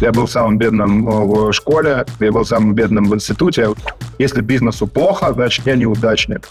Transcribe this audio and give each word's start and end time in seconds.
Я 0.00 0.12
был 0.12 0.26
самым 0.26 0.56
бедным 0.56 1.04
в 1.04 1.52
школе, 1.52 2.06
я 2.20 2.32
был 2.32 2.44
самым 2.44 2.74
бедным 2.74 3.04
в 3.04 3.14
институте. 3.14 3.68
Если 4.18 4.40
бизнесу 4.40 4.86
плохо, 4.86 5.32
значит, 5.34 5.66
я 5.66 5.76
неудачник. 5.76 6.48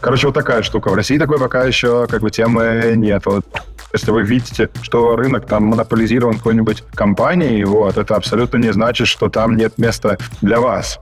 Короче, 0.00 0.26
вот 0.26 0.34
такая 0.34 0.62
штука. 0.62 0.90
В 0.90 0.94
России 0.94 1.18
такой 1.18 1.38
пока 1.38 1.64
еще 1.64 2.06
как 2.06 2.20
бы 2.20 2.30
темы 2.30 2.92
нет. 2.96 3.24
Вот. 3.24 3.44
Если 3.92 4.10
вы 4.10 4.22
видите, 4.22 4.68
что 4.82 5.16
рынок 5.16 5.46
там 5.46 5.64
монополизирован 5.64 6.36
какой-нибудь 6.36 6.84
компанией, 6.94 7.64
вот, 7.64 7.96
это 7.96 8.16
абсолютно 8.16 8.58
не 8.58 8.72
значит, 8.72 9.08
что 9.08 9.28
там 9.28 9.56
нет 9.56 9.78
места 9.78 10.18
для 10.42 10.60
вас. 10.60 11.00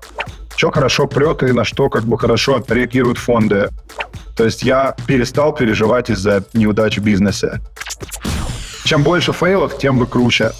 Что 0.56 0.70
хорошо 0.70 1.06
прет 1.06 1.42
и 1.42 1.52
на 1.52 1.64
что 1.64 1.88
как 1.90 2.04
бы 2.04 2.16
хорошо 2.16 2.62
реагируют 2.68 3.18
фонды. 3.18 3.68
То 4.36 4.44
есть 4.44 4.62
я 4.62 4.94
перестал 5.06 5.52
переживать 5.52 6.10
из-за 6.10 6.44
неудач 6.52 6.98
в 6.98 7.02
бизнесе. 7.02 7.60
Чем 8.84 9.02
больше 9.02 9.32
фейлов, 9.32 9.78
тем 9.78 9.98
вы 9.98 10.06
круче. 10.06 10.52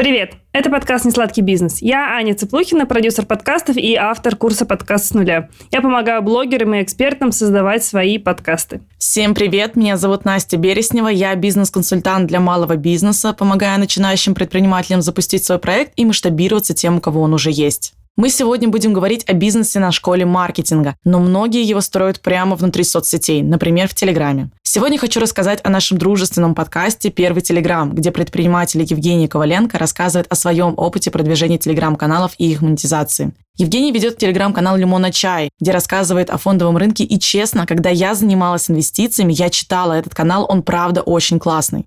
Привет! 0.00 0.32
Это 0.52 0.70
подкаст 0.70 1.04
«Несладкий 1.04 1.42
бизнес». 1.42 1.82
Я 1.82 2.16
Аня 2.16 2.34
Цыплухина, 2.34 2.86
продюсер 2.86 3.26
подкастов 3.26 3.76
и 3.76 3.96
автор 3.96 4.34
курса 4.34 4.64
«Подкаст 4.64 5.04
с 5.04 5.12
нуля». 5.12 5.50
Я 5.70 5.82
помогаю 5.82 6.22
блогерам 6.22 6.74
и 6.74 6.82
экспертам 6.82 7.32
создавать 7.32 7.84
свои 7.84 8.16
подкасты. 8.16 8.80
Всем 8.96 9.34
привет! 9.34 9.76
Меня 9.76 9.98
зовут 9.98 10.24
Настя 10.24 10.56
Береснева. 10.56 11.08
Я 11.08 11.34
бизнес-консультант 11.34 12.28
для 12.28 12.40
малого 12.40 12.76
бизнеса, 12.76 13.34
помогаю 13.34 13.78
начинающим 13.78 14.34
предпринимателям 14.34 15.02
запустить 15.02 15.44
свой 15.44 15.58
проект 15.58 15.92
и 15.96 16.06
масштабироваться 16.06 16.72
тем, 16.72 16.96
у 16.96 17.00
кого 17.02 17.20
он 17.20 17.34
уже 17.34 17.50
есть. 17.50 17.92
Мы 18.20 18.28
сегодня 18.28 18.68
будем 18.68 18.92
говорить 18.92 19.24
о 19.30 19.32
бизнесе 19.32 19.80
на 19.80 19.92
школе 19.92 20.26
маркетинга, 20.26 20.94
но 21.04 21.20
многие 21.20 21.64
его 21.64 21.80
строят 21.80 22.20
прямо 22.20 22.54
внутри 22.54 22.84
соцсетей, 22.84 23.40
например, 23.40 23.88
в 23.88 23.94
Телеграме. 23.94 24.50
Сегодня 24.62 24.98
хочу 24.98 25.20
рассказать 25.20 25.60
о 25.64 25.70
нашем 25.70 25.96
дружественном 25.96 26.54
подкасте 26.54 27.08
«Первый 27.08 27.40
Телеграм», 27.40 27.94
где 27.94 28.10
предприниматель 28.10 28.82
Евгений 28.82 29.26
Коваленко 29.26 29.78
рассказывает 29.78 30.30
о 30.30 30.34
своем 30.34 30.74
опыте 30.76 31.10
продвижения 31.10 31.56
телеграм-каналов 31.56 32.32
и 32.36 32.50
их 32.50 32.60
монетизации. 32.60 33.32
Евгений 33.56 33.90
ведет 33.90 34.18
телеграм-канал 34.18 34.76
«Лимона 34.76 35.10
Чай», 35.12 35.48
где 35.58 35.70
рассказывает 35.70 36.28
о 36.28 36.36
фондовом 36.36 36.76
рынке. 36.76 37.04
И 37.04 37.18
честно, 37.18 37.64
когда 37.64 37.88
я 37.88 38.14
занималась 38.14 38.70
инвестициями, 38.70 39.32
я 39.32 39.48
читала 39.48 39.94
этот 39.94 40.14
канал, 40.14 40.44
он 40.46 40.62
правда 40.62 41.00
очень 41.00 41.38
классный. 41.38 41.86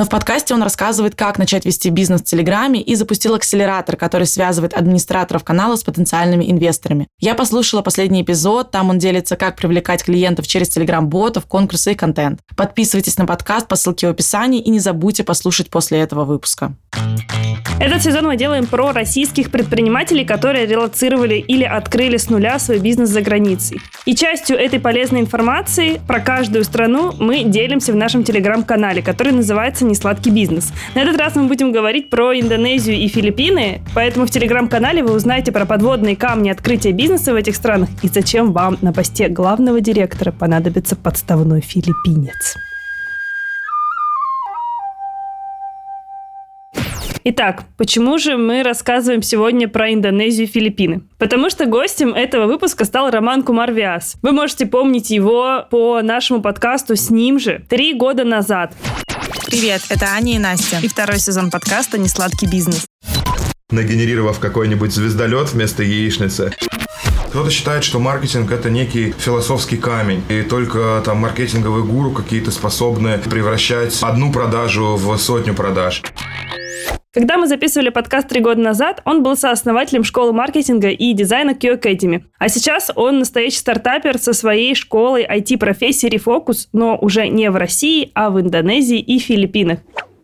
Но 0.00 0.06
в 0.06 0.08
подкасте 0.08 0.54
он 0.54 0.62
рассказывает, 0.62 1.14
как 1.14 1.38
начать 1.38 1.66
вести 1.66 1.90
бизнес 1.90 2.22
в 2.22 2.24
Телеграме 2.24 2.80
и 2.80 2.94
запустил 2.94 3.34
акселератор, 3.34 3.96
который 3.96 4.26
связывает 4.26 4.72
администраторов 4.72 5.44
канала 5.44 5.76
с 5.76 5.84
потенциальными 5.84 6.50
инвесторами. 6.50 7.06
Я 7.18 7.34
послушала 7.34 7.82
последний 7.82 8.22
эпизод, 8.22 8.70
там 8.70 8.88
он 8.88 8.98
делится, 8.98 9.36
как 9.36 9.56
привлекать 9.56 10.02
клиентов 10.02 10.46
через 10.46 10.70
Телеграм-ботов, 10.70 11.44
конкурсы 11.44 11.92
и 11.92 11.94
контент. 11.94 12.40
Подписывайтесь 12.56 13.18
на 13.18 13.26
подкаст 13.26 13.68
по 13.68 13.76
ссылке 13.76 14.06
в 14.06 14.10
описании 14.12 14.62
и 14.62 14.70
не 14.70 14.80
забудьте 14.80 15.22
послушать 15.22 15.68
после 15.68 15.98
этого 15.98 16.24
выпуска. 16.24 16.72
Этот 17.78 18.02
сезон 18.02 18.26
мы 18.26 18.36
делаем 18.36 18.66
про 18.66 18.92
российских 18.92 19.50
предпринимателей, 19.50 20.26
которые 20.26 20.66
релацировали 20.66 21.36
или 21.36 21.64
открыли 21.64 22.18
с 22.18 22.28
нуля 22.28 22.58
свой 22.58 22.78
бизнес 22.78 23.08
за 23.08 23.22
границей. 23.22 23.80
И 24.04 24.14
частью 24.14 24.58
этой 24.58 24.78
полезной 24.80 25.20
информации 25.20 25.98
про 26.06 26.20
каждую 26.20 26.64
страну 26.64 27.14
мы 27.18 27.42
делимся 27.44 27.92
в 27.92 27.96
нашем 27.96 28.22
телеграм-канале, 28.22 29.00
который 29.00 29.32
называется 29.32 29.86
«Несладкий 29.90 30.30
бизнес». 30.30 30.72
На 30.94 31.00
этот 31.00 31.16
раз 31.16 31.34
мы 31.34 31.44
будем 31.44 31.72
говорить 31.72 32.10
про 32.10 32.38
Индонезию 32.38 32.96
и 32.96 33.08
Филиппины, 33.08 33.82
поэтому 33.94 34.26
в 34.26 34.30
телеграм-канале 34.30 35.02
вы 35.02 35.14
узнаете 35.14 35.52
про 35.52 35.66
подводные 35.66 36.16
камни 36.16 36.48
открытия 36.50 36.92
бизнеса 36.92 37.32
в 37.32 37.36
этих 37.36 37.56
странах 37.56 37.88
и 38.02 38.08
зачем 38.08 38.52
вам 38.52 38.78
на 38.80 38.92
посте 38.92 39.28
главного 39.28 39.80
директора 39.80 40.32
понадобится 40.32 40.96
подставной 40.96 41.60
филиппинец. 41.60 42.56
Итак, 47.22 47.64
почему 47.76 48.18
же 48.18 48.38
мы 48.38 48.62
рассказываем 48.62 49.20
сегодня 49.22 49.68
про 49.68 49.92
Индонезию 49.92 50.46
и 50.46 50.50
Филиппины? 50.50 51.02
Потому 51.18 51.50
что 51.50 51.66
гостем 51.66 52.14
этого 52.14 52.46
выпуска 52.46 52.86
стал 52.86 53.10
Роман 53.10 53.42
Кумарвиас. 53.42 54.16
Вы 54.22 54.32
можете 54.32 54.64
помнить 54.64 55.10
его 55.10 55.66
по 55.70 56.00
нашему 56.00 56.40
подкасту 56.40 56.96
с 56.96 57.10
ним 57.10 57.38
же 57.38 57.62
три 57.68 57.92
года 57.92 58.24
назад. 58.24 58.72
Привет, 59.46 59.82
это 59.90 60.06
Аня 60.06 60.36
и 60.36 60.38
Настя. 60.38 60.78
И 60.82 60.88
второй 60.88 61.18
сезон 61.18 61.50
подкаста 61.50 61.98
«Несладкий 61.98 62.48
бизнес». 62.48 62.86
Нагенерировав 63.70 64.38
какой-нибудь 64.38 64.92
звездолет 64.92 65.52
вместо 65.52 65.82
яичницы, 65.82 66.52
кто-то 67.28 67.50
считает, 67.50 67.84
что 67.84 68.00
маркетинг 68.00 68.50
это 68.50 68.70
некий 68.70 69.14
философский 69.16 69.76
камень, 69.76 70.24
и 70.28 70.42
только 70.42 71.00
там 71.04 71.18
маркетинговые 71.18 71.84
гуру 71.84 72.10
какие-то 72.10 72.50
способны 72.50 73.18
превращать 73.18 73.96
одну 74.02 74.32
продажу 74.32 74.96
в 74.96 75.16
сотню 75.16 75.54
продаж. 75.54 76.02
Когда 77.12 77.38
мы 77.38 77.48
записывали 77.48 77.88
подкаст 77.88 78.28
три 78.28 78.40
года 78.40 78.60
назад, 78.60 79.02
он 79.04 79.24
был 79.24 79.36
сооснователем 79.36 80.04
школы 80.04 80.32
маркетинга 80.32 80.90
и 80.90 81.12
дизайна 81.12 81.56
Q 81.56 81.74
Academy. 81.74 82.22
А 82.38 82.48
сейчас 82.48 82.88
он 82.94 83.18
настоящий 83.18 83.58
стартапер 83.58 84.16
со 84.16 84.32
своей 84.32 84.76
школой 84.76 85.26
IT-профессии 85.26 86.08
Refocus, 86.08 86.68
но 86.72 86.96
уже 86.96 87.26
не 87.26 87.50
в 87.50 87.56
России, 87.56 88.12
а 88.14 88.30
в 88.30 88.40
Индонезии 88.40 89.00
и 89.00 89.18
Филиппинах. 89.18 89.80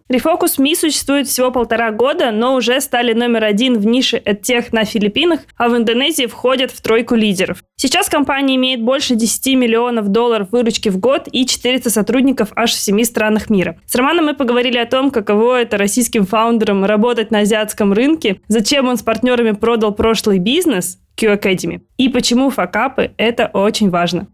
Refocus 0.08 0.58
Me 0.58 0.76
существует 0.76 1.26
всего 1.26 1.50
полтора 1.50 1.90
года, 1.90 2.30
но 2.30 2.54
уже 2.54 2.80
стали 2.80 3.12
номер 3.12 3.42
один 3.42 3.76
в 3.76 3.86
нише 3.86 4.22
EdTech 4.24 4.68
на 4.70 4.84
Филиппинах, 4.84 5.40
а 5.56 5.68
в 5.68 5.76
Индонезии 5.76 6.26
входят 6.26 6.70
в 6.70 6.80
тройку 6.80 7.16
лидеров. 7.16 7.64
Сейчас 7.74 8.08
компания 8.08 8.54
имеет 8.54 8.82
больше 8.82 9.16
10 9.16 9.56
миллионов 9.56 10.08
долларов 10.08 10.48
выручки 10.52 10.90
в 10.90 10.98
год 10.98 11.28
и 11.32 11.44
400 11.44 11.90
сотрудников 11.90 12.50
аж 12.54 12.70
в 12.70 12.78
7 12.78 13.02
странах 13.02 13.50
мира. 13.50 13.80
С 13.84 13.96
Романом 13.96 14.26
мы 14.26 14.34
поговорили 14.34 14.78
о 14.78 14.86
том, 14.86 15.10
каково 15.10 15.62
это 15.62 15.76
российским 15.76 16.24
фаундерам 16.24 16.84
работать 16.84 17.32
на 17.32 17.40
азиатском 17.40 17.92
рынке, 17.92 18.40
зачем 18.46 18.86
он 18.86 18.98
с 18.98 19.02
партнерами 19.02 19.52
продал 19.52 19.92
прошлый 19.92 20.38
бизнес, 20.38 20.98
Q 21.16 21.34
Academy, 21.34 21.80
и 21.96 22.08
почему 22.08 22.50
факапы– 22.50 23.10
это 23.16 23.50
очень 23.52 23.90
важно. 23.90 24.28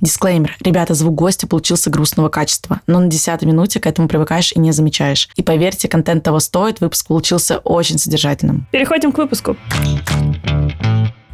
Дисклеймер. 0.00 0.56
Ребята, 0.60 0.94
звук 0.94 1.14
гостя 1.14 1.46
получился 1.46 1.90
грустного 1.90 2.28
качества, 2.28 2.80
но 2.86 3.00
на 3.00 3.08
десятой 3.08 3.44
минуте 3.44 3.80
к 3.80 3.86
этому 3.86 4.08
привыкаешь 4.08 4.52
и 4.52 4.58
не 4.58 4.72
замечаешь. 4.72 5.28
И 5.36 5.42
поверьте, 5.42 5.88
контент 5.88 6.24
того 6.24 6.40
стоит, 6.40 6.80
выпуск 6.80 7.08
получился 7.08 7.58
очень 7.58 7.98
содержательным. 7.98 8.66
Переходим 8.72 9.12
к 9.12 9.18
выпуску. 9.18 9.56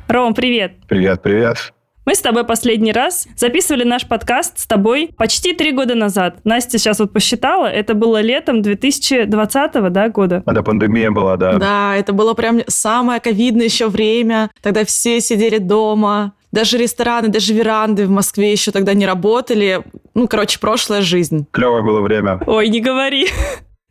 Ром, 0.09 0.35
привет. 0.35 0.77
Привет, 0.89 1.23
привет. 1.23 1.73
Мы 2.07 2.15
с 2.15 2.21
тобой 2.21 2.45
последний 2.45 2.93
раз 2.93 3.27
записывали 3.37 3.83
наш 3.83 4.07
подкаст 4.07 4.61
с 4.61 4.67
тобой 4.69 5.11
почти 5.17 5.55
три 5.55 5.73
года 5.73 5.97
назад. 5.97 6.39
Настя 6.45 6.79
сейчас 6.79 7.01
вот 7.01 7.13
посчитала, 7.13 7.67
это 7.67 7.95
было 7.95 8.21
летом 8.21 8.63
2020 8.63 9.93
да, 9.93 10.09
года. 10.09 10.45
Это 10.47 10.63
пандемия 10.63 11.11
была, 11.11 11.37
да. 11.37 11.59
Да, 11.59 11.97
это 11.97 12.13
было 12.13 12.35
прям 12.35 12.61
самое 12.69 13.19
ковидное 13.19 13.65
еще 13.65 13.89
время. 13.89 14.53
Тогда 14.63 14.85
все 14.85 15.21
сидели 15.21 15.59
дома, 15.59 16.35
даже 16.57 16.79
рестораны, 16.79 17.29
даже 17.29 17.53
веранды 17.53 18.07
в 18.07 18.11
Москве 18.11 18.51
еще 18.51 18.71
тогда 18.71 18.95
не 18.95 19.05
работали. 19.05 19.83
Ну, 20.15 20.27
короче, 20.27 20.59
прошлая 20.59 21.03
жизнь. 21.03 21.47
Клевое 21.51 21.83
было 21.83 22.01
время. 22.01 22.41
Ой, 22.47 22.69
не 22.69 22.81
говори. 22.81 23.27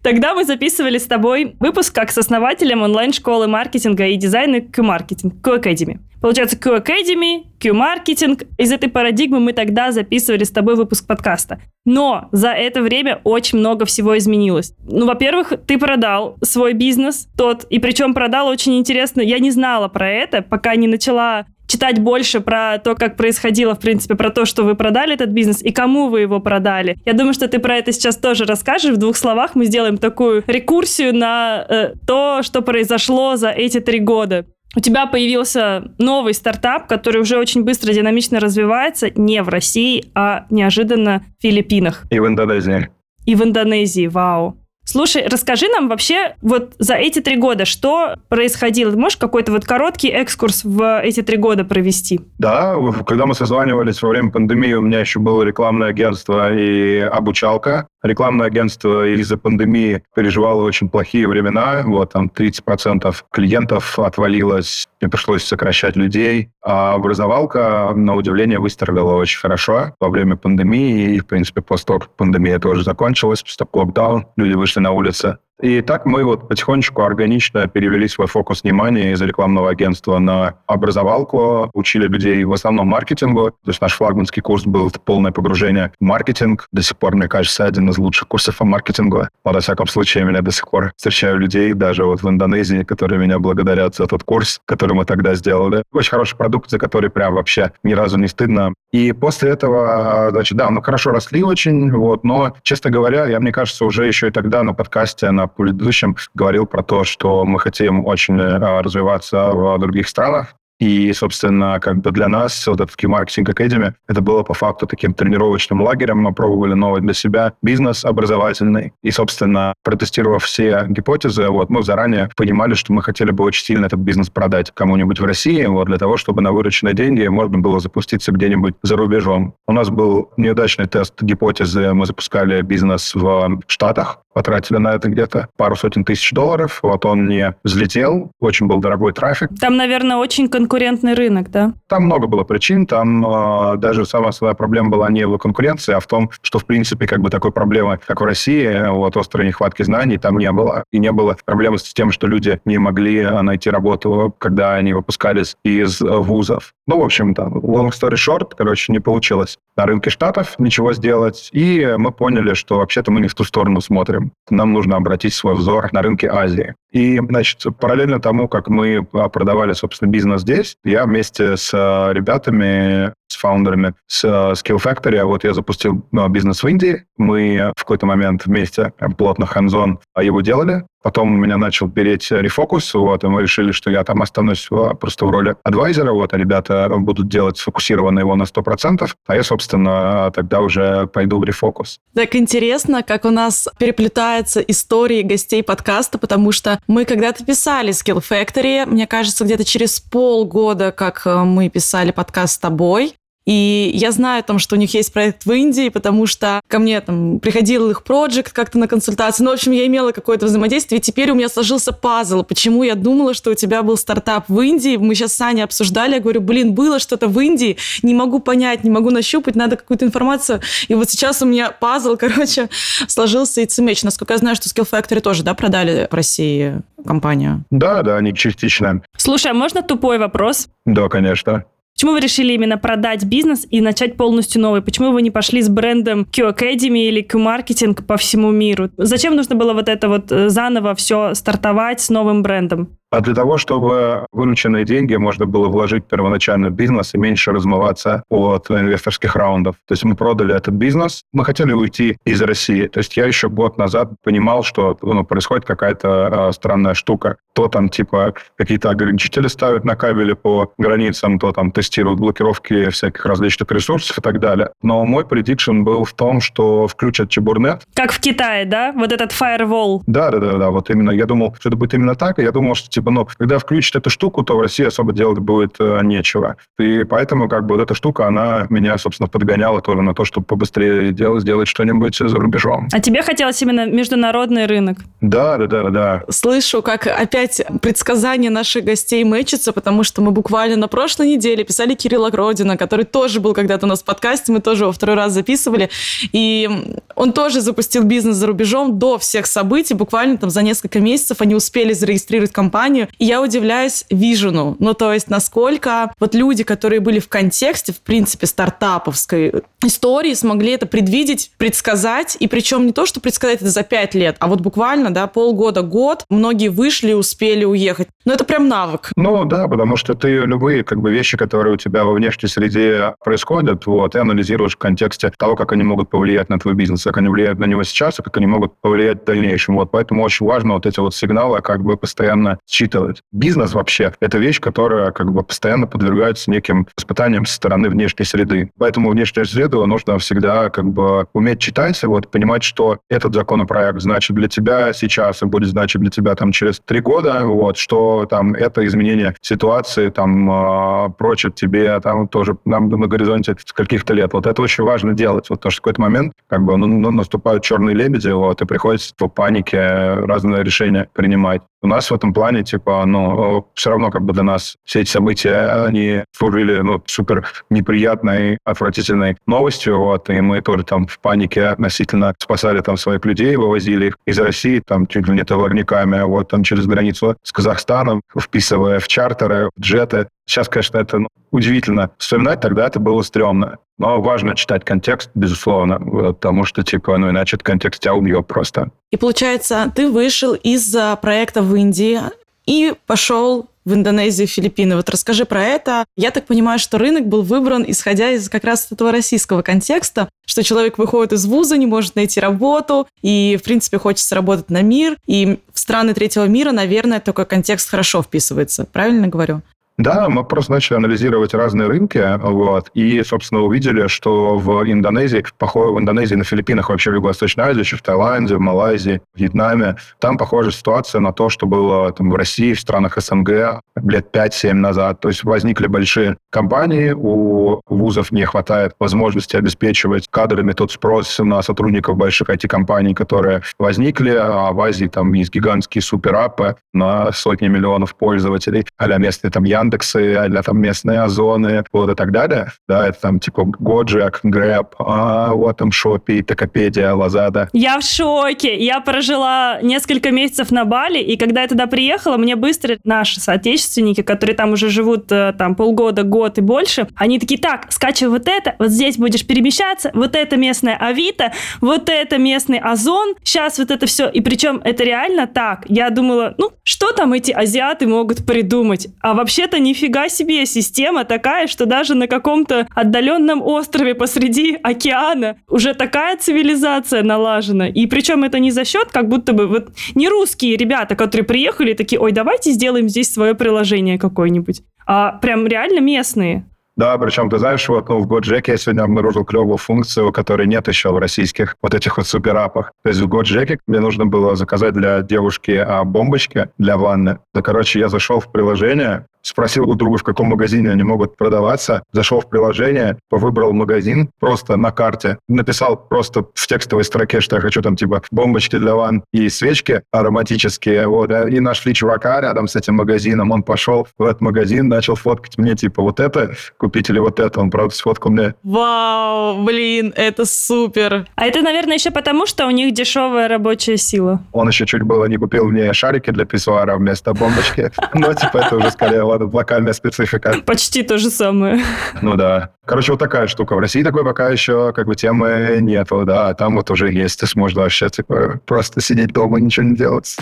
Тогда 0.01 0.33
мы 0.33 0.45
записывали 0.45 0.97
с 0.97 1.05
тобой 1.05 1.55
выпуск 1.59 1.93
как 1.93 2.11
с 2.11 2.17
основателем 2.17 2.81
онлайн-школы 2.81 3.47
маркетинга 3.47 4.07
и 4.07 4.15
дизайна 4.17 4.61
Q-Marketing, 4.61 5.31
Q-Academy. 5.43 5.99
Получается, 6.21 6.57
Q-Academy, 6.57 7.43
Q-Marketing. 7.59 8.47
Из 8.57 8.71
этой 8.71 8.89
парадигмы 8.89 9.39
мы 9.39 9.53
тогда 9.53 9.91
записывали 9.91 10.43
с 10.43 10.49
тобой 10.49 10.75
выпуск 10.75 11.05
подкаста. 11.05 11.59
Но 11.85 12.29
за 12.31 12.49
это 12.49 12.81
время 12.81 13.21
очень 13.23 13.59
много 13.59 13.85
всего 13.85 14.17
изменилось. 14.17 14.73
Ну, 14.83 15.05
во-первых, 15.05 15.53
ты 15.67 15.77
продал 15.77 16.37
свой 16.41 16.73
бизнес 16.73 17.27
тот, 17.37 17.65
и 17.69 17.77
причем 17.77 18.15
продал 18.15 18.47
очень 18.47 18.79
интересно. 18.79 19.21
Я 19.21 19.37
не 19.37 19.51
знала 19.51 19.87
про 19.87 20.09
это, 20.09 20.41
пока 20.41 20.75
не 20.75 20.87
начала 20.87 21.45
читать 21.67 21.99
больше 21.99 22.41
про 22.41 22.77
то, 22.79 22.95
как 22.95 23.15
происходило, 23.15 23.75
в 23.75 23.79
принципе, 23.79 24.15
про 24.15 24.29
то, 24.29 24.45
что 24.45 24.63
вы 24.63 24.75
продали 24.75 25.13
этот 25.13 25.29
бизнес 25.29 25.61
и 25.61 25.71
кому 25.71 26.09
вы 26.09 26.21
его 26.21 26.39
продали. 26.39 26.97
Я 27.05 27.13
думаю, 27.13 27.33
что 27.33 27.47
ты 27.47 27.59
про 27.59 27.77
это 27.77 27.91
сейчас 27.91 28.17
тоже 28.17 28.45
расскажешь. 28.45 28.93
В 28.95 28.97
двух 28.97 29.17
словах 29.17 29.55
мы 29.55 29.65
сделаем 29.65 29.97
такую 29.97 30.43
рекурсию 30.47 31.16
на 31.16 31.66
э, 31.67 31.93
то, 32.05 32.41
что 32.43 32.61
произошло 32.61 33.35
за 33.35 33.49
эти 33.49 33.79
три 33.79 33.99
года. 33.99 34.45
У 34.75 34.81
тебя 34.81 35.05
появился 35.05 35.93
новый 35.97 36.34
стартап, 36.34 36.87
который 36.87 37.22
уже 37.22 37.37
очень 37.37 37.63
быстро, 37.63 37.93
динамично 37.93 38.41
развивается 38.41 39.09
не 39.16 39.41
в 39.41 39.47
России, 39.47 40.05
а 40.13 40.45
неожиданно 40.49 41.23
в 41.40 41.41
Филиппинах. 41.41 42.03
И 42.09 42.19
в 42.19 42.28
Индонезии. 42.28 42.90
И 43.25 43.35
в 43.35 43.43
Индонезии, 43.43 44.07
вау. 44.07 44.57
Слушай, 44.85 45.28
расскажи 45.28 45.67
нам 45.67 45.90
вообще 45.90 46.35
вот 46.41 46.73
за 46.78 46.93
эти 46.93 47.20
три 47.20 47.37
года, 47.37 47.66
что 47.66 48.16
происходило? 48.29 48.96
Можешь 48.96 49.17
какой-то 49.17 49.52
вот 49.52 49.66
короткий 49.66 50.09
экскурс 50.09 50.64
в 50.64 51.02
эти 51.02 51.22
три 51.22 51.37
года 51.37 51.66
провести? 51.66 52.22
Да, 52.37 52.76
когда 53.05 53.26
мы 53.26 53.34
созванивались 53.34 54.02
во 54.02 54.09
время 54.09 54.32
пандемии, 54.32 54.73
у 54.73 54.82
меня 54.82 54.99
еще 54.99 55.20
было 55.20 55.41
рекламное 55.41 55.90
агентство 55.90 56.55
и 56.55 56.99
обучалка. 56.99 57.87
Рекламное 58.05 58.46
агентство 58.46 59.07
из-за 59.07 59.35
пандемии 59.35 60.03
переживало 60.16 60.61
очень 60.61 60.90
плохие 60.90 61.28
времена. 61.28 61.81
Вот 61.84 62.13
там 62.13 62.31
30% 62.31 63.16
клиентов 63.31 63.97
отвалилось, 63.97 64.85
мне 65.02 65.09
пришлось 65.09 65.43
сокращать 65.43 65.96
людей. 65.96 66.52
А 66.61 66.93
образовалка, 66.93 67.93
на 67.96 68.13
удивление, 68.13 68.59
выстрелила 68.59 69.16
очень 69.16 69.40
хорошо 69.40 69.96
во 69.99 70.09
время 70.09 70.35
пандемии. 70.35 71.16
И, 71.16 71.19
в 71.19 71.25
принципе, 71.25 71.63
после 71.63 71.85
того, 71.87 71.99
как 72.02 72.09
пандемия 72.11 72.59
тоже 72.59 72.84
закончилась, 72.84 73.41
после 73.41 73.66
локдаун, 73.73 74.28
люди 74.35 74.53
вышли 74.53 74.81
на 74.81 74.91
улицы. 74.91 75.40
И 75.61 75.81
так 75.81 76.05
мы 76.05 76.23
вот 76.25 76.49
потихонечку 76.49 77.03
органично 77.03 77.67
перевели 77.67 78.07
свой 78.07 78.28
фокус 78.28 78.63
внимания 78.63 79.13
из 79.13 79.22
рекламного 79.22 79.69
агентства 79.69 80.19
на 80.19 80.55
образовалку, 80.67 81.69
учили 81.73 82.07
людей 82.07 82.43
в 82.43 82.52
основном 82.52 82.87
маркетингу. 82.87 83.52
То 83.52 83.69
есть 83.69 83.81
наш 83.81 83.93
флагманский 83.93 84.41
курс 84.41 84.66
был 84.66 84.91
полное 85.05 85.31
погружение 85.31 85.93
в 85.99 86.03
маркетинг. 86.03 86.67
До 86.73 86.81
сих 86.81 86.97
пор, 86.97 87.16
мне 87.16 87.28
кажется, 87.28 87.66
один 87.66 87.90
из 87.90 87.97
лучших 87.97 88.28
курсов 88.28 88.57
по 88.57 88.66
маркетингу. 88.66 89.28
Но, 89.46 89.53
во 89.53 89.59
всяком 89.61 89.87
случае, 89.87 90.25
меня 90.25 90.41
до 90.41 90.52
сих 90.52 90.69
пор 90.69 90.91
встречаю 90.97 91.40
людей, 91.40 91.73
даже 91.73 92.03
вот 92.03 92.22
в 92.22 92.29
Индонезии, 92.29 92.84
которые 92.84 93.19
меня 93.19 93.40
благодарят 93.40 93.96
за 93.96 94.07
тот 94.07 94.23
курс, 94.23 94.59
который 94.66 94.93
мы 94.93 95.05
тогда 95.05 95.35
сделали. 95.35 95.84
Очень 95.93 96.11
хороший 96.11 96.35
продукт, 96.35 96.69
за 96.69 96.79
который 96.79 97.09
прям 97.09 97.34
вообще 97.34 97.72
ни 97.84 97.93
разу 97.93 98.17
не 98.17 98.28
стыдно. 98.28 98.73
И 98.91 99.13
после 99.13 99.52
этого, 99.52 100.29
значит, 100.31 100.57
да, 100.57 100.69
мы 100.69 100.84
хорошо 100.84 101.11
росли 101.11 101.43
очень, 101.43 101.91
вот, 101.91 102.23
но, 102.23 102.55
честно 102.63 102.91
говоря, 102.91 103.25
я, 103.25 103.40
мне 103.40 103.52
кажется, 103.52 103.85
уже 103.85 104.05
еще 104.05 104.28
и 104.28 104.31
тогда 104.31 104.63
на 104.63 104.73
подкасте, 104.73 105.31
на 105.31 105.44
предыдущем 105.47 106.15
говорил 106.33 106.65
про 106.65 106.83
то, 106.83 107.03
что 107.03 107.45
мы 107.45 107.59
хотим 107.59 108.05
очень 108.05 108.39
э, 108.39 108.57
развиваться 108.81 109.51
в 109.51 109.77
других 109.79 110.07
странах, 110.07 110.55
и, 110.79 111.13
собственно, 111.13 111.79
как 111.79 112.01
бы 112.01 112.11
для 112.11 112.27
нас 112.27 112.67
вот 112.67 112.81
этот 112.81 112.95
Q-Marketing 112.97 113.45
Academy, 113.45 113.93
это 114.07 114.21
было 114.21 114.43
по 114.43 114.53
факту 114.53 114.87
таким 114.87 115.13
тренировочным 115.13 115.81
лагерем. 115.81 116.19
Мы 116.19 116.33
пробовали 116.33 116.73
новый 116.73 117.01
для 117.01 117.13
себя 117.13 117.53
бизнес 117.61 118.03
образовательный. 118.03 118.93
И, 119.01 119.11
собственно, 119.11 119.73
протестировав 119.83 120.43
все 120.43 120.85
гипотезы, 120.89 121.47
вот, 121.47 121.69
мы 121.69 121.81
заранее 121.83 122.29
понимали, 122.35 122.73
что 122.73 122.91
мы 122.91 123.01
хотели 123.01 123.31
бы 123.31 123.45
очень 123.45 123.63
сильно 123.63 123.85
этот 123.85 123.99
бизнес 123.99 124.29
продать 124.29 124.71
кому-нибудь 124.73 125.19
в 125.19 125.25
России, 125.25 125.65
вот, 125.65 125.85
для 125.85 125.97
того, 125.97 126.17
чтобы 126.17 126.41
на 126.41 126.51
вырученные 126.51 126.93
деньги 126.93 127.25
можно 127.27 127.59
было 127.59 127.79
запуститься 127.79 128.33
где-нибудь 128.33 128.75
за 128.83 128.97
рубежом. 128.97 129.55
У 129.67 129.71
нас 129.71 129.89
был 129.89 130.31
неудачный 130.35 130.87
тест 130.87 131.21
гипотезы. 131.21 131.93
Мы 131.93 132.05
запускали 132.05 132.61
бизнес 132.61 133.15
в 133.15 133.61
Штатах, 133.67 134.19
потратили 134.35 134.78
на 134.78 134.93
это 134.93 135.09
где-то 135.09 135.47
пару 135.58 135.76
сотен 135.78 136.03
тысяч 136.03 136.32
долларов. 136.32 136.79
Вот 136.84 137.05
он 137.05 137.28
не 137.28 137.55
взлетел, 137.64 138.32
очень 138.41 138.67
был 138.67 138.79
дорогой 138.79 139.14
трафик. 139.14 139.49
Там, 139.59 139.78
наверное, 139.78 140.17
очень 140.17 140.49
конкурентный 140.49 141.14
рынок, 141.14 141.49
да? 141.49 141.73
Там 141.87 142.03
много 142.03 142.28
было 142.28 142.43
причин. 142.43 142.85
Там 142.85 143.26
э, 143.26 143.78
даже 143.78 144.05
самая 144.05 144.34
своя 144.34 144.53
проблема 144.53 144.90
была 144.90 145.09
не 145.09 145.26
в 145.26 145.37
конкуренции, 145.37 145.93
а 145.93 146.02
в 146.02 146.08
том, 146.08 146.29
что, 146.41 146.59
в 146.59 146.66
принципе, 146.66 147.08
как 147.08 147.22
бы 147.22 147.29
такой 147.29 147.53
проблемы, 147.53 147.97
как 148.05 148.20
в 148.20 148.26
России, 148.26 148.90
вот 148.90 149.16
острой 149.16 149.47
нехватки 149.47 149.84
знаний 149.84 150.17
там 150.17 150.38
не 150.38 150.52
было. 150.52 150.84
И 150.91 150.99
не 150.99 151.14
было 151.14 151.38
проблемы 151.46 151.78
с 151.78 151.93
тем, 151.93 152.11
что 152.11 152.28
люди 152.28 152.59
не 152.66 152.78
могли 152.78 153.22
а, 153.22 153.41
найти 153.41 153.70
работу, 153.70 154.35
когда 154.38 154.76
они 154.76 154.93
выпускались 154.93 155.55
из 155.64 156.02
вузов. 156.02 156.73
Ну, 156.88 156.99
в 156.99 157.05
общем, 157.05 157.34
там, 157.34 157.58
long 157.59 157.91
story 157.91 158.16
short, 158.16 158.52
короче, 158.58 158.91
не 158.91 158.99
получилось 158.99 159.58
на 159.75 159.85
рынке 159.85 160.09
Штатов 160.09 160.55
ничего 160.57 160.93
сделать. 160.93 161.49
И 161.51 161.95
мы 161.97 162.11
поняли, 162.11 162.53
что 162.53 162.77
вообще-то 162.77 163.11
мы 163.11 163.22
не 163.22 163.27
в 163.27 163.35
ту 163.35 163.43
сторону 163.43 163.81
смотрим. 163.81 164.31
Нам 164.49 164.73
нужно 164.73 164.97
обратить 164.97 165.33
свой 165.33 165.55
взор 165.55 165.89
на 165.91 166.01
рынке 166.01 166.29
Азии. 166.29 166.75
И, 166.91 167.19
значит, 167.19 167.61
параллельно 167.79 168.19
тому, 168.19 168.47
как 168.47 168.69
мы 168.69 169.05
а, 169.11 169.27
продавали, 169.27 169.73
собственно, 169.73 170.09
бизнес 170.09 170.41
здесь, 170.41 170.77
я 170.85 171.05
вместе 171.05 171.57
с 171.57 171.72
а, 171.73 172.11
ребятами, 172.13 173.13
с 173.27 173.35
фаундерами 173.35 173.93
с 174.07 174.23
а, 174.23 174.53
Skill 174.53 174.77
Factory, 174.77 175.22
вот 175.25 175.43
я 175.43 175.53
запустил 175.53 176.05
бизнес 176.29 176.63
в 176.63 176.67
Индии. 176.67 177.03
Мы 177.17 177.71
в 177.75 177.81
какой-то 177.81 178.05
момент 178.05 178.45
вместе 178.45 178.93
плотно 179.17 179.43
hands 179.43 179.99
его 180.21 180.41
делали. 180.41 180.85
Потом 181.05 181.35
у 181.35 181.37
меня 181.37 181.57
начал 181.57 181.87
переть 181.87 182.31
рефокус, 182.31 182.91
вот, 182.96 183.23
и 183.23 183.28
мы 183.28 183.43
решили, 183.43 183.72
что 183.72 183.91
я 183.91 184.03
там 184.03 184.23
останусь 184.23 184.67
просто 184.99 185.28
в 185.28 185.29
роли 185.29 185.55
адвайзера, 185.61 186.11
вот, 186.11 186.34
а 186.34 186.37
ребята 186.37 186.90
будут 186.97 187.28
делать 187.28 187.59
сфокусированно 187.59 188.22
его 188.22 188.35
на 188.35 188.41
100%, 188.41 189.07
а 189.28 189.35
я, 189.35 189.43
собственно, 189.43 190.31
тогда 190.34 190.61
уже 190.61 191.05
пойду 191.05 191.37
в 191.37 191.43
рефокус. 191.43 191.99
Так 192.16 192.35
интересно, 192.35 193.03
как 193.03 193.25
у 193.25 193.29
нас 193.29 193.67
переплетаются 193.78 194.61
истории 194.61 195.22
гостей 195.22 195.61
подкаста, 195.61 196.17
потому 196.17 196.52
что 196.52 196.79
мы 196.87 197.05
когда-то 197.05 197.46
писали 197.46 197.91
Skill 197.91 198.23
Factory, 198.28 198.87
мне 198.87 199.05
кажется, 199.05 199.46
где-то 199.46 199.63
через 199.63 199.99
полгода, 199.99 200.91
как 200.91 201.22
э, 201.28 201.43
мы 201.43 201.69
писали 201.69 202.09
подкаст 202.09 202.55
с 202.55 202.57
тобой, 202.57 203.13
и 203.45 203.91
я 203.93 204.11
знаю 204.11 204.43
там, 204.43 204.57
что 204.57 204.75
у 204.75 204.79
них 204.79 204.93
есть 204.93 205.13
проект 205.13 205.45
в 205.45 205.51
Индии, 205.51 205.89
потому 205.89 206.25
что 206.25 206.61
ко 206.67 206.79
мне 206.79 206.99
там 207.01 207.39
приходил 207.39 207.89
их 207.91 208.03
проект 208.03 208.53
как-то 208.53 208.79
на 208.79 208.87
консультации. 208.87 209.43
Ну, 209.43 209.51
в 209.51 209.53
общем, 209.53 209.71
я 209.71 209.85
имела 209.85 210.11
какое-то 210.11 210.47
взаимодействие. 210.47 210.99
И 210.99 211.01
теперь 211.01 211.31
у 211.31 211.35
меня 211.35 211.47
сложился 211.47 211.91
пазл. 211.91 212.43
Почему 212.43 212.83
я 212.83 212.95
думала, 212.95 213.33
что 213.33 213.51
у 213.51 213.53
тебя 213.53 213.83
был 213.83 213.97
стартап 213.97 214.45
в 214.47 214.59
Индии? 214.59 214.97
Мы 214.97 215.13
сейчас 215.13 215.33
с 215.33 215.41
Аней 215.41 215.63
обсуждали. 215.63 216.15
Я 216.15 216.19
говорю, 216.19 216.41
блин, 216.41 216.73
было 216.73 216.99
что-то 216.99 217.27
в 217.27 217.39
Индии. 217.39 217.77
Не 218.01 218.13
могу 218.13 218.39
понять, 218.39 218.83
не 218.83 218.89
могу 218.89 219.11
нащупать. 219.11 219.55
Надо 219.55 219.75
какую-то 219.75 220.05
информацию. 220.05 220.61
И 220.87 220.95
вот 220.95 221.09
сейчас 221.09 221.41
у 221.41 221.45
меня 221.45 221.71
пазл, 221.71 222.15
короче, 222.19 222.69
сложился 223.07 223.61
и 223.61 223.65
цемеч. 223.65 224.03
Насколько 224.03 224.33
я 224.33 224.37
знаю, 224.39 224.55
что 224.55 224.69
Skill 224.69 224.89
Factory 224.89 225.19
тоже, 225.19 225.43
да, 225.43 225.53
продали 225.53 226.07
в 226.09 226.13
России 226.13 226.81
компанию? 227.05 227.63
Да, 227.69 228.01
да, 228.01 228.17
они 228.17 228.33
частично. 228.33 229.01
Слушай, 229.17 229.51
а 229.51 229.53
можно 229.53 229.83
тупой 229.83 230.17
вопрос? 230.17 230.67
Да, 230.85 231.09
конечно. 231.09 231.65
Почему 231.95 232.11
вы 232.11 232.19
решили 232.19 232.51
именно 232.51 232.77
продать 232.77 233.23
бизнес 233.23 233.65
и 233.71 233.79
начать 233.79 234.17
полностью 234.17 234.61
новый? 234.61 234.81
Почему 234.81 235.11
вы 235.11 235.21
не 235.21 235.31
пошли 235.31 235.61
с 235.61 235.69
брендом 235.69 236.25
Q 236.25 236.49
Academy 236.49 237.07
или 237.07 237.21
Q 237.21 237.39
Marketing 237.39 238.03
по 238.03 238.17
всему 238.17 238.51
миру? 238.51 238.89
Зачем 238.97 239.37
нужно 239.37 239.55
было 239.55 239.73
вот 239.73 239.87
это 239.87 240.09
вот 240.09 240.29
э, 240.29 240.49
заново 240.49 240.93
все 240.93 241.33
стартовать 241.35 242.01
с 242.01 242.09
новым 242.09 242.43
брендом? 242.43 242.89
А 243.16 243.22
для 243.22 243.34
того, 243.34 243.58
чтобы 243.58 244.26
вырученные 244.34 244.84
деньги 244.84 245.16
можно 245.16 245.46
было 245.46 245.70
вложить 245.70 246.03
в 246.03 246.08
первоначальный 246.09 246.70
бизнес 246.70 247.14
и 247.14 247.17
меньше 247.17 247.53
размываться 247.53 248.23
от 248.28 248.70
инвесторских 248.70 249.38
раундов. 249.38 249.78
То 249.88 249.94
есть 249.94 250.03
мы 250.03 250.17
продали 250.17 250.53
этот 250.53 250.73
бизнес, 250.73 251.23
мы 251.32 251.46
хотели 251.46 251.72
уйти 251.72 252.17
из 252.26 252.41
России. 252.41 252.88
То 252.88 252.97
есть 252.97 253.16
я 253.16 253.26
еще 253.26 253.47
год 253.47 253.78
назад 253.78 254.12
понимал, 254.22 254.64
что 254.64 254.97
ну, 255.02 255.23
происходит 255.23 255.64
какая-то 255.64 256.50
э, 256.50 256.51
странная 256.51 256.94
штука. 256.94 257.38
То 257.53 257.70
там 257.70 257.88
типа 257.88 258.34
какие-то 258.58 258.89
ограничители 258.89 259.48
ставят 259.48 259.86
на 259.86 259.96
кабели 259.96 260.34
по 260.34 260.74
границам, 260.77 261.39
то 261.39 261.53
там 261.53 261.72
тестируют 261.72 262.20
блокировки 262.20 262.89
всяких 262.89 263.25
различных 263.25 263.72
ресурсов 263.72 264.17
и 264.17 264.22
так 264.22 264.41
далее. 264.41 264.72
Но 264.82 265.06
мой 265.06 265.25
предикшн 265.25 265.84
был 265.84 266.03
в 266.03 266.12
том, 266.12 266.41
что 266.41 266.88
включат 266.88 267.29
чебурнет. 267.29 267.84
Как 267.96 268.12
в 268.12 268.20
Китае, 268.20 268.65
да? 268.65 268.91
Вот 268.91 269.13
этот 269.13 269.32
firewall. 269.32 270.01
Да, 270.06 270.32
да, 270.32 270.39
да, 270.39 270.58
да. 270.58 270.70
Вот 270.70 270.89
именно 270.89 271.12
я 271.12 271.25
думал, 271.25 271.56
что 271.58 271.70
это 271.70 271.77
будет 271.77 271.94
именно 271.94 272.15
так, 272.15 272.39
и 272.39 272.41
я 272.41 272.51
думал, 272.51 272.75
что 272.75 272.89
типа 272.89 273.04
типа, 273.05 273.12
ну, 273.12 273.27
когда 273.38 273.60
включат 273.60 273.96
эту 273.96 274.10
штуку, 274.10 274.43
то 274.43 274.57
в 274.57 274.62
России 274.62 274.86
особо 274.86 275.13
делать 275.13 275.39
будет 275.39 275.75
э, 275.79 276.00
нечего. 276.03 276.55
И 276.79 277.03
поэтому, 277.03 277.48
как 277.48 277.65
бы, 277.65 277.75
вот 277.75 277.84
эта 277.84 277.93
штука, 277.93 278.27
она 278.27 278.65
меня, 278.69 278.98
собственно, 278.98 279.29
подгоняла 279.29 279.81
тоже 279.81 280.01
на 280.01 280.13
то, 280.13 280.25
чтобы 280.25 280.46
побыстрее 280.46 281.12
делать, 281.12 281.41
сделать 281.41 281.67
что-нибудь 281.67 282.17
за 282.17 282.38
рубежом. 282.38 282.88
А 282.91 283.00
тебе 283.00 283.22
хотелось 283.22 283.62
именно 283.62 283.86
международный 283.86 284.65
рынок? 284.65 284.98
Да, 285.22 285.57
да, 285.57 285.67
да, 285.67 285.89
да. 285.89 286.24
Слышу, 286.29 286.81
как 286.81 287.07
опять 287.07 287.62
предсказания 287.81 288.50
наших 288.50 288.85
гостей 288.85 289.24
мэчатся, 289.24 289.71
потому 289.71 290.03
что 290.03 290.21
мы 290.21 290.31
буквально 290.31 290.77
на 290.77 290.88
прошлой 290.88 291.27
неделе 291.27 291.63
писали 291.63 291.93
Кирилла 291.93 292.29
Гродина, 292.29 292.77
который 292.77 293.05
тоже 293.05 293.39
был 293.39 293.53
когда-то 293.53 293.85
у 293.85 293.89
нас 293.89 294.01
в 294.01 294.05
подкасте, 294.05 294.51
мы 294.51 294.59
тоже 294.59 294.83
его 294.83 294.91
второй 294.91 295.15
раз 295.15 295.33
записывали, 295.33 295.89
и 296.31 296.69
он 297.15 297.33
тоже 297.33 297.62
запустил 297.62 298.03
бизнес 298.03 298.35
за 298.38 298.47
рубежом 298.47 298.97
до 298.97 299.17
всех 299.17 299.45
событий, 299.45 299.93
буквально 299.93 300.38
там 300.38 300.50
за 300.50 300.62
несколько 300.63 301.00
месяцев 301.00 301.41
они 301.41 301.55
успели 301.55 301.93
зарегистрировать 301.93 302.51
компанию, 302.51 302.94
компанию. 302.95 303.07
И 303.17 303.25
я 303.25 303.41
удивляюсь 303.41 304.05
вижену. 304.09 304.75
Ну, 304.79 304.93
то 304.93 305.13
есть, 305.13 305.29
насколько 305.29 306.13
вот 306.19 306.35
люди, 306.35 306.63
которые 306.63 306.99
были 306.99 307.19
в 307.19 307.27
контексте, 307.27 307.93
в 307.93 308.01
принципе, 308.01 308.47
стартаповской 308.47 309.53
истории, 309.83 310.33
смогли 310.33 310.71
это 310.71 310.85
предвидеть, 310.85 311.51
предсказать. 311.57 312.37
И 312.39 312.47
причем 312.47 312.85
не 312.85 312.93
то, 312.93 313.05
что 313.05 313.19
предсказать 313.19 313.61
это 313.61 313.69
за 313.69 313.83
пять 313.83 314.15
лет, 314.15 314.35
а 314.39 314.47
вот 314.47 314.61
буквально, 314.61 315.11
да, 315.11 315.27
полгода, 315.27 315.81
год. 315.81 316.25
Многие 316.29 316.69
вышли 316.69 317.11
и 317.11 317.13
успели 317.13 317.65
уехать. 317.65 318.07
Но 318.25 318.33
это 318.33 318.43
прям 318.43 318.67
навык. 318.67 319.11
Ну, 319.15 319.45
да, 319.45 319.67
потому 319.67 319.97
что 319.97 320.15
ты 320.15 320.29
любые 320.29 320.83
как 320.83 321.01
бы 321.01 321.11
вещи, 321.11 321.37
которые 321.37 321.73
у 321.73 321.77
тебя 321.77 322.03
во 322.03 322.13
внешней 322.13 322.49
среде 322.49 323.13
происходят, 323.23 323.85
вот, 323.85 324.13
ты 324.13 324.19
анализируешь 324.19 324.73
в 324.73 324.77
контексте 324.77 325.31
того, 325.37 325.55
как 325.55 325.71
они 325.71 325.83
могут 325.83 326.09
повлиять 326.09 326.49
на 326.49 326.59
твой 326.59 326.73
бизнес, 326.73 327.03
как 327.03 327.17
они 327.17 327.29
влияют 327.29 327.59
на 327.59 327.65
него 327.65 327.83
сейчас, 327.83 328.19
и 328.19 328.23
как 328.23 328.37
они 328.37 328.47
могут 328.47 328.73
повлиять 328.81 329.21
в 329.21 329.25
дальнейшем. 329.25 329.75
Вот, 329.75 329.91
поэтому 329.91 330.23
очень 330.23 330.45
важно 330.45 330.73
вот 330.73 330.85
эти 330.85 330.99
вот 330.99 331.13
сигналы 331.15 331.61
как 331.61 331.83
бы 331.83 331.97
постоянно 331.97 332.57
считывать. 332.75 333.22
Бизнес 333.32 333.74
вообще— 333.74 334.13
это 334.20 334.38
вещь, 334.38 334.60
которая 334.60 335.12
как 335.12 335.32
бы 335.32 335.44
постоянно 335.44 335.88
подвергается 335.88 336.51
неким 336.51 336.88
испытаниям 336.98 337.46
со 337.46 337.55
стороны 337.55 337.89
внешней 337.89 338.25
среды. 338.25 338.70
Поэтому 338.77 339.10
внешнюю 339.10 339.46
среду 339.46 339.86
нужно 339.86 340.20
всегда 340.20 340.70
как 340.70 340.86
бы 340.86 341.27
уметь 341.34 341.60
читать, 341.60 342.01
вот, 342.03 342.29
понимать, 342.29 342.63
что 342.63 343.00
этот 343.10 343.34
законопроект 343.34 344.01
значит 344.01 344.36
для 344.36 344.48
тебя 344.48 344.91
сейчас 344.94 345.41
и 345.41 345.46
будет 345.46 345.70
значить 345.70 346.01
для 346.01 346.12
тебя 346.12 346.36
там 346.36 346.51
через 346.51 346.79
три 346.79 347.00
года, 347.00 347.41
вот, 347.46 347.77
что 347.77 348.25
там 348.29 348.53
это 348.53 348.86
изменение 348.86 349.36
ситуации 349.41 350.10
там 350.10 350.51
э, 350.51 351.10
прочит 351.17 351.55
тебе 351.55 352.00
там 352.01 352.27
тоже 352.27 352.58
нам 352.65 352.89
на 352.89 353.08
горизонте 353.08 353.55
каких-то 353.74 354.13
лет. 354.13 354.34
Вот 354.34 354.48
это 354.48 354.62
очень 354.62 354.84
важно 354.84 355.13
делать, 355.13 355.50
вот, 355.50 355.60
потому 355.60 355.72
что 355.72 355.79
в 355.79 355.84
какой-то 355.84 356.01
момент 356.01 356.34
как 356.48 356.63
бы 356.63 356.75
ну, 356.77 356.88
ну, 356.88 357.12
наступают 357.12 357.63
черные 357.63 357.96
лебеди, 357.96 358.29
вот, 358.29 358.62
и 358.62 358.65
приходится 358.65 359.13
в 359.17 359.27
панике 359.29 359.79
разные 359.79 360.63
решения 360.63 361.08
принимать. 361.13 361.62
У 361.85 361.87
нас 361.87 362.09
в 362.09 362.15
этом 362.15 362.33
плане, 362.33 362.63
типа, 362.63 363.05
ну, 363.05 363.69
все 363.75 363.91
равно 363.91 364.09
как 364.09 364.23
бы 364.23 364.33
для 364.33 364.41
нас 364.41 364.75
все 364.85 365.01
эти 365.01 365.11
события, 365.11 365.85
они 365.85 366.23
служили, 366.31 366.79
ну, 366.79 366.99
супер 367.05 367.45
неприятной, 367.69 368.57
отвратительной 368.63 369.37
новостью, 369.45 369.99
вот, 369.99 370.27
и 370.31 370.41
мы 370.41 370.61
тоже 370.61 370.83
там 370.83 371.05
в 371.05 371.19
панике 371.19 371.67
относительно 371.67 372.33
спасали 372.39 372.81
там 372.81 372.97
своих 372.97 373.23
людей, 373.23 373.55
вывозили 373.55 374.07
их 374.07 374.17
из 374.25 374.39
России, 374.39 374.81
там, 374.83 375.05
чуть 375.05 375.27
ли 375.27 375.35
не 375.35 375.43
товарниками, 375.43 376.23
вот, 376.23 376.49
там, 376.49 376.63
через 376.63 376.87
границу 376.87 377.37
с 377.43 377.51
Казахстаном, 377.51 378.23
вписывая 378.35 378.97
в 378.99 379.07
чартеры, 379.07 379.69
в 379.77 379.79
джеты. 379.79 380.27
Сейчас, 380.47 380.67
конечно, 380.67 380.97
это 380.97 381.19
ну, 381.19 381.27
удивительно 381.51 382.09
вспоминать, 382.17 382.61
тогда 382.61 382.87
это 382.87 382.99
было 382.99 383.21
стрёмно. 383.21 383.77
Но 383.97 384.21
важно 384.21 384.55
читать 384.55 384.83
контекст, 384.83 385.29
безусловно, 385.35 385.99
потому 385.99 386.65
что, 386.65 386.83
типа, 386.83 387.17
ну, 387.17 387.29
иначе 387.29 387.57
контекст 387.57 388.01
тебя 388.01 388.13
убьет 388.13 388.45
просто. 388.47 388.91
И 389.11 389.17
получается, 389.17 389.91
ты 389.95 390.09
вышел 390.09 390.53
из 390.53 390.95
проекта 391.21 391.61
в 391.61 391.73
Индии 391.75 392.19
и 392.65 392.93
пошел 393.05 393.67
в 393.85 393.93
Индонезию, 393.93 394.47
Филиппины. 394.47 394.95
Вот 394.95 395.09
расскажи 395.09 395.45
про 395.45 395.63
это. 395.63 396.05
Я 396.17 396.31
так 396.31 396.47
понимаю, 396.47 396.79
что 396.79 396.97
рынок 396.97 397.27
был 397.27 397.43
выбран, 397.43 397.85
исходя 397.87 398.31
из 398.31 398.49
как 398.49 398.63
раз 398.63 398.91
этого 398.91 399.11
российского 399.11 399.61
контекста, 399.61 400.27
что 400.47 400.63
человек 400.63 400.97
выходит 400.97 401.33
из 401.33 401.45
вуза, 401.45 401.77
не 401.77 401.85
может 401.85 402.15
найти 402.15 402.39
работу, 402.39 403.07
и, 403.21 403.57
в 403.61 403.63
принципе, 403.63 403.99
хочется 403.99 404.33
работать 404.33 404.71
на 404.71 404.81
мир. 404.81 405.17
И 405.27 405.59
в 405.71 405.79
страны 405.79 406.15
третьего 406.15 406.45
мира, 406.45 406.71
наверное, 406.71 407.19
такой 407.19 407.45
контекст 407.45 407.87
хорошо 407.87 408.23
вписывается. 408.23 408.87
Правильно 408.91 409.27
говорю? 409.27 409.61
Да, 409.97 410.27
мы 410.27 410.43
просто 410.43 410.73
начали 410.73 410.97
анализировать 410.97 411.53
разные 411.53 411.87
рынки, 411.87 412.21
вот, 412.41 412.89
и, 412.93 413.23
собственно, 413.23 413.61
увидели, 413.61 414.07
что 414.07 414.57
в 414.57 414.83
Индонезии, 414.83 415.45
похоже, 415.57 415.91
в 415.91 415.99
Индонезии, 415.99 416.35
на 416.35 416.43
Филиппинах, 416.43 416.89
вообще 416.89 417.11
в 417.11 417.13
Юго-Восточной 417.13 417.63
Азии, 417.63 417.79
еще 417.79 417.95
в 417.95 418.01
Таиланде, 418.01 418.55
в 418.57 418.59
Малайзии, 418.59 419.21
в 419.33 419.39
Вьетнаме, 419.39 419.95
там 420.19 420.37
похожая 420.37 420.73
ситуация 420.73 421.21
на 421.21 421.31
то, 421.31 421.49
что 421.49 421.65
было 421.65 422.11
там, 422.11 422.29
в 422.29 422.35
России, 422.35 422.73
в 422.73 422.79
странах 422.79 423.17
СНГ 423.17 423.81
лет 424.03 424.27
5-7 424.33 424.73
назад. 424.73 425.21
То 425.21 425.29
есть 425.29 425.45
возникли 425.45 425.87
большие 425.87 426.37
компании, 426.51 427.11
у 427.15 427.79
вузов 427.87 428.31
не 428.31 428.45
хватает 428.45 428.95
возможности 428.99 429.55
обеспечивать 429.55 430.27
кадрами 430.29 430.73
тот 430.73 430.91
спрос 430.91 431.39
на 431.39 431.61
сотрудников 431.61 432.17
больших 432.17 432.49
IT-компаний, 432.49 433.13
которые 433.13 433.61
возникли, 433.79 434.31
а 434.31 434.71
в 434.73 434.81
Азии 434.81 435.05
там 435.05 435.31
есть 435.33 435.53
гигантские 435.53 436.01
суперапы 436.01 436.75
на 436.93 437.31
сотни 437.31 437.69
миллионов 437.69 438.15
пользователей, 438.15 438.85
а 438.97 439.07
местные 439.17 439.51
там 439.51 439.63
Яндекс, 439.63 439.84
Яндексы, 439.85 440.35
а 440.35 440.63
там 440.63 440.79
местные 440.79 441.21
Озоны, 441.21 441.83
вот 441.91 442.09
и 442.09 442.15
так 442.15 442.31
далее. 442.31 442.71
Да, 442.87 443.07
это 443.07 443.19
там 443.19 443.39
типа 443.39 443.61
Gojek, 443.61 444.41
Grab, 444.43 444.93
а 444.99 445.53
вот 445.53 445.77
там 445.77 445.89
Shopee, 445.89 446.43
Токопедия, 446.43 447.13
Лазада. 447.13 447.69
Я 447.73 447.99
в 447.99 448.03
шоке. 448.03 448.75
Я 448.83 448.99
прожила 448.99 449.79
несколько 449.81 450.31
месяцев 450.31 450.71
на 450.71 450.85
Бали, 450.85 451.19
и 451.19 451.37
когда 451.37 451.61
я 451.61 451.67
туда 451.67 451.87
приехала, 451.87 452.37
мне 452.37 452.55
быстро 452.55 452.97
наши 453.03 453.39
соотечественники, 453.39 454.21
которые 454.21 454.55
там 454.55 454.73
уже 454.73 454.89
живут 454.89 455.31
э, 455.31 455.53
там 455.57 455.75
полгода, 455.75 456.23
год 456.23 456.57
и 456.57 456.61
больше, 456.61 457.07
они 457.15 457.39
такие, 457.39 457.59
так, 457.59 457.91
скачивай 457.91 458.39
вот 458.39 458.47
это, 458.47 458.75
вот 458.79 458.89
здесь 458.89 459.17
будешь 459.17 459.45
перемещаться, 459.45 460.11
вот 460.13 460.35
это 460.35 460.57
местная 460.57 460.95
Авито, 460.95 461.51
вот 461.81 462.09
это 462.09 462.37
местный 462.37 462.79
Озон, 462.79 463.35
сейчас 463.43 463.79
вот 463.79 463.91
это 463.91 464.05
все. 464.05 464.29
И 464.29 464.41
причем 464.41 464.81
это 464.83 465.03
реально 465.03 465.47
так. 465.47 465.85
Я 465.87 466.09
думала, 466.09 466.55
ну, 466.57 466.71
что 466.83 467.11
там 467.11 467.33
эти 467.33 467.51
азиаты 467.51 468.07
могут 468.07 468.45
придумать? 468.45 469.07
А 469.21 469.33
вообще-то 469.33 469.75
это 469.75 469.84
нифига 469.84 470.29
себе 470.29 470.65
система 470.65 471.25
такая, 471.25 471.67
что 471.67 471.86
даже 471.86 472.15
на 472.15 472.27
каком-то 472.27 472.88
отдаленном 472.96 473.62
острове 473.62 474.15
посреди 474.15 474.77
океана 474.82 475.58
уже 475.67 475.94
такая 475.94 476.38
цивилизация 476.38 477.24
налажена. 477.24 477.88
И 477.89 478.05
причем 478.08 478.44
это 478.44 478.60
не 478.60 478.72
за 478.72 478.86
счет, 478.86 479.10
как 479.12 479.27
будто 479.27 479.51
бы 479.51 479.67
вот 479.67 479.89
не 480.15 480.29
русские 480.29 480.77
ребята, 480.77 481.15
которые 481.15 481.46
приехали 481.46 481.94
такие, 481.94 482.20
ой, 482.22 482.32
давайте 482.32 482.72
сделаем 482.72 483.10
здесь 483.10 483.34
свое 483.34 483.53
приложение 483.53 484.17
какое-нибудь, 484.17 484.82
а 485.05 485.34
прям 485.34 485.67
реально 485.67 486.00
местные. 486.00 486.65
Да, 486.97 487.17
причем, 487.17 487.49
ты 487.49 487.57
знаешь, 487.57 487.87
вот 487.89 488.07
ну, 488.07 488.19
в 488.19 488.27
Годжеке 488.27 488.71
я 488.73 488.77
сегодня 488.77 489.03
обнаружил 489.03 489.43
клевую 489.43 489.77
функцию, 489.77 490.31
которой 490.31 490.65
нет 490.65 490.87
еще 490.87 491.11
в 491.11 491.17
российских 491.17 491.75
вот 491.81 491.93
этих 491.93 492.17
вот 492.17 492.25
суперапах. 492.25 492.93
То 493.03 493.09
есть 493.09 493.21
в 493.21 493.27
Годжеке 493.27 493.79
мне 493.85 493.99
нужно 493.99 494.25
было 494.25 494.55
заказать 494.55 494.93
для 494.93 495.21
девушки 495.21 495.71
а, 495.71 496.05
бомбочки 496.05 496.69
для 496.77 496.97
ванны. 496.97 497.39
Да, 497.53 497.61
короче, 497.61 497.99
я 497.99 498.07
зашел 498.07 498.39
в 498.39 498.49
приложение, 498.49 499.25
спросил 499.45 499.89
у 499.89 499.95
друга, 499.95 500.17
в 500.17 500.23
каком 500.23 500.47
магазине 500.47 500.89
они 500.89 501.03
могут 501.03 501.37
продаваться, 501.37 502.03
зашел 502.11 502.41
в 502.41 502.49
приложение, 502.49 503.17
выбрал 503.29 503.73
магазин 503.73 504.29
просто 504.39 504.75
на 504.75 504.91
карте, 504.91 505.37
написал 505.47 505.97
просто 505.97 506.45
в 506.53 506.67
текстовой 506.67 507.03
строке, 507.03 507.41
что 507.41 507.57
я 507.57 507.61
хочу 507.61 507.81
там 507.81 507.95
типа 507.95 508.23
бомбочки 508.31 508.77
для 508.77 508.95
ванн 508.95 509.23
и 509.31 509.47
свечки 509.49 510.01
ароматические, 510.11 511.07
вот, 511.07 511.29
и 511.29 511.59
нашли 511.59 511.93
чувака 511.93 512.41
рядом 512.41 512.67
с 512.67 512.75
этим 512.75 512.95
магазином, 512.95 513.51
он 513.51 513.61
пошел 513.61 514.07
в 514.17 514.23
этот 514.23 514.41
магазин, 514.41 514.87
начал 514.87 515.15
фоткать 515.15 515.57
мне 515.57 515.75
типа 515.75 516.01
вот 516.01 516.19
это 516.19 516.55
купить 516.85 517.09
или 517.09 517.17
вот 517.17 517.39
это, 517.39 517.59
он 517.59 517.71
правда 517.71 517.95
сфоткал 517.95 518.31
мне. 518.31 518.53
Вау, 518.63 519.63
блин, 519.63 520.13
это 520.15 520.45
супер. 520.45 521.25
А 521.35 521.45
это, 521.45 521.61
наверное, 521.61 521.95
еще 521.95 522.11
потому, 522.11 522.45
что 522.45 522.67
у 522.67 522.69
них 522.69 522.93
дешевая 522.93 523.47
рабочая 523.47 523.97
сила. 523.97 524.39
Он 524.51 524.67
еще 524.67 524.85
чуть 524.85 525.01
было 525.01 525.25
не 525.25 525.37
купил 525.37 525.65
мне 525.65 525.91
шарики 525.93 526.29
для 526.29 526.45
писсуара 526.45 526.95
вместо 526.95 527.33
бомбочки, 527.33 527.91
но 528.13 528.33
типа 528.33 528.57
это 528.59 528.75
уже 528.75 528.91
скорее 528.91 529.23
локальная 529.23 529.93
специфика. 529.93 530.57
Почти 530.65 531.01
то 531.01 531.17
же 531.17 531.29
самое. 531.31 531.81
Ну 532.21 532.35
да. 532.35 532.69
Короче, 532.85 533.13
вот 533.13 533.19
такая 533.19 533.47
штука. 533.47 533.75
В 533.75 533.79
России 533.79 534.03
такой 534.03 534.23
пока 534.23 534.49
еще 534.49 534.93
как 534.93 535.07
бы 535.07 535.15
темы 535.15 535.79
нету, 535.81 536.23
да, 536.23 536.49
а 536.49 536.53
там 536.53 536.75
вот 536.75 536.91
уже 536.91 537.11
есть. 537.11 537.39
Ты 537.39 537.47
сможешь 537.47 537.75
вообще 537.75 538.09
типа 538.09 538.59
просто 538.65 539.01
сидеть 539.01 539.33
дома, 539.33 539.59
ничего 539.59 539.87
не 539.87 539.95
делать. 539.95 540.37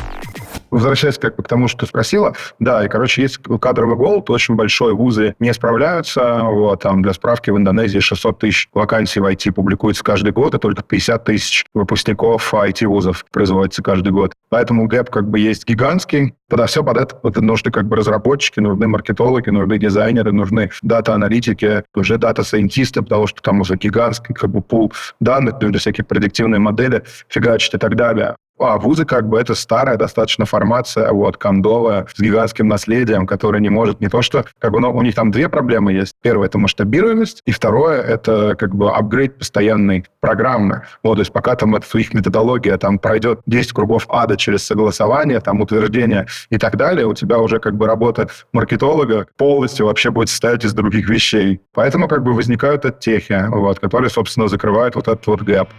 Возвращаясь 0.73 1.19
как 1.19 1.35
бы 1.35 1.43
к 1.43 1.47
тому, 1.47 1.67
что 1.67 1.81
ты 1.81 1.85
спросила, 1.85 2.33
да, 2.57 2.83
и, 2.83 2.89
короче, 2.89 3.21
есть 3.21 3.37
кадровый 3.61 3.95
голод, 3.95 4.27
очень 4.31 4.55
большой, 4.55 4.93
вузы 4.93 5.35
не 5.37 5.53
справляются, 5.53 6.39
вот, 6.41 6.81
там, 6.81 7.03
для 7.03 7.13
справки, 7.13 7.51
в 7.51 7.57
Индонезии 7.57 7.99
600 7.99 8.39
тысяч 8.39 8.69
вакансий 8.73 9.19
в 9.19 9.25
IT 9.25 9.51
публикуется 9.51 10.03
каждый 10.03 10.31
год, 10.31 10.55
и 10.55 10.57
только 10.57 10.81
50 10.81 11.25
тысяч 11.25 11.65
выпускников 11.75 12.51
IT-вузов 12.51 13.23
производится 13.31 13.83
каждый 13.83 14.11
год. 14.11 14.33
Поэтому 14.49 14.87
гэп 14.87 15.11
как 15.11 15.29
бы 15.29 15.37
есть 15.37 15.67
гигантский, 15.67 16.33
тогда 16.49 16.65
все 16.65 16.83
под 16.83 16.97
это. 16.97 17.19
Вот 17.21 17.37
нужны 17.37 17.69
как 17.69 17.85
бы 17.85 17.95
разработчики, 17.95 18.59
нужны 18.59 18.87
маркетологи, 18.87 19.51
нужны 19.51 19.77
дизайнеры, 19.77 20.31
нужны 20.31 20.71
дата-аналитики, 20.81 21.83
уже 21.93 22.17
дата-сайентисты, 22.17 23.03
потому 23.03 23.27
что 23.27 23.43
там 23.43 23.61
уже 23.61 23.75
гигантский 23.75 24.33
как 24.33 24.49
бы 24.49 24.61
пул 24.61 24.91
данных, 25.19 25.61
нужны 25.61 25.77
всякие 25.77 26.03
предиктивные 26.03 26.59
модели 26.59 27.03
фигачить 27.29 27.75
и 27.75 27.77
так 27.77 27.95
далее. 27.95 28.35
А 28.63 28.77
вузы 28.77 29.05
как 29.05 29.27
бы 29.27 29.39
это 29.39 29.55
старая 29.55 29.97
достаточно 29.97 30.45
формация, 30.45 31.11
вот, 31.11 31.37
кондовая, 31.37 32.07
с 32.13 32.19
гигантским 32.19 32.67
наследием, 32.67 33.27
которая 33.27 33.61
не 33.61 33.69
может 33.69 34.01
не 34.01 34.07
то 34.07 34.21
что... 34.21 34.45
Как 34.59 34.71
бы, 34.71 34.79
ну, 34.79 34.91
у 34.91 35.01
них 35.01 35.15
там 35.15 35.31
две 35.31 35.49
проблемы 35.49 35.93
есть. 35.93 36.15
Первое— 36.21 36.47
это 36.47 36.57
масштабируемость, 36.57 37.41
и 37.45 37.51
второе— 37.51 38.01
это 38.03 38.55
как 38.55 38.75
бы 38.75 38.91
апгрейд 38.91 39.37
постоянный 39.37 40.05
программно. 40.21 40.85
Вот, 41.03 41.15
то 41.15 41.21
есть 41.21 41.33
пока 41.33 41.55
там 41.55 41.75
это 41.75 41.85
их 41.97 42.13
методология 42.13 42.77
там 42.77 42.99
пройдет 42.99 43.41
10 43.45 43.73
кругов 43.73 44.05
ада 44.09 44.37
через 44.37 44.65
согласование, 44.65 45.39
там 45.39 45.61
утверждение 45.61 46.27
и 46.49 46.57
так 46.57 46.77
далее, 46.77 47.05
у 47.05 47.13
тебя 47.13 47.39
уже 47.39 47.59
как 47.59 47.75
бы 47.75 47.87
работа 47.87 48.29
маркетолога 48.51 49.27
полностью 49.37 49.85
вообще 49.85 50.11
будет 50.11 50.29
состоять 50.29 50.65
из 50.65 50.73
других 50.73 51.09
вещей. 51.09 51.61
Поэтому 51.73 52.07
как 52.07 52.23
бы 52.23 52.33
возникают 52.33 52.85
EdTech 52.85 53.30
и, 53.30 53.45
вот, 53.49 53.79
которые, 53.79 54.09
собственно, 54.09 54.47
закрывают 54.47 54.95
вот 54.95 55.07
этот 55.07 55.27
вот 55.27 55.41
gap. 55.41 55.69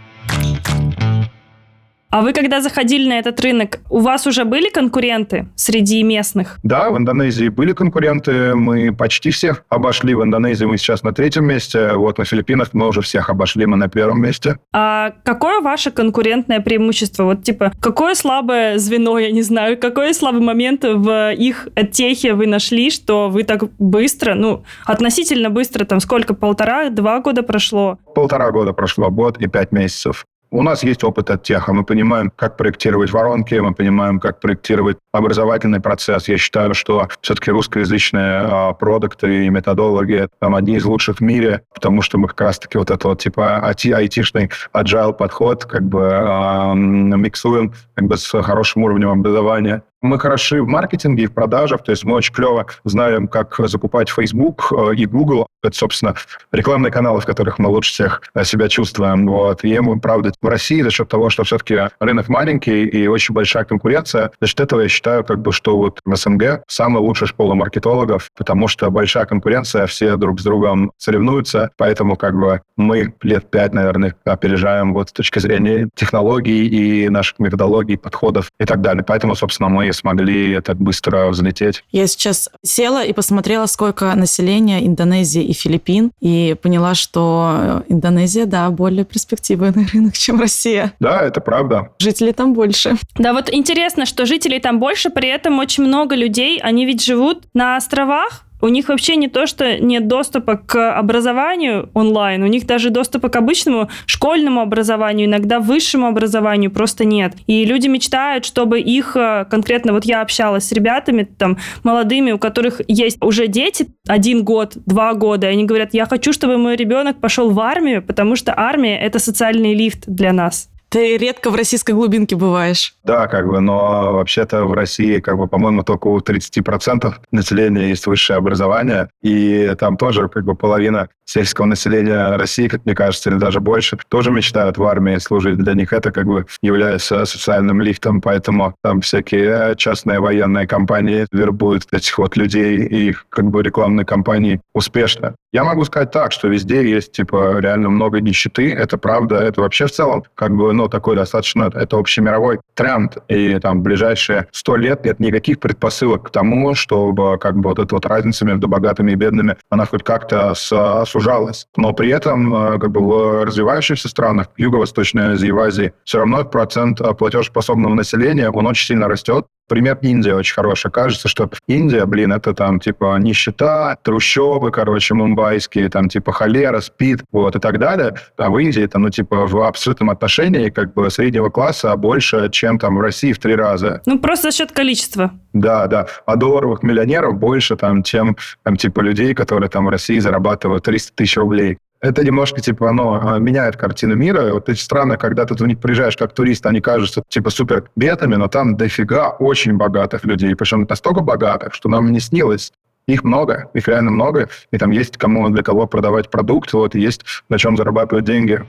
А 2.15 2.21
вы, 2.21 2.31
когда 2.31 2.61
заходили 2.61 3.09
на 3.09 3.19
этот 3.19 3.41
рынок, 3.41 3.79
у 3.89 3.99
вас 3.99 4.25
уже 4.25 4.45
были 4.45 4.69
конкуренты 4.69 5.49
среди 5.55 6.01
местных? 6.01 6.59
Да, 6.63 6.89
в 6.89 6.97
Индонезии 6.97 7.49
были 7.49 7.73
конкуренты. 7.73 8.55
Мы 8.55 8.95
почти 8.95 9.31
всех 9.31 9.65
обошли. 9.67 10.15
В 10.15 10.23
Индонезии 10.23 10.63
мы 10.63 10.77
сейчас 10.77 11.03
на 11.03 11.11
третьем 11.11 11.43
месте. 11.43 11.91
Вот 11.91 12.17
на 12.17 12.23
Филиппинах 12.23 12.69
мы 12.71 12.87
уже 12.87 13.01
всех 13.01 13.29
обошли, 13.29 13.65
мы 13.65 13.75
на 13.75 13.89
первом 13.89 14.21
месте. 14.21 14.59
А 14.71 15.11
какое 15.25 15.59
ваше 15.59 15.91
конкурентное 15.91 16.61
преимущество? 16.61 17.25
Вот 17.25 17.43
типа, 17.43 17.73
какое 17.81 18.15
слабое 18.15 18.77
звено, 18.77 19.19
я 19.19 19.31
не 19.31 19.41
знаю, 19.41 19.77
какой 19.77 20.13
слабый 20.13 20.39
момент 20.39 20.85
в 20.85 21.33
их 21.33 21.67
техе 21.91 22.33
вы 22.33 22.47
нашли, 22.47 22.91
что 22.91 23.27
вы 23.27 23.43
так 23.43 23.65
быстро, 23.77 24.35
ну, 24.35 24.63
относительно 24.85 25.49
быстро, 25.49 25.83
там 25.83 25.99
сколько, 25.99 26.33
полтора-два 26.33 27.19
года 27.19 27.43
прошло? 27.43 27.99
Полтора 28.15 28.51
года 28.51 28.71
прошло, 28.71 29.11
год 29.11 29.37
и 29.39 29.47
пять 29.47 29.73
месяцев. 29.73 30.25
У 30.51 30.61
нас 30.61 30.83
есть 30.83 31.03
опыт 31.03 31.29
от 31.29 31.43
теха, 31.43 31.73
мы 31.73 31.83
понимаем, 31.83 32.31
как 32.35 32.57
проектировать 32.57 33.11
воронки, 33.11 33.55
мы 33.55 33.73
понимаем, 33.73 34.19
как 34.19 34.39
проектировать 34.39 34.97
образовательный 35.11 35.79
процесс. 35.79 36.27
Я 36.27 36.37
считаю, 36.37 36.73
что 36.73 37.07
все-таки 37.21 37.51
русскоязычные 37.51 38.41
а, 38.41 38.73
продукты 38.73 39.45
и 39.45 39.49
методологии 39.49 40.27
там 40.39 40.55
одни 40.55 40.75
из 40.75 40.85
лучших 40.85 41.17
в 41.17 41.21
мире, 41.21 41.63
потому 41.73 42.01
что 42.01 42.17
мы 42.17 42.27
как 42.27 42.41
раз-таки 42.41 42.77
вот 42.77 42.91
это 42.91 43.07
вот 43.07 43.21
типа 43.21 43.61
IT, 43.69 43.91
айтишный 43.91 44.49
agile 44.73 45.13
подход 45.13 45.65
как 45.65 45.83
бы 45.83 46.09
а, 46.11 46.73
миксуем 46.73 47.73
как 47.95 48.07
бы 48.07 48.17
с 48.17 48.41
хорошим 48.41 48.83
уровнем 48.83 49.09
образования. 49.09 49.83
Мы 50.05 50.19
хороши 50.19 50.61
в 50.61 50.67
маркетинге 50.67 51.23
и 51.23 51.27
в 51.27 51.33
продажах, 51.33 51.83
то 51.83 51.91
есть 51.91 52.03
мы 52.03 52.13
очень 52.13 52.33
клево 52.33 52.67
знаем, 52.83 53.27
как 53.27 53.55
закупать 53.57 54.09
Facebook 54.09 54.71
э, 54.71 54.95
и 54.95 55.07
Google. 55.07 55.47
Это, 55.63 55.75
собственно, 55.75 56.13
рекламные 56.51 56.91
каналы, 56.91 57.21
в 57.21 57.25
которых 57.25 57.57
мы 57.57 57.69
лучше 57.69 57.91
всех 57.91 58.21
э, 58.35 58.43
себя 58.43 58.69
чувствуем. 58.69 59.25
Вот. 59.25 59.63
И 59.63 59.79
мы, 59.79 59.99
правда, 59.99 60.31
в 60.39 60.47
России 60.47 60.81
за 60.83 60.91
счет 60.91 61.09
того, 61.09 61.31
что 61.31 61.43
все-таки 61.43 61.89
рынок 61.99 62.29
маленький 62.29 62.85
и 62.85 63.07
очень 63.07 63.33
большая 63.33 63.63
конкуренция, 63.63 64.29
за 64.39 64.47
счет 64.47 64.59
этого 64.59 64.81
я 64.81 64.89
считаю, 64.89 65.23
как 65.23 65.41
бы, 65.41 65.51
что 65.51 65.75
вот 65.75 65.99
СНГ 66.05 66.61
самая 66.67 67.01
лучшая 67.01 67.27
школа 67.27 67.55
маркетологов, 67.55 68.29
потому 68.37 68.67
что 68.67 68.91
большая 68.91 69.25
конкуренция, 69.25 69.87
все 69.87 70.17
друг 70.17 70.39
с 70.39 70.43
другом 70.43 70.91
соревнуются, 70.97 71.71
поэтому 71.77 72.15
как 72.15 72.37
бы 72.37 72.61
мы 72.77 73.11
лет 73.23 73.49
пять, 73.49 73.73
наверное, 73.73 74.15
опережаем 74.23 74.93
вот 74.93 75.09
с 75.09 75.13
точки 75.13 75.39
зрения 75.39 75.89
технологий 75.95 76.67
и 76.67 77.09
наших 77.09 77.39
методологий, 77.39 77.97
подходов 77.97 78.51
и 78.59 78.65
так 78.65 78.81
далее. 78.81 79.03
Поэтому, 79.03 79.33
собственно, 79.33 79.69
мы 79.69 79.94
смогли 79.95 80.59
так 80.61 80.77
быстро 80.77 81.27
взлететь. 81.29 81.83
Я 81.91 82.07
сейчас 82.07 82.49
села 82.63 83.03
и 83.03 83.13
посмотрела, 83.13 83.65
сколько 83.65 84.13
населения 84.15 84.85
Индонезии 84.85 85.43
и 85.43 85.53
Филиппин, 85.53 86.11
и 86.21 86.55
поняла, 86.61 86.95
что 86.95 87.83
Индонезия, 87.87 88.45
да, 88.45 88.69
более 88.69 89.05
перспективный 89.05 89.87
рынок, 89.93 90.13
чем 90.13 90.39
Россия. 90.39 90.93
Да, 90.99 91.21
это 91.21 91.41
правда. 91.41 91.89
Жителей 91.99 92.33
там 92.33 92.53
больше. 92.53 92.97
Да, 93.17 93.33
вот 93.33 93.53
интересно, 93.53 94.05
что 94.05 94.25
жителей 94.25 94.59
там 94.59 94.79
больше, 94.79 95.09
при 95.09 95.29
этом 95.29 95.59
очень 95.59 95.83
много 95.83 96.15
людей, 96.15 96.59
они 96.61 96.85
ведь 96.85 97.03
живут 97.03 97.43
на 97.53 97.77
островах, 97.77 98.44
у 98.61 98.67
них 98.67 98.89
вообще 98.89 99.15
не 99.15 99.27
то, 99.27 99.45
что 99.47 99.79
нет 99.79 100.07
доступа 100.07 100.57
к 100.57 100.97
образованию 100.97 101.89
онлайн, 101.93 102.43
у 102.43 102.47
них 102.47 102.65
даже 102.65 102.89
доступа 102.89 103.29
к 103.29 103.35
обычному 103.35 103.89
школьному 104.05 104.61
образованию, 104.61 105.27
иногда 105.27 105.59
высшему 105.59 106.07
образованию 106.07 106.71
просто 106.71 107.05
нет. 107.05 107.33
И 107.47 107.65
люди 107.65 107.87
мечтают, 107.87 108.45
чтобы 108.45 108.79
их, 108.79 109.15
э, 109.15 109.45
конкретно 109.49 109.93
вот 109.93 110.05
я 110.05 110.21
общалась 110.21 110.67
с 110.67 110.71
ребятами 110.71 111.23
там 111.23 111.57
молодыми, 111.83 112.31
у 112.31 112.39
которых 112.39 112.81
есть 112.87 113.17
уже 113.21 113.47
дети, 113.47 113.87
один 114.07 114.43
год, 114.43 114.73
два 114.85 115.13
года, 115.13 115.47
и 115.47 115.53
они 115.53 115.65
говорят, 115.65 115.93
я 115.93 116.05
хочу, 116.05 116.33
чтобы 116.33 116.57
мой 116.57 116.75
ребенок 116.75 117.19
пошел 117.19 117.51
в 117.51 117.59
армию, 117.59 118.01
потому 118.01 118.35
что 118.35 118.53
армия— 118.57 118.97
это 118.99 119.19
социальный 119.19 119.73
лифт 119.73 120.03
для 120.07 120.33
нас. 120.33 120.69
Ты 120.89 121.17
редко 121.17 121.49
в 121.49 121.55
российской 121.55 121.91
глубинке 121.91 122.35
бываешь. 122.35 122.95
Да, 123.03 123.27
как 123.27 123.47
бы, 123.47 123.59
но 123.59 124.13
вообще-то 124.13 124.65
в 124.65 124.73
России, 124.73 125.19
как 125.19 125.37
бы, 125.37 125.47
по-моему, 125.47 125.83
только 125.83 126.07
у 126.07 126.19
30% 126.19 127.13
населения 127.31 127.89
есть 127.89 128.07
высшее 128.07 128.37
образование, 128.37 129.09
и 129.21 129.73
там 129.77 129.97
тоже, 129.97 130.29
как 130.29 130.45
бы, 130.45 130.55
половина 130.55 131.09
сельского 131.25 131.65
населения 131.65 132.37
России, 132.37 132.67
как 132.67 132.85
мне 132.85 132.93
кажется, 132.95 133.29
или 133.29 133.37
даже 133.37 133.59
больше, 133.59 133.97
тоже 134.09 134.31
мечтают 134.31 134.77
в 134.77 134.83
армии 134.83 135.17
служить. 135.17 135.57
Для 135.57 135.73
них 135.73 135.91
это, 135.91 136.11
как 136.11 136.25
бы, 136.25 136.45
является 136.61 137.25
социальным 137.25 137.81
лифтом, 137.81 138.21
поэтому 138.21 138.75
там 138.83 139.01
всякие 139.01 139.75
частные 139.75 140.19
военные 140.19 140.67
компании 140.67 141.25
вербуют 141.31 141.87
этих 141.91 142.17
вот 142.19 142.37
людей, 142.37 142.77
и 142.77 143.09
их, 143.09 143.25
как 143.29 143.45
бы, 143.45 143.63
рекламные 143.63 144.05
кампании 144.05 144.61
успешно. 144.73 145.35
Я 145.51 145.63
могу 145.63 145.83
сказать 145.85 146.11
так, 146.11 146.31
что 146.31 146.47
везде 146.47 146.87
есть, 146.87 147.11
типа, 147.13 147.59
реально 147.59 147.89
много 147.89 148.21
нищеты, 148.21 148.71
это 148.71 148.97
правда, 148.97 149.37
это 149.37 149.61
вообще 149.61 149.87
в 149.87 149.91
целом, 149.91 150.23
как 150.35 150.55
бы, 150.55 150.73
ну, 150.73 150.84
такой 150.87 151.15
достаточно, 151.15 151.69
это 151.73 151.97
общемировой 151.97 152.59
тренд, 152.73 153.17
и 153.27 153.57
там 153.59 153.81
ближайшие 153.81 154.47
сто 154.51 154.75
лет 154.75 155.05
нет 155.05 155.19
никаких 155.19 155.59
предпосылок 155.59 156.27
к 156.27 156.29
тому, 156.29 156.75
чтобы, 156.75 157.37
как 157.37 157.57
бы, 157.57 157.69
вот 157.69 157.79
эта 157.79 157.95
вот 157.95 158.05
разница 158.05 158.45
между 158.45 158.67
богатыми 158.67 159.11
и 159.11 159.15
бедными, 159.15 159.57
она 159.69 159.85
хоть 159.85 160.03
как-то 160.03 160.53
сужалась. 160.55 161.67
Но 161.75 161.93
при 161.93 162.09
этом, 162.09 162.53
э, 162.53 162.79
как 162.79 162.91
бы, 162.91 163.01
в 163.01 163.45
развивающихся 163.45 164.09
странах, 164.09 164.47
Юго-Восточной 164.57 165.33
Азии, 165.33 165.65
Азии, 165.65 165.93
все 166.03 166.19
равно 166.19 166.43
процент 166.43 167.01
э, 167.01 167.13
платежеспособного 167.13 167.93
населения, 167.93 168.49
он 168.49 168.67
очень 168.67 168.87
сильно 168.87 169.07
растет, 169.07 169.45
Пример 169.67 169.97
Индия 170.01 170.35
очень 170.35 170.53
хороший. 170.53 170.91
Кажется, 170.91 171.27
что 171.27 171.49
Индия, 171.67 172.05
блин, 172.05 172.31
это 172.33 172.53
там 172.53 172.79
типа 172.79 173.17
нищета, 173.19 173.97
трущобы, 174.03 174.71
короче, 174.71 175.13
мумбайские, 175.13 175.89
там 175.89 176.09
типа 176.09 176.31
холера, 176.31 176.81
спид, 176.81 177.21
вот, 177.31 177.55
и 177.55 177.59
так 177.59 177.79
далее. 177.79 178.15
А 178.37 178.49
в 178.49 178.57
Индии 178.57 178.83
это, 178.83 178.99
ну, 178.99 179.09
типа, 179.09 179.47
в 179.47 179.61
абсолютном 179.61 180.09
отношении 180.09 180.69
как 180.69 180.93
бы 180.93 181.09
среднего 181.09 181.49
класса 181.49 181.95
больше, 181.95 182.49
чем 182.49 182.77
там 182.79 182.95
в 182.97 183.01
России 183.01 183.33
в 183.33 183.39
три 183.39 183.55
раза. 183.55 184.01
Ну, 184.05 184.19
просто 184.19 184.51
за 184.51 184.57
счет 184.57 184.71
количества. 184.71 185.31
Да, 185.53 185.87
да. 185.87 186.07
А 186.25 186.35
долларовых 186.35 186.83
миллионеров 186.83 187.37
больше 187.37 187.75
там, 187.75 188.03
чем 188.03 188.35
там, 188.63 188.77
типа, 188.77 188.99
людей, 188.99 189.33
которые 189.33 189.69
там 189.69 189.85
в 189.85 189.89
России 189.89 190.19
зарабатывают 190.19 190.83
300 190.83 191.13
тысяч 191.15 191.37
рублей 191.37 191.77
это 192.05 192.23
немножко, 192.23 192.61
типа, 192.61 192.89
оно 192.89 193.39
меняет 193.39 193.77
картину 193.77 194.15
мира. 194.15 194.53
Вот 194.53 194.69
эти 194.69 194.79
страны, 194.79 195.17
когда 195.17 195.45
ты 195.45 195.55
в 195.55 195.67
них 195.67 195.79
приезжаешь 195.79 196.15
как 196.15 196.33
турист, 196.33 196.65
они 196.65 196.79
кажутся, 196.79 197.23
типа, 197.27 197.49
супер 197.49 197.89
бедными, 197.95 198.35
но 198.35 198.47
там 198.47 198.77
дофига 198.77 199.29
очень 199.29 199.73
богатых 199.73 200.23
людей. 200.23 200.55
Причем 200.55 200.85
настолько 200.87 201.21
богатых, 201.21 201.73
что 201.73 201.89
нам 201.89 202.11
не 202.11 202.19
снилось. 202.19 202.71
Их 203.07 203.23
много, 203.23 203.69
их 203.73 203.87
реально 203.87 204.11
много, 204.11 204.49
и 204.71 204.77
там 204.77 204.89
есть 204.89 205.17
кому 205.17 205.47
для 205.49 205.61
кого 205.61 205.85
продавать 205.85 206.31
продукт, 206.31 206.73
вот, 206.73 206.95
и 206.95 206.99
есть 206.99 207.23
на 207.49 207.59
чем 207.59 207.77
зарабатывать 207.77 208.25
деньги. 208.25 208.65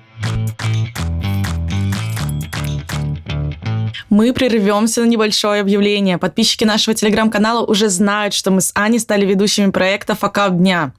Мы 4.11 4.33
прервемся 4.33 5.01
на 5.01 5.07
небольшое 5.07 5.63
объявление. 5.63 6.19
Подписчики 6.19 6.65
нашего 6.65 6.95
телеграм-канала 6.95 7.65
уже 7.65 7.89
знают, 7.89 8.35
что 8.35 8.51
мы 8.51 8.61
с 8.61 8.73
Аней 8.75 8.99
стали 8.99 9.27
ведущими 9.27 9.71
проекта 9.71 10.15
«Факап 10.15 10.57
дня». 10.57 10.93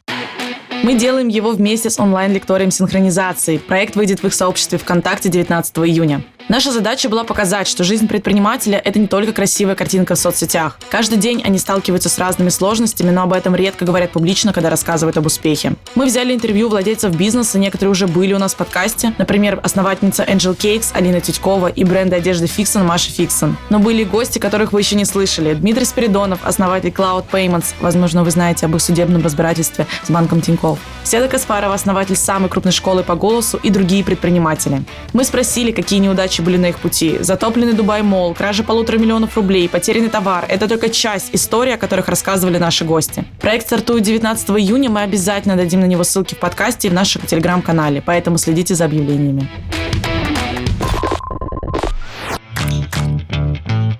Мы 0.83 0.95
делаем 0.95 1.27
его 1.27 1.51
вместе 1.51 1.89
с 1.89 1.99
онлайн-лекторием 1.99 2.71
синхронизации. 2.71 3.57
Проект 3.57 3.95
выйдет 3.95 4.21
в 4.21 4.27
их 4.27 4.33
сообществе 4.33 4.77
ВКонтакте 4.77 5.29
19 5.29 5.77
июня. 5.79 6.23
Наша 6.49 6.71
задача 6.71 7.09
была 7.09 7.25
показать, 7.25 7.67
что 7.67 7.83
жизнь 7.83 8.07
предпринимателя– 8.07 8.81
это 8.85 8.99
не 8.99 9.07
только 9.07 9.33
красивая 9.33 9.75
картинка 9.75 10.15
в 10.15 10.17
соцсетях. 10.17 10.79
Каждый 10.89 11.17
день 11.17 11.43
они 11.43 11.57
сталкиваются 11.57 12.07
с 12.07 12.17
разными 12.17 12.47
сложностями, 12.47 13.09
но 13.09 13.23
об 13.23 13.33
этом 13.33 13.53
редко 13.53 13.83
говорят 13.83 14.11
публично, 14.11 14.53
когда 14.53 14.69
рассказывают 14.69 15.17
об 15.17 15.25
успехе. 15.25 15.73
Мы 15.95 16.05
взяли 16.05 16.33
интервью 16.33 16.69
владельцев 16.69 17.13
бизнеса, 17.13 17.59
некоторые 17.59 17.91
уже 17.91 18.07
были 18.07 18.31
у 18.31 18.37
нас 18.37 18.53
в 18.53 18.55
подкасте. 18.55 19.13
Например, 19.17 19.59
основательница 19.61 20.23
Angel 20.23 20.55
Cakes 20.55 20.91
Алина 20.93 21.19
Тютькова 21.19 21.67
и 21.67 21.83
бренда 21.83 22.15
одежды 22.15 22.47
Фиксон 22.47 22.85
Маша 22.85 23.11
Фиксон. 23.11 23.57
Но 23.69 23.79
были 23.79 24.05
гости, 24.05 24.39
которых 24.39 24.71
вы 24.71 24.79
еще 24.79 24.95
не 24.95 25.03
слышали. 25.03 25.53
Дмитрий 25.53 25.83
Спиридонов, 25.83 26.39
основатель 26.43 26.91
Cloud 26.91 27.25
Payments. 27.29 27.73
Возможно, 27.81 28.23
вы 28.23 28.31
знаете 28.31 28.67
об 28.67 28.75
их 28.77 28.81
судебном 28.81 29.21
разбирательстве 29.21 29.85
с 30.01 30.09
банком 30.09 30.39
Тинькофф. 30.39 30.79
Седа 31.03 31.27
Каспарова, 31.27 31.73
основатель 31.73 32.15
самой 32.15 32.49
крупной 32.49 32.71
школы 32.71 33.03
по 33.03 33.15
голосу 33.15 33.59
и 33.61 33.69
другие 33.69 34.05
предприниматели. 34.05 34.83
Мы 35.11 35.25
спросили, 35.25 35.71
какие 35.71 35.99
неудачи 35.99 36.36
неудачи 36.37 36.41
были 36.41 36.57
на 36.57 36.67
их 36.69 36.79
пути. 36.79 37.17
Затопленный 37.19 37.73
Дубай 37.73 38.01
Мол, 38.01 38.33
кража 38.33 38.63
полутора 38.63 38.97
миллионов 38.97 39.35
рублей, 39.35 39.69
потерянный 39.69 40.09
товар– 40.09 40.45
это 40.49 40.67
только 40.67 40.89
часть 40.89 41.29
истории, 41.33 41.73
о 41.73 41.77
которых 41.77 42.07
рассказывали 42.07 42.57
наши 42.57 42.85
гости. 42.85 43.23
Проект 43.39 43.65
стартует 43.65 44.03
19 44.03 44.49
июня, 44.49 44.89
мы 44.89 45.01
обязательно 45.01 45.55
дадим 45.55 45.81
на 45.81 45.85
него 45.85 46.03
ссылки 46.03 46.35
в 46.35 46.39
подкасте 46.39 46.87
и 46.87 46.91
в 46.91 46.93
нашем 46.93 47.21
телеграм-канале, 47.21 48.01
поэтому 48.01 48.37
следите 48.37 48.75
за 48.75 48.85
объявлениями. 48.85 49.49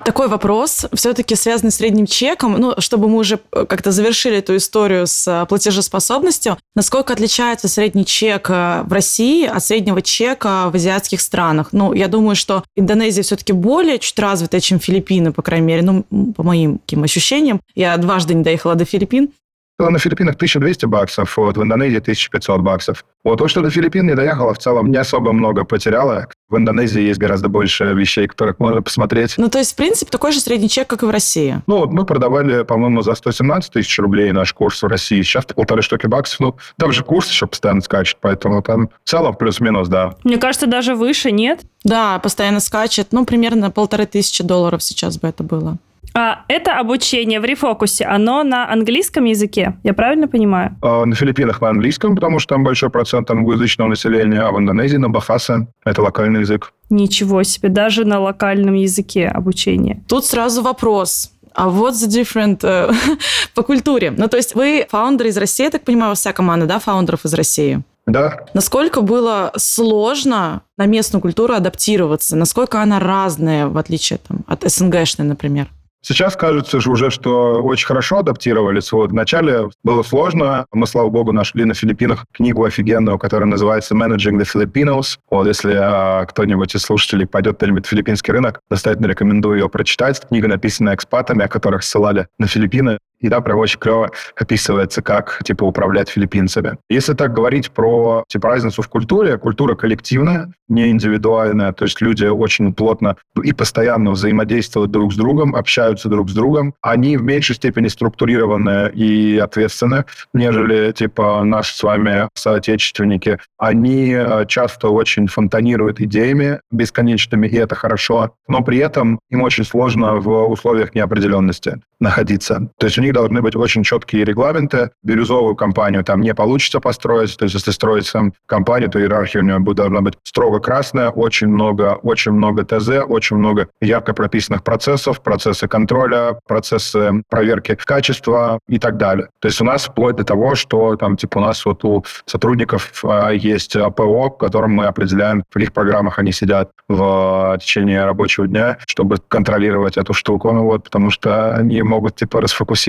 Такой 0.07 0.29
вопрос, 0.29 0.85
все-таки 0.93 1.35
связанный 1.35 1.69
с 1.69 1.75
средним 1.75 2.05
чеком, 2.05 2.53
ну, 2.57 2.75
чтобы 2.77 3.09
мы 3.09 3.17
уже 3.17 3.41
э, 3.51 3.65
как-то 3.65 3.91
завершили 3.91 4.37
эту 4.37 4.55
историю 4.55 5.05
с 5.05 5.27
э, 5.27 5.45
платежеспособностью. 5.47 6.57
Насколько 6.77 7.11
отличается 7.11 7.67
средний 7.67 8.05
чек 8.05 8.49
э, 8.49 8.83
в 8.83 8.93
России 8.93 9.45
от 9.45 9.61
среднего 9.61 10.01
чека 10.01 10.69
в 10.71 10.75
азиатских 10.75 11.19
странах? 11.19 11.73
Ну, 11.73 11.91
я 11.91 12.07
думаю, 12.07 12.37
что 12.37 12.63
Индонезия 12.77 13.21
все-таки 13.21 13.51
более 13.51 13.99
чуть 13.99 14.17
развитая, 14.17 14.61
чем 14.61 14.79
Филиппины, 14.79 15.33
по 15.33 15.41
крайней 15.41 15.65
мере, 15.65 15.81
ну, 15.81 16.03
по 16.31 16.41
моим 16.41 16.77
таким 16.77 17.03
ощущениям. 17.03 17.59
Я 17.75 17.97
дважды 17.97 18.33
не 18.33 18.43
доехала 18.43 18.75
до 18.75 18.85
Филиппин, 18.85 19.31
на 19.79 19.99
Филиппинах 19.99 20.35
1200 20.35 20.85
баксов, 20.85 21.37
вот, 21.37 21.57
в 21.57 21.63
Индонезии 21.63 21.97
1500 21.97 22.61
баксов. 22.61 23.05
Вот 23.23 23.37
то, 23.37 23.47
что 23.47 23.61
до 23.61 23.69
Филиппин 23.69 24.07
не 24.07 24.15
доехала, 24.15 24.53
в 24.53 24.57
целом 24.57 24.89
не 24.89 24.97
особо 24.97 25.33
много 25.33 25.65
потеряла. 25.65 26.27
В 26.49 26.57
Индонезии 26.57 27.01
есть 27.01 27.19
гораздо 27.19 27.49
больше 27.49 27.83
вещей, 27.93 28.27
которых 28.27 28.57
можно 28.59 28.81
посмотреть. 28.81 29.35
Ну, 29.37 29.49
то 29.49 29.59
есть, 29.59 29.73
в 29.73 29.75
принципе, 29.75 30.09
такой 30.09 30.31
же 30.31 30.39
средний 30.39 30.69
чек, 30.69 30.87
как 30.87 31.03
и 31.03 31.05
в 31.05 31.09
России. 31.09 31.61
Ну, 31.67 31.79
вот 31.79 31.91
мы 31.91 32.05
продавали, 32.05 32.63
по-моему, 32.63 33.01
за 33.01 33.15
117 33.15 33.73
тысяч 33.73 33.99
рублей 33.99 34.31
наш 34.31 34.53
курс 34.53 34.81
в 34.81 34.87
России. 34.87 35.21
Сейчас 35.21 35.45
полторы 35.45 35.81
штуки 35.81 36.07
баксов. 36.07 36.39
Ну, 36.39 36.57
там 36.77 36.91
же 36.91 37.03
курс 37.03 37.29
еще 37.29 37.47
постоянно 37.47 37.81
скачет, 37.81 38.17
поэтому 38.21 38.61
там 38.61 38.89
в 39.03 39.09
целом 39.09 39.35
плюс-минус, 39.35 39.89
да. 39.89 40.15
Мне 40.23 40.37
кажется, 40.37 40.67
даже 40.67 40.95
выше, 40.95 41.31
нет? 41.31 41.61
Да, 41.83 42.17
постоянно 42.19 42.61
скачет. 42.61 43.09
Ну, 43.11 43.25
примерно 43.25 43.69
полторы 43.69 44.05
тысячи 44.05 44.43
долларов 44.43 44.81
сейчас 44.81 45.19
бы 45.19 45.27
это 45.27 45.43
было. 45.43 45.77
А 46.13 46.45
это 46.47 46.79
обучение 46.79 47.39
в 47.39 47.45
рефокусе, 47.45 48.05
оно 48.05 48.43
на 48.43 48.71
английском 48.71 49.25
языке, 49.25 49.77
я 49.83 49.93
правильно 49.93 50.27
понимаю? 50.27 50.75
А, 50.81 51.05
на 51.05 51.15
Филиппинах 51.15 51.61
на 51.61 51.69
английском, 51.69 52.15
потому 52.15 52.39
что 52.39 52.55
там 52.55 52.63
большой 52.63 52.89
процент 52.89 53.29
англоязычного 53.29 53.89
населения, 53.89 54.41
а 54.41 54.51
в 54.51 54.59
Индонезии 54.59 54.97
на 54.97 55.09
бахаса, 55.09 55.67
это 55.85 56.01
локальный 56.01 56.41
язык. 56.41 56.73
Ничего 56.89 57.43
себе, 57.43 57.69
даже 57.69 58.05
на 58.05 58.19
локальном 58.19 58.73
языке 58.73 59.27
обучение. 59.27 60.03
Тут 60.07 60.25
сразу 60.25 60.61
вопрос. 60.61 61.31
А 61.53 61.69
вот 61.69 61.95
the 61.95 62.07
different 62.07 62.59
uh, 62.59 62.93
по 63.55 63.63
культуре. 63.63 64.11
Ну, 64.15 64.27
то 64.27 64.37
есть 64.37 64.53
вы 64.53 64.85
фаундеры 64.89 65.29
из 65.29 65.37
России, 65.37 65.63
я 65.63 65.71
так 65.71 65.83
понимаю, 65.83 66.15
вся 66.15 66.31
команда, 66.31 66.67
да, 66.67 66.77
фаундеров 66.79 67.25
из 67.25 67.33
России? 67.33 67.81
Да. 68.05 68.45
Насколько 68.53 69.01
было 69.01 69.51
сложно 69.57 70.61
на 70.77 70.85
местную 70.85 71.21
культуру 71.21 71.53
адаптироваться? 71.53 72.35
Насколько 72.35 72.81
она 72.81 72.99
разная, 72.99 73.67
в 73.67 73.77
отличие 73.77 74.19
там, 74.19 74.39
от 74.47 74.63
СНГшной, 74.63 75.27
например? 75.27 75.67
Сейчас 76.01 76.35
кажется 76.35 76.79
же 76.79 76.89
уже, 76.91 77.09
что 77.09 77.61
очень 77.61 77.87
хорошо 77.87 78.19
адаптировались. 78.19 78.91
Вот 78.91 79.11
вначале 79.11 79.69
было 79.83 80.03
сложно. 80.03 80.65
Мы, 80.71 80.87
слава 80.87 81.09
богу, 81.09 81.31
нашли 81.31 81.65
на 81.65 81.73
Филиппинах 81.73 82.25
книгу 82.33 82.63
офигенную, 82.63 83.17
которая 83.17 83.47
называется 83.47 83.95
«Managing 83.95 84.39
the 84.39 84.45
Filipinos». 84.45 85.17
Вот 85.29 85.47
если 85.47 85.73
а, 85.75 86.25
кто-нибудь 86.25 86.75
из 86.75 86.81
слушателей 86.81 87.27
пойдет 87.27 87.57
кто-нибудь 87.57 87.85
в 87.85 87.89
филиппинский 87.89 88.31
рынок, 88.31 88.61
настоятельно 88.69 89.07
рекомендую 89.07 89.59
ее 89.59 89.69
прочитать. 89.69 90.21
Книга 90.27 90.47
написана 90.47 90.93
экспатами, 90.93 91.43
о 91.43 91.47
которых 91.47 91.83
ссылали 91.83 92.27
на 92.37 92.47
Филиппины. 92.47 92.99
И 93.19 93.29
да, 93.29 93.41
прям 93.41 93.59
очень 93.59 93.79
клево 93.79 94.11
описывается, 94.35 95.01
как, 95.01 95.41
типа, 95.43 95.63
управлять 95.63 96.09
филиппинцами. 96.09 96.77
Если 96.89 97.13
так 97.13 97.33
говорить 97.33 97.71
про, 97.71 98.23
типа, 98.27 98.49
разницу 98.49 98.81
в 98.81 98.87
культуре, 98.89 99.37
культура 99.37 99.75
коллективная, 99.75 100.51
не 100.67 100.89
индивидуальная, 100.89 101.71
то 101.71 101.85
есть 101.85 102.01
люди 102.01 102.25
очень 102.25 102.73
плотно 102.73 103.15
и 103.41 103.53
постоянно 103.53 104.11
взаимодействуют 104.11 104.91
друг 104.91 105.13
с 105.13 105.15
другом, 105.15 105.55
общаются 105.55 106.09
друг 106.09 106.29
с 106.29 106.33
другом. 106.33 106.73
Они 106.81 107.17
в 107.17 107.23
меньшей 107.23 107.55
степени 107.55 107.87
структурированы 107.87 108.91
и 108.93 109.37
ответственны, 109.37 110.05
нежели, 110.33 110.91
типа, 110.91 111.43
наши 111.43 111.75
с 111.75 111.83
вами 111.83 112.29
соотечественники. 112.35 113.39
Они 113.57 114.13
э, 114.13 114.45
часто 114.47 114.89
очень 114.89 115.27
фонтанируют 115.27 116.01
идеями 116.01 116.59
бесконечными, 116.71 117.47
и 117.47 117.55
это 117.55 117.75
хорошо, 117.75 118.33
но 118.47 118.61
при 118.61 118.77
этом 118.77 119.19
им 119.29 119.41
очень 119.41 119.63
сложно 119.63 120.15
в 120.15 120.49
условиях 120.49 120.93
неопределенности 120.95 121.81
находиться. 121.99 122.69
То 122.77 122.87
есть 122.87 122.97
у 122.97 123.01
них 123.07 123.13
должны 123.13 123.41
быть 123.41 123.55
очень 123.55 123.83
четкие 123.83 124.23
регламенты. 124.23 124.91
Бирюзовую 125.03 125.55
компанию 125.55 126.03
там 126.03 126.21
не 126.21 126.33
получится 126.33 126.79
построить. 126.79 127.35
То 127.37 127.45
есть 127.45 127.55
если 127.55 127.71
строить 127.71 128.05
сам 128.05 128.33
компанию, 128.45 128.89
то 128.89 128.99
иерархия 128.99 129.41
у 129.41 129.43
нее 129.43 129.59
должна 129.59 130.01
быть 130.01 130.15
строго 130.23 130.59
красная, 130.59 131.09
очень 131.09 131.47
много, 131.47 131.97
очень 132.03 132.31
много 132.31 132.63
ТЗ, 132.63 132.89
очень 133.07 133.37
много 133.37 133.67
ярко 133.81 134.13
прописанных 134.13 134.63
процессов, 134.63 135.21
процессы 135.21 135.67
контроля, 135.67 136.39
процессы 136.47 137.23
проверки 137.29 137.75
качества 137.75 138.59
и 138.67 138.79
так 138.79 138.97
далее. 138.97 139.29
То 139.39 139.47
есть 139.47 139.61
у 139.61 139.65
нас 139.65 139.85
вплоть 139.85 140.15
до 140.15 140.23
того, 140.23 140.55
что 140.55 140.95
там 140.95 141.17
типа 141.17 141.37
у 141.37 141.41
нас 141.41 141.65
вот 141.65 141.83
у 141.85 142.03
сотрудников 142.25 143.03
а, 143.03 143.29
есть 143.29 143.75
ПО, 143.95 144.29
которым 144.29 144.71
мы 144.71 144.85
определяем, 144.85 145.43
в 145.49 145.53
каких 145.53 145.73
программах 145.73 146.19
они 146.19 146.31
сидят 146.31 146.71
в 146.87 147.57
течение 147.61 148.05
рабочего 148.05 148.47
дня, 148.47 148.77
чтобы 148.87 149.17
контролировать 149.27 149.97
эту 149.97 150.13
штуку, 150.13 150.51
ну 150.51 150.63
вот, 150.63 150.83
потому 150.83 151.09
что 151.09 151.55
они 151.55 151.81
могут 151.81 152.15
типа 152.15 152.41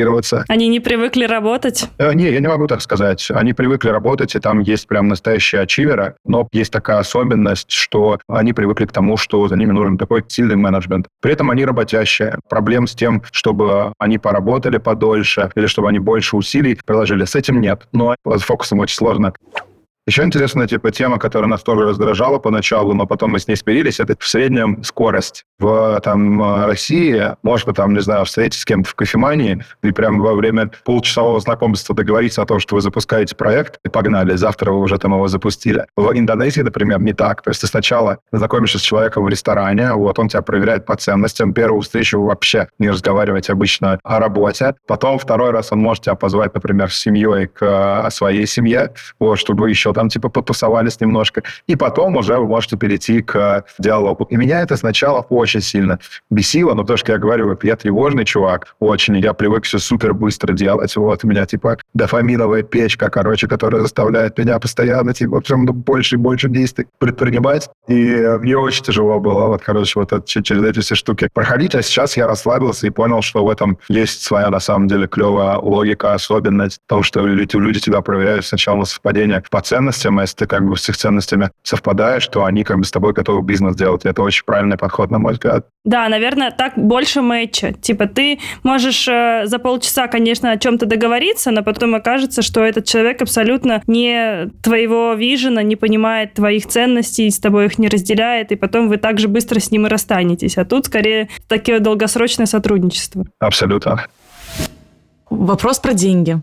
расфокусироваться. 0.09 0.45
Они 0.49 0.69
не 0.69 0.81
привыкли 0.81 1.25
работать? 1.25 1.89
Э, 1.99 2.13
не, 2.15 2.31
я 2.31 2.41
не 2.41 2.49
могу 2.49 2.67
так 2.67 2.81
сказать. 2.81 3.29
Они 3.31 3.53
привыкли 3.53 3.89
работать, 3.91 4.35
и 4.35 4.41
там 4.41 4.61
есть 4.61 4.87
прям 4.87 5.09
настоящие 5.09 5.63
ачиверы, 5.63 6.15
но 6.25 6.49
есть 6.53 6.73
такая 6.73 6.99
особенность, 6.99 7.71
что 7.71 8.19
они 8.29 8.53
привыкли 8.53 8.87
к 8.87 8.93
тому, 8.93 9.17
что 9.17 9.47
за 9.49 9.57
ними 9.57 9.73
нужен 9.73 9.99
такой 9.99 10.25
сильный 10.29 10.57
менеджмент. 10.57 11.07
При 11.21 11.33
этом 11.33 11.51
они 11.51 11.65
работящие. 11.65 12.39
Проблем 12.49 12.87
с 12.87 12.95
тем, 12.95 13.23
чтобы 13.31 13.93
они 13.99 14.19
поработали 14.19 14.79
подольше 14.79 15.51
или 15.55 15.67
чтобы 15.67 15.89
они 15.89 15.99
больше 15.99 16.37
усилий 16.37 16.79
приложили, 16.85 17.25
с 17.25 17.35
этим 17.35 17.61
нет. 17.61 17.87
Но 17.93 18.15
с 18.25 18.43
фокусом 18.43 18.81
очень 18.81 18.97
сложно. 18.97 19.33
Еще 20.09 20.23
интересная 20.23 20.67
типа 20.67 20.91
тема, 20.91 21.19
которая 21.19 21.51
нас 21.51 21.63
тоже 21.63 21.85
раздражала 21.85 22.39
поначалу, 22.39 22.95
но 22.95 23.07
потом 23.07 23.33
мы 23.33 23.39
с 23.39 23.47
ней 23.47 23.57
смирились, 23.57 24.01
это 24.01 24.17
в 24.19 24.27
среднем 24.27 24.83
скорость. 24.83 25.45
В 25.59 26.01
там, 26.03 26.65
России 26.65 27.37
можно 27.43 27.75
там, 27.75 27.93
не 27.93 28.01
знаю, 28.01 28.25
встретиться 28.25 28.63
с 28.63 28.65
кем-то 28.65 28.89
в 28.89 28.95
кофемании 28.95 29.63
и 29.83 29.93
прям 29.93 30.19
во 30.21 30.33
время 30.33 30.71
полчасового 30.87 31.41
знакомства 31.41 31.95
договориться 31.95 32.41
о 32.41 32.47
том, 32.47 32.59
что 32.59 32.77
вы 32.77 32.81
запускаете 32.81 33.37
проект, 33.37 33.81
и 33.85 33.91
погнали, 33.91 34.35
завтра 34.35 34.73
вы 34.73 34.79
уже 34.81 34.97
там 34.97 35.13
его 35.13 35.29
запустили. 35.29 35.85
В 35.95 36.11
Индонезии, 36.19 36.63
например, 36.63 37.03
не 37.03 37.13
так. 37.13 37.43
То 37.43 37.51
есть 37.51 37.61
ты 37.61 37.67
сначала 37.67 38.17
знакомишься 38.33 38.79
с 38.79 38.83
человеком 38.83 39.25
в 39.25 39.29
ресторане, 39.29 39.93
вот 39.93 40.19
он 40.19 40.29
тебя 40.29 40.41
проверяет 40.41 40.87
по 40.87 40.97
ценностям. 40.97 41.53
Первую 41.53 41.83
встречу 41.83 42.23
вообще 42.23 42.69
не 42.79 42.89
разговаривать 42.89 43.51
обычно 43.51 44.01
о 44.03 44.21
работе. 44.21 44.75
Потом 44.87 45.19
второй 45.19 45.51
раз 45.51 45.71
он 45.71 45.81
может 45.81 46.05
тебя 46.05 46.15
позвать, 46.15 46.55
например, 46.55 46.91
с 46.91 46.97
семьей 46.97 47.49
к 47.49 48.09
своей 48.11 48.47
семье, 48.47 48.95
вот, 49.21 49.39
чтобы 49.39 49.69
еще 49.69 49.93
там 49.99 50.11
типа 50.11 50.29
потусовались 50.29 51.01
немножко, 51.01 51.43
и 51.67 51.75
потом 51.75 52.17
уже 52.17 52.37
вы 52.37 52.47
можете 52.47 52.77
перейти 52.77 53.21
к 53.21 53.65
диалогу. 53.81 54.29
И 54.31 54.37
меня 54.37 54.61
это 54.61 54.77
сначала 54.77 55.27
очень 55.29 55.61
сильно 55.61 55.99
бесило, 56.31 56.75
но 56.75 56.85
то, 56.85 56.97
что 56.97 57.11
я 57.11 57.19
говорю, 57.19 57.59
я 57.65 57.75
тревожный 57.75 58.25
чувак 58.25 58.77
очень, 58.79 59.17
я 59.17 59.33
привык 59.33 59.65
все 59.65 59.81
супер 59.81 60.15
быстро 60.15 60.53
делать, 60.53 60.95
вот, 60.95 61.25
у 61.25 61.27
меня 61.27 61.47
типа 61.47 61.79
дофаминовая 61.95 62.63
печка, 62.63 63.11
короче, 63.11 63.49
которая 63.49 63.83
заставляет 63.83 64.39
меня 64.39 64.61
постоянно, 64.61 65.13
типа, 65.13 65.41
прям 65.41 65.67
больше 65.67 66.15
и 66.15 66.19
больше 66.19 66.49
действий 66.49 66.87
предпринимать, 66.99 67.69
и 67.89 68.37
мне 68.41 68.57
очень 68.57 68.85
тяжело 68.85 69.19
было, 69.19 69.49
вот, 69.49 69.63
короче, 69.63 69.99
вот 69.99 70.13
это, 70.13 70.25
через 70.25 70.63
эти 70.63 70.79
все 70.79 70.95
штуки 70.95 71.29
проходить, 71.35 71.75
а 71.75 71.83
сейчас 71.83 72.17
я 72.17 72.29
расслабился 72.29 72.87
и 72.87 72.91
понял, 72.91 73.21
что 73.21 73.45
в 73.45 73.51
этом 73.51 73.79
есть 73.89 74.23
своя, 74.23 74.49
на 74.51 74.61
самом 74.61 74.87
деле, 74.87 75.09
клевая 75.09 75.57
логика, 75.57 76.15
особенность, 76.15 76.79
потому 76.87 77.03
что 77.03 77.27
люди, 77.27 77.57
люди 77.57 77.81
тебя 77.81 78.01
проверяют 78.01 78.47
сначала 78.47 78.77
на 78.77 78.85
совпадение 78.85 79.43
по 79.51 79.61
ценностям, 79.61 79.88
ценностям, 79.97 80.19
а 80.19 80.23
если 80.23 80.37
ты 80.37 80.47
как 80.47 80.69
бы 80.69 80.77
с 80.77 80.89
их 80.89 80.97
ценностями 80.97 81.51
совпадаешь, 81.63 82.27
то 82.29 82.45
они 82.45 82.65
как 82.65 82.79
бы 82.79 82.85
с 82.85 82.91
тобой 82.91 83.13
готовы 83.13 83.43
бизнес 83.43 83.77
делать. 83.77 84.05
И 84.05 84.09
это 84.09 84.23
очень 84.23 84.45
правильный 84.45 84.77
подход, 84.77 85.11
на 85.11 85.19
мой 85.19 85.33
взгляд. 85.33 85.67
Да, 85.85 86.09
наверное, 86.09 86.51
так 86.51 86.75
больше 86.77 87.23
мэтча. 87.23 87.73
Типа 87.73 88.07
ты 88.07 88.39
можешь 88.63 89.09
э, 89.09 89.43
за 89.47 89.59
полчаса, 89.59 90.07
конечно, 90.09 90.51
о 90.51 90.57
чем-то 90.57 90.87
договориться, 90.87 91.51
но 91.51 91.63
потом 91.63 91.95
окажется, 91.95 92.43
что 92.43 92.63
этот 92.63 92.85
человек 92.85 93.23
абсолютно 93.23 93.83
не 93.87 94.51
твоего 94.63 95.15
вижена, 95.15 95.63
не 95.63 95.77
понимает 95.77 96.35
твоих 96.35 96.67
ценностей, 96.67 97.31
с 97.31 97.39
тобой 97.39 97.67
их 97.67 97.79
не 97.79 97.89
разделяет, 97.89 98.53
и 98.53 98.57
потом 98.57 98.89
вы 98.89 98.97
так 98.97 99.19
же 99.19 99.29
быстро 99.29 99.61
с 99.61 99.71
ним 99.71 99.87
и 99.87 99.89
расстанетесь. 99.89 100.59
А 100.59 100.65
тут 100.65 100.87
скорее 100.87 101.29
такое 101.47 101.81
долгосрочное 101.81 102.47
сотрудничество. 102.47 103.25
Абсолютно. 103.39 104.07
Вопрос 105.31 105.79
про 105.79 105.93
деньги. 105.93 106.41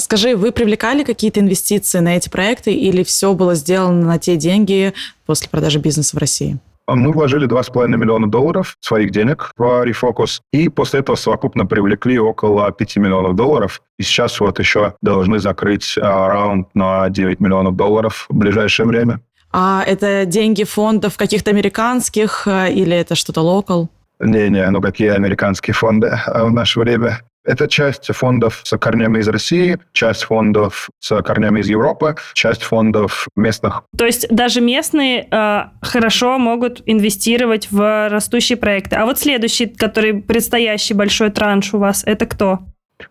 Скажи, 0.00 0.36
вы 0.36 0.52
привлекали 0.52 1.02
какие-то 1.02 1.40
инвестиции 1.40 1.98
на 1.98 2.16
эти 2.16 2.28
проекты 2.28 2.72
или 2.72 3.02
все 3.02 3.34
было 3.34 3.54
сделано 3.56 4.06
на 4.06 4.18
те 4.18 4.36
деньги 4.36 4.94
после 5.26 5.48
продажи 5.48 5.80
бизнеса 5.80 6.16
в 6.16 6.20
России? 6.20 6.58
Мы 6.86 7.12
вложили 7.12 7.46
2,5 7.46 7.88
миллиона 7.88 8.30
долларов 8.30 8.76
своих 8.80 9.10
денег 9.10 9.50
в 9.58 9.62
Refocus, 9.86 10.40
и 10.52 10.70
после 10.70 11.00
этого 11.00 11.16
совокупно 11.16 11.66
привлекли 11.66 12.18
около 12.18 12.70
5 12.72 12.96
миллионов 12.96 13.36
долларов. 13.36 13.82
И 13.98 14.02
сейчас 14.02 14.40
вот 14.40 14.58
еще 14.58 14.94
должны 15.02 15.38
закрыть 15.38 15.98
а, 16.00 16.28
раунд 16.28 16.68
на 16.74 17.10
9 17.10 17.40
миллионов 17.40 17.76
долларов 17.76 18.26
в 18.30 18.34
ближайшее 18.34 18.86
время. 18.86 19.20
А 19.52 19.82
это 19.86 20.24
деньги 20.24 20.64
фондов 20.64 21.16
каких-то 21.18 21.50
американских 21.50 22.46
э, 22.46 22.72
или 22.72 22.96
это 22.96 23.14
что-то 23.14 23.42
локал? 23.42 23.90
Не-не, 24.20 24.68
ну 24.70 24.80
какие 24.80 25.10
американские 25.10 25.74
фонды 25.74 26.08
а 26.08 26.44
в 26.44 26.52
наше 26.52 26.80
время? 26.80 27.20
Это 27.44 27.68
часть 27.68 28.12
фондов 28.14 28.60
с 28.64 28.76
корнями 28.76 29.18
из 29.20 29.28
России, 29.28 29.78
часть 29.92 30.24
фондов 30.24 30.90
с 30.98 31.22
корнями 31.22 31.60
из 31.60 31.68
Европы, 31.68 32.16
часть 32.34 32.62
фондов 32.62 33.28
местных. 33.36 33.84
То 33.96 34.04
есть 34.04 34.28
даже 34.28 34.60
местные 34.60 35.26
э, 35.30 35.60
хорошо 35.80 36.38
могут 36.38 36.82
инвестировать 36.86 37.70
в 37.70 38.08
растущие 38.08 38.58
проекты. 38.58 38.96
А 38.96 39.06
вот 39.06 39.18
следующий, 39.18 39.66
который 39.66 40.14
предстоящий 40.14 40.94
большой 40.94 41.30
транш 41.30 41.72
у 41.74 41.78
вас, 41.78 42.02
это 42.04 42.26
кто? 42.26 42.60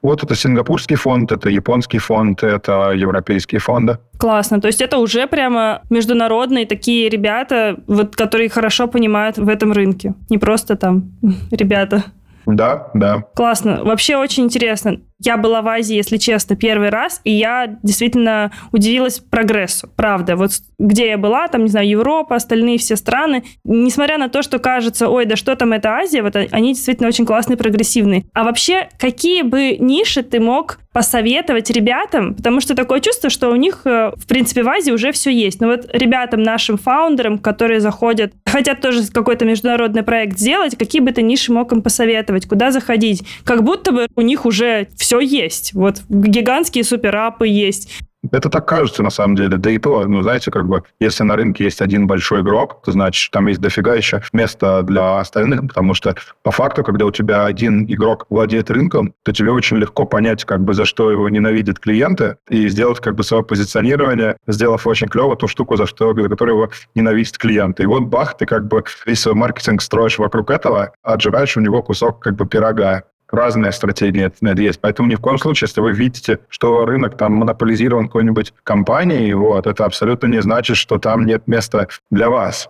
Вот 0.02 0.24
это 0.24 0.36
сингапурский 0.36 0.96
фонд, 0.96 1.32
это 1.32 1.50
японский 1.50 1.98
фонд, 1.98 2.44
это 2.44 2.92
европейские 2.92 3.60
фонды. 3.60 3.98
Классно. 4.18 4.60
То 4.60 4.68
есть 4.68 4.82
это 4.82 4.98
уже 4.98 5.28
прямо 5.28 5.82
международные 5.90 6.66
такие 6.66 7.10
ребята, 7.10 7.78
вот, 7.88 8.16
которые 8.16 8.50
хорошо 8.50 8.88
понимают 8.88 9.38
в 9.38 9.48
этом 9.48 9.72
рынке. 9.72 10.13
Не 10.30 10.38
просто 10.38 10.76
там 10.76 11.12
ребята 11.52 12.04
да, 12.48 12.90
да. 12.94 13.24
Классно. 13.36 13.84
Вообще 13.84 14.16
очень 14.16 14.46
интересно. 14.46 15.02
Я 15.20 15.36
была 15.36 15.62
в 15.62 15.68
Азии, 15.68 15.96
если 15.96 16.16
честно, 16.16 16.56
первый 16.56 16.90
раз, 16.90 17.20
и 17.26 17.32
я 17.32 17.78
действительно 17.84 18.54
удивилась 18.72 19.20
прогрессу. 19.20 19.90
Правда. 19.96 20.38
Вот 20.38 20.52
где 20.80 21.10
я 21.10 21.18
была, 21.18 21.50
там, 21.50 21.64
не 21.64 21.70
знаю, 21.70 21.90
Европа, 21.90 22.36
остальные 22.36 22.78
все 22.78 22.96
страны, 22.96 23.44
несмотря 23.66 24.18
на 24.18 24.30
то, 24.30 24.44
что 24.44 24.60
кажется, 24.60 25.10
ой, 25.10 25.26
да 25.26 25.36
что 25.36 25.56
там 25.58 25.74
это 25.74 25.90
Азия, 25.90 26.22
вот 26.22 26.36
они 26.36 26.74
действительно 26.74 27.10
очень 27.10 27.26
классные, 27.26 27.58
прогрессивные. 27.58 28.26
А 28.34 28.44
вообще, 28.44 28.88
какие 28.98 29.42
бы 29.42 29.76
ниши 29.78 30.24
ты 30.24 30.40
мог 30.40 30.80
посоветовать 30.98 31.70
ребятам, 31.70 32.34
потому 32.34 32.60
что 32.60 32.74
такое 32.74 33.02
чувство, 33.02 33.30
что 33.30 33.50
у 33.52 33.56
них, 33.56 33.82
э, 33.86 34.14
в 34.16 34.26
принципе, 34.26 34.64
в 34.64 34.68
Азии 34.68 34.90
уже 34.90 35.12
все 35.12 35.30
есть. 35.30 35.62
Но 35.62 35.68
вот 35.68 35.88
ребятам, 35.94 36.42
нашим 36.42 36.80
фаундерам, 36.80 37.38
которые 37.38 37.82
заходят, 37.82 38.34
хотят 38.48 38.82
тоже 38.82 39.06
какой-то 39.06 39.46
международный 39.46 40.02
проект 40.02 40.40
сделать, 40.40 40.76
какие 40.76 41.00
бы 41.00 41.12
ты 41.12 41.22
ниши 41.22 41.54
мог 41.54 41.72
им 41.72 41.84
посоветовать, 41.84 42.48
куда 42.48 42.72
заходить? 42.72 43.22
Как 43.44 43.62
будто 43.64 43.92
бы 43.92 44.08
у 44.16 44.22
них 44.22 44.48
уже 44.48 44.88
все 44.98 45.20
есть. 45.20 45.76
Вот 45.76 46.02
гигантские 46.10 46.84
суперапы 46.84 47.48
есть. 47.48 47.92
Это 48.32 48.50
так 48.50 48.68
кажется 48.68 49.04
на 49.04 49.10
самом 49.10 49.36
деле. 49.36 49.58
Да 49.58 49.70
и 49.70 49.78
то, 49.78 50.06
ну, 50.08 50.22
знаете, 50.22 50.52
как 50.52 50.68
бы, 50.68 50.84
если 51.00 51.24
на 51.24 51.36
рынке 51.36 51.63
есть 51.63 51.82
один 51.82 52.08
большой 52.08 52.42
игрок, 52.42 52.82
то 52.84 52.92
значит, 52.92 53.32
там 53.32 53.48
есть 53.48 53.60
дофига 53.60 53.96
еще 53.96 54.22
места 54.34 54.82
для 54.84 55.20
остальных, 55.20 55.62
потому 55.68 55.94
что 55.94 56.16
по 56.44 56.52
факту, 56.52 56.84
когда 56.84 57.06
у 57.06 57.12
тебя 57.12 57.46
один 57.46 57.86
игрок 57.86 58.26
владеет 58.30 58.72
рынком, 58.72 59.13
то 59.24 59.32
тебе 59.32 59.52
очень 59.52 59.78
легко 59.78 60.06
понять, 60.06 60.46
как 60.46 60.62
бы, 60.63 60.74
за 60.74 60.86
что 60.86 61.12
его 61.12 61.30
ненавидят 61.30 61.80
клиенты, 61.80 62.38
и 62.50 62.68
сделать, 62.70 63.00
как 63.00 63.16
бы, 63.16 63.24
свое 63.24 63.44
позиционирование, 63.44 64.38
сделав 64.48 64.88
очень 64.88 65.08
клево 65.08 65.36
ту 65.36 65.48
штуку, 65.48 65.76
за 65.76 65.86
что, 65.86 66.13
за 66.13 66.30
которую 66.30 66.58
его 66.58 66.70
ненавидят 66.96 67.38
клиенты. 67.38 67.84
И 67.84 67.86
вот 67.86 68.04
бах, 68.04 68.38
ты 68.38 68.46
как 68.46 68.68
бы 68.68 68.84
весь 69.06 69.20
свой 69.20 69.36
маркетинг 69.36 69.82
строишь 69.82 70.18
вокруг 70.18 70.52
этого, 70.52 70.92
а 71.04 71.13
отжираешь 71.13 71.58
у 71.58 71.62
него 71.62 71.82
кусок 71.82 72.20
как 72.20 72.36
бы 72.36 72.46
пирога 72.46 73.04
разные 73.30 73.72
стратегии 73.72 74.24
это 74.24 74.62
есть. 74.62 74.80
Поэтому 74.80 75.10
ни 75.10 75.16
в 75.16 75.20
коем 75.20 75.38
случае, 75.38 75.68
если 75.68 75.82
вы 75.82 75.92
видите, 75.92 76.40
что 76.50 76.86
рынок 76.86 77.18
там 77.18 77.34
монополизирован 77.34 78.08
какой-нибудь 78.08 78.54
компанией, 78.63 79.34
вот, 79.34 79.68
это 79.68 79.86
абсолютно 79.86 80.28
не 80.28 80.42
значит, 80.42 80.78
что 80.78 80.98
там 80.98 81.26
нет 81.26 81.48
места 81.48 81.88
для 82.12 82.30
вас. 82.30 82.70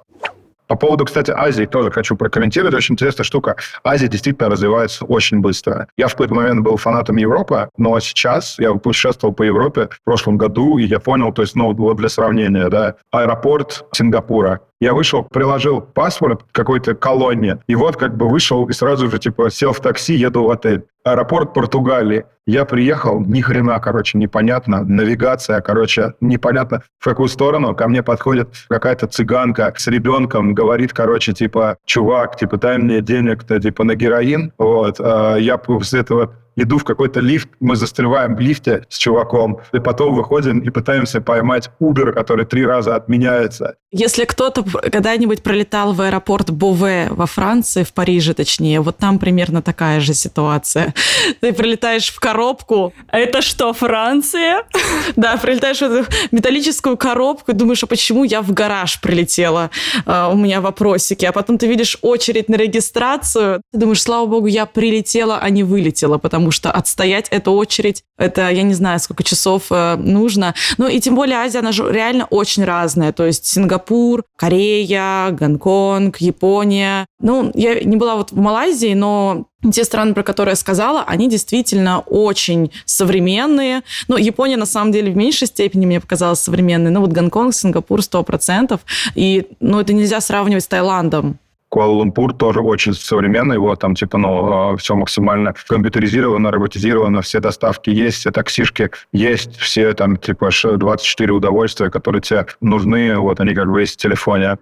По 0.68 0.76
поводу, 0.76 1.06
кстати, 1.06 1.32
Азии 1.32 1.66
тоже 1.66 1.92
хочу 1.92 2.16
прокомментировать. 2.16 2.74
Очень 2.74 2.94
интересная 2.94 3.24
штука. 3.24 3.56
Азия 3.84 4.08
действительно 4.08 4.50
развивается 4.50 5.06
очень 5.06 5.40
быстро. 5.40 5.88
Я 5.98 6.08
в 6.08 6.12
какой-то 6.12 6.34
момент 6.34 6.62
был 6.62 6.78
фанатом 6.78 7.16
Европы, 7.16 7.70
но 7.78 8.00
сейчас 8.00 8.60
я 8.60 8.74
путешествовал 8.74 9.34
по 9.34 9.44
Европе 9.44 9.90
в 9.92 10.04
прошлом 10.04 10.38
году, 10.38 10.78
и 10.78 10.86
я 10.86 11.00
понял, 11.00 11.32
то 11.32 11.42
есть, 11.42 11.56
ну, 11.56 11.74
вот 11.74 11.98
для 11.98 12.10
сравнения, 12.10 12.70
да, 12.70 12.96
аэропорт 13.12 13.86
Сингапура, 13.94 14.62
я 14.80 14.94
вышел, 14.94 15.24
приложил 15.24 15.82
паспорт 15.82 16.42
какой-то 16.52 16.94
колонии, 16.94 17.58
и 17.68 17.76
вот 17.76 17.96
как 17.96 18.16
бы 18.16 18.28
вышел 18.30 18.68
и 18.68 18.74
сразу 18.74 19.10
же, 19.10 19.18
типа, 19.20 19.50
сел 19.50 19.74
в 19.74 19.80
такси, 19.80 20.14
еду 20.14 20.44
в 20.44 20.52
отель. 20.52 20.84
Аэропорт 21.04 21.54
Португалии. 21.54 22.26
Я 22.48 22.64
приехал, 22.64 23.20
ни 23.20 23.42
хрена, 23.42 23.78
короче, 23.80 24.18
непонятно. 24.18 24.82
Навигация, 24.82 25.60
короче, 25.60 26.14
непонятно 26.22 26.82
в 26.98 27.04
какую 27.04 27.28
сторону. 27.28 27.76
Ко 27.76 27.90
мне 27.90 28.02
подходит 28.02 28.48
какая-то 28.70 29.08
цыганка 29.08 29.74
с 29.76 29.86
ребенком, 29.88 30.54
говорит, 30.54 30.94
короче, 30.94 31.34
типа, 31.34 31.78
чувак, 31.86 32.38
типа, 32.38 32.56
дай 32.56 32.78
мне 32.78 33.02
денег-то, 33.02 33.60
типа, 33.60 33.84
на 33.84 33.96
героин. 33.96 34.54
Вот. 34.58 34.96
А 35.02 35.36
я 35.36 35.58
после 35.58 36.00
этого 36.00 36.36
иду 36.58 36.78
в 36.80 36.84
какой-то 36.84 37.22
лифт, 37.22 37.50
мы 37.60 37.76
застреваем 37.76 38.36
в 38.36 38.40
лифте 38.40 38.86
с 38.90 38.98
чуваком, 38.98 39.62
и 39.72 39.80
потом 39.80 40.16
выходим 40.16 40.60
и 40.60 40.70
пытаемся 40.70 41.22
поймать 41.22 41.70
Uber, 41.80 42.12
который 42.12 42.46
три 42.46 42.66
раза 42.66 42.96
отменяется. 42.96 43.76
Если 43.92 44.26
кто-то 44.26 44.64
когда-нибудь 44.64 45.44
пролетал 45.44 45.94
в 45.94 46.02
аэропорт 46.02 46.50
Бове 46.50 47.08
во 47.12 47.26
Франции, 47.26 47.84
в 47.84 47.94
Париже 47.94 48.34
точнее, 48.34 48.82
вот 48.82 48.98
там 48.98 49.20
примерно 49.20 49.62
такая 49.62 50.00
же 50.00 50.14
ситуация. 50.14 50.94
Ты 51.42 51.54
прилетаешь 51.54 52.10
в 52.10 52.20
коробку. 52.38 52.94
Это 53.12 53.42
что, 53.42 53.74
Франция? 53.74 54.64
Да, 55.16 55.38
прилетаешь 55.38 55.80
в 55.80 55.82
эту 55.82 56.06
металлическую 56.32 56.98
коробку 56.98 57.52
и 57.52 57.54
думаешь, 57.54 57.84
а 57.84 57.88
почему 57.88 58.24
я 58.24 58.42
в 58.42 58.54
гараж 58.54 59.00
прилетела? 59.02 59.70
Uh, 60.06 60.34
у 60.34 60.36
меня 60.36 60.62
вопросики. 60.62 61.26
А 61.26 61.32
потом 61.32 61.58
ты 61.58 61.68
видишь 61.68 61.98
очередь 62.02 62.50
на 62.50 62.56
регистрацию. 62.56 63.62
Ты 63.72 63.80
думаешь, 63.80 64.02
слава 64.02 64.26
богу, 64.26 64.48
я 64.48 64.66
прилетела, 64.66 65.40
а 65.40 65.50
не 65.50 65.64
вылетела, 65.64 66.18
потому 66.18 66.52
что 66.52 66.72
отстоять 66.72 67.28
эту 67.30 67.54
очередь, 67.54 68.04
это 68.18 68.50
я 68.50 68.64
не 68.64 68.74
знаю, 68.74 69.00
сколько 69.00 69.24
часов 69.24 69.64
э, 69.72 69.96
нужно. 69.96 70.54
Ну 70.78 70.88
и 70.88 71.00
тем 71.00 71.16
более 71.16 71.38
Азия, 71.38 71.60
она 71.60 71.72
же 71.72 71.92
реально 71.92 72.26
очень 72.30 72.66
разная. 72.66 73.12
То 73.14 73.26
есть 73.26 73.46
Сингапур, 73.46 74.24
Корея, 74.38 75.32
Гонконг, 75.32 76.18
Япония. 76.18 77.06
Ну, 77.20 77.52
я 77.56 77.84
не 77.84 77.98
была 77.98 78.16
вот 78.16 78.32
в 78.32 78.38
Малайзии, 78.38 78.94
но 78.94 79.48
те 79.74 79.84
страны, 79.84 80.14
про 80.14 80.24
которые 80.24 80.54
я 80.54 80.56
сказала, 80.56 81.04
они 81.08 81.28
действительно 81.28 82.00
очень 82.00 82.72
современные. 82.86 83.82
Ну, 84.08 84.16
Япония, 84.16 84.58
на 84.58 84.68
самом 84.68 84.92
деле, 84.92 85.12
в 85.12 85.18
меньшей 85.18 85.48
степени 85.48 85.88
мне 85.88 86.00
показалась 86.00 86.40
современной. 86.40 86.92
Ну, 86.92 87.02
вот 87.02 87.12
Гонконг, 87.12 87.54
Сингапур 87.54 88.00
100%. 88.00 88.80
И, 89.16 89.48
ну, 89.60 89.80
это 89.80 89.94
нельзя 89.94 90.22
сравнивать 90.22 90.64
с 90.64 90.68
Таиландом. 90.68 91.40
Куала-Лумпур 91.70 92.34
тоже 92.34 92.62
очень 92.62 92.94
современный, 92.94 93.58
вот 93.58 93.80
там 93.80 93.96
типа, 93.96 94.18
ну, 94.18 94.72
а, 94.72 94.78
все 94.78 94.96
максимально 94.96 95.54
компьютеризировано, 95.68 96.52
роботизировано, 96.52 97.22
все 97.22 97.40
доставки 97.40 97.90
есть, 97.90 98.18
все 98.18 98.32
таксишки 98.32 98.92
есть, 99.12 99.58
все 99.58 99.94
там 99.94 100.18
типа 100.18 100.50
24 100.64 101.34
удовольствия, 101.34 101.90
которые 101.90 102.22
тебе 102.22 102.46
нужны, 102.62 103.18
вот 103.18 103.40
они 103.40 103.54
как 103.54 103.72
бы 103.72 103.82
есть 103.82 103.96
в 103.96 103.98
телефоне. 103.98 104.58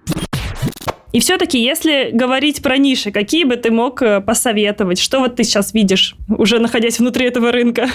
И 1.11 1.19
все-таки, 1.19 1.63
если 1.63 2.09
говорить 2.11 2.61
про 2.61 2.77
ниши, 2.77 3.11
какие 3.11 3.45
бы 3.45 3.55
ты 3.55 3.71
мог 3.71 4.01
э, 4.01 4.19
посоветовать? 4.19 4.99
Что 4.99 5.19
вот 5.19 5.37
ты 5.37 5.45
сейчас 5.45 5.73
видишь, 5.73 6.15
уже 6.27 6.59
находясь 6.59 6.99
внутри 6.99 7.25
этого 7.27 7.53
рынка? 7.53 7.87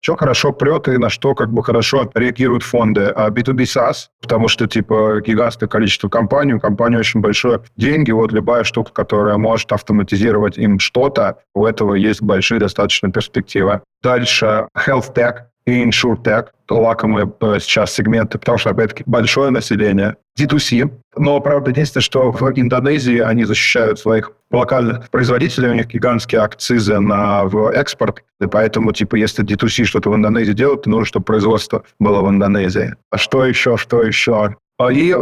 Что 0.00 0.16
хорошо 0.16 0.52
прет 0.52 0.88
и 0.88 0.98
на 0.98 1.10
что 1.10 1.34
как 1.34 1.52
бы 1.52 1.62
хорошо 1.62 2.10
реагируют 2.14 2.62
фонды. 2.62 3.06
А 3.06 3.30
B2B 3.30 3.62
SaaS, 3.62 4.08
потому 4.20 4.48
что, 4.48 4.66
типа, 4.66 5.20
гигантское 5.20 5.68
количество 5.68 6.08
компаний, 6.08 6.54
у 6.54 6.60
компании 6.60 6.98
очень 6.98 7.20
большое 7.20 7.60
деньги, 7.76 8.10
вот 8.10 8.32
любая 8.32 8.64
штука, 8.64 8.92
которая 8.92 9.36
может 9.36 9.72
автоматизировать 9.72 10.56
им 10.58 10.78
что-то, 10.78 11.38
у 11.54 11.66
этого 11.66 11.94
есть 11.94 12.22
большие 12.22 12.60
достаточно 12.60 13.10
перспективы. 13.10 13.82
Дальше 14.02 14.68
health 14.76 15.14
tech, 15.14 15.46
и 15.68 15.84
InsurTech, 15.84 16.46
лакомые 16.70 17.30
э, 17.40 17.58
сейчас 17.60 17.92
сегменты, 17.92 18.38
потому 18.38 18.56
что, 18.56 18.70
опять-таки, 18.70 19.04
большое 19.06 19.50
население. 19.50 20.16
D2C. 20.38 20.90
Но, 21.16 21.40
правда, 21.40 21.70
единственное, 21.70 22.02
что 22.02 22.30
в 22.30 22.42
Индонезии 22.54 23.18
они 23.18 23.44
защищают 23.44 23.98
своих 23.98 24.32
локальных 24.50 25.10
производителей, 25.10 25.68
у 25.68 25.74
них 25.74 25.88
гигантские 25.88 26.40
акцизы 26.40 26.98
на 27.00 27.44
в 27.44 27.70
экспорт, 27.70 28.22
и 28.40 28.46
поэтому, 28.46 28.92
типа, 28.92 29.16
если 29.16 29.44
D2C 29.44 29.84
что-то 29.84 30.10
в 30.10 30.16
Индонезии 30.16 30.52
делают, 30.52 30.84
то 30.84 30.90
нужно, 30.90 31.04
чтобы 31.04 31.26
производство 31.26 31.82
было 31.98 32.22
в 32.22 32.30
Индонезии. 32.30 32.94
А 33.10 33.18
что 33.18 33.44
еще, 33.44 33.76
что 33.76 34.02
еще? 34.02 34.56
А, 34.78 34.92
и 34.92 35.12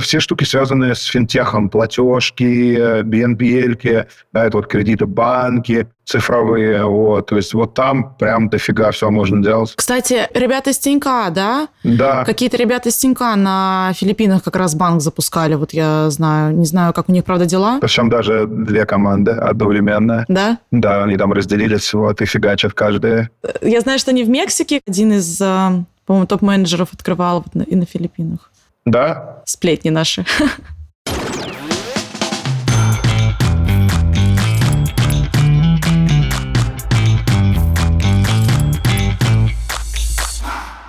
все 0.00 0.20
штуки, 0.20 0.44
связанные 0.44 0.94
с 0.94 1.04
финтехом, 1.04 1.70
платежки, 1.70 3.00
BNPL, 3.02 4.06
да, 4.32 4.44
это 4.44 4.58
вот 4.58 4.66
кредиты 4.66 5.06
банки, 5.06 5.88
цифровые, 6.04 6.84
вот, 6.84 7.26
то 7.26 7.36
есть 7.36 7.54
вот 7.54 7.72
там 7.72 8.14
прям 8.16 8.50
дофига 8.50 8.90
все 8.90 9.10
можно 9.10 9.42
делать. 9.42 9.72
Кстати, 9.74 10.28
ребята 10.34 10.68
из 10.68 10.78
Тинька, 10.78 11.30
да? 11.30 11.68
Да. 11.82 12.26
Какие-то 12.26 12.58
ребята 12.58 12.90
из 12.90 12.96
Тинька 12.96 13.34
на 13.36 13.90
Филиппинах 13.94 14.44
как 14.44 14.56
раз 14.56 14.74
банк 14.74 15.00
запускали, 15.00 15.54
вот 15.54 15.72
я 15.72 16.10
знаю, 16.10 16.54
не 16.54 16.66
знаю, 16.66 16.92
как 16.92 17.08
у 17.08 17.12
них, 17.12 17.24
правда, 17.24 17.46
дела. 17.46 17.78
Причем 17.80 18.10
даже 18.10 18.46
две 18.46 18.84
команды 18.84 19.30
одновременно. 19.30 20.26
Да? 20.28 20.58
Да, 20.70 21.04
они 21.04 21.16
там 21.16 21.32
разделились, 21.32 21.94
вот, 21.94 22.20
и 22.20 22.26
фигачат 22.26 22.74
каждая. 22.74 23.30
Я 23.62 23.80
знаю, 23.80 23.98
что 23.98 24.10
они 24.10 24.24
в 24.24 24.28
Мексике, 24.28 24.82
один 24.86 25.14
из, 25.14 25.40
э, 25.40 25.70
по-моему, 26.04 26.26
топ-менеджеров 26.26 26.90
открывал 26.92 27.46
и 27.66 27.74
на 27.74 27.86
Филиппинах. 27.86 28.50
Да. 28.86 29.42
Сплетни 29.44 29.90
наши. 29.90 30.24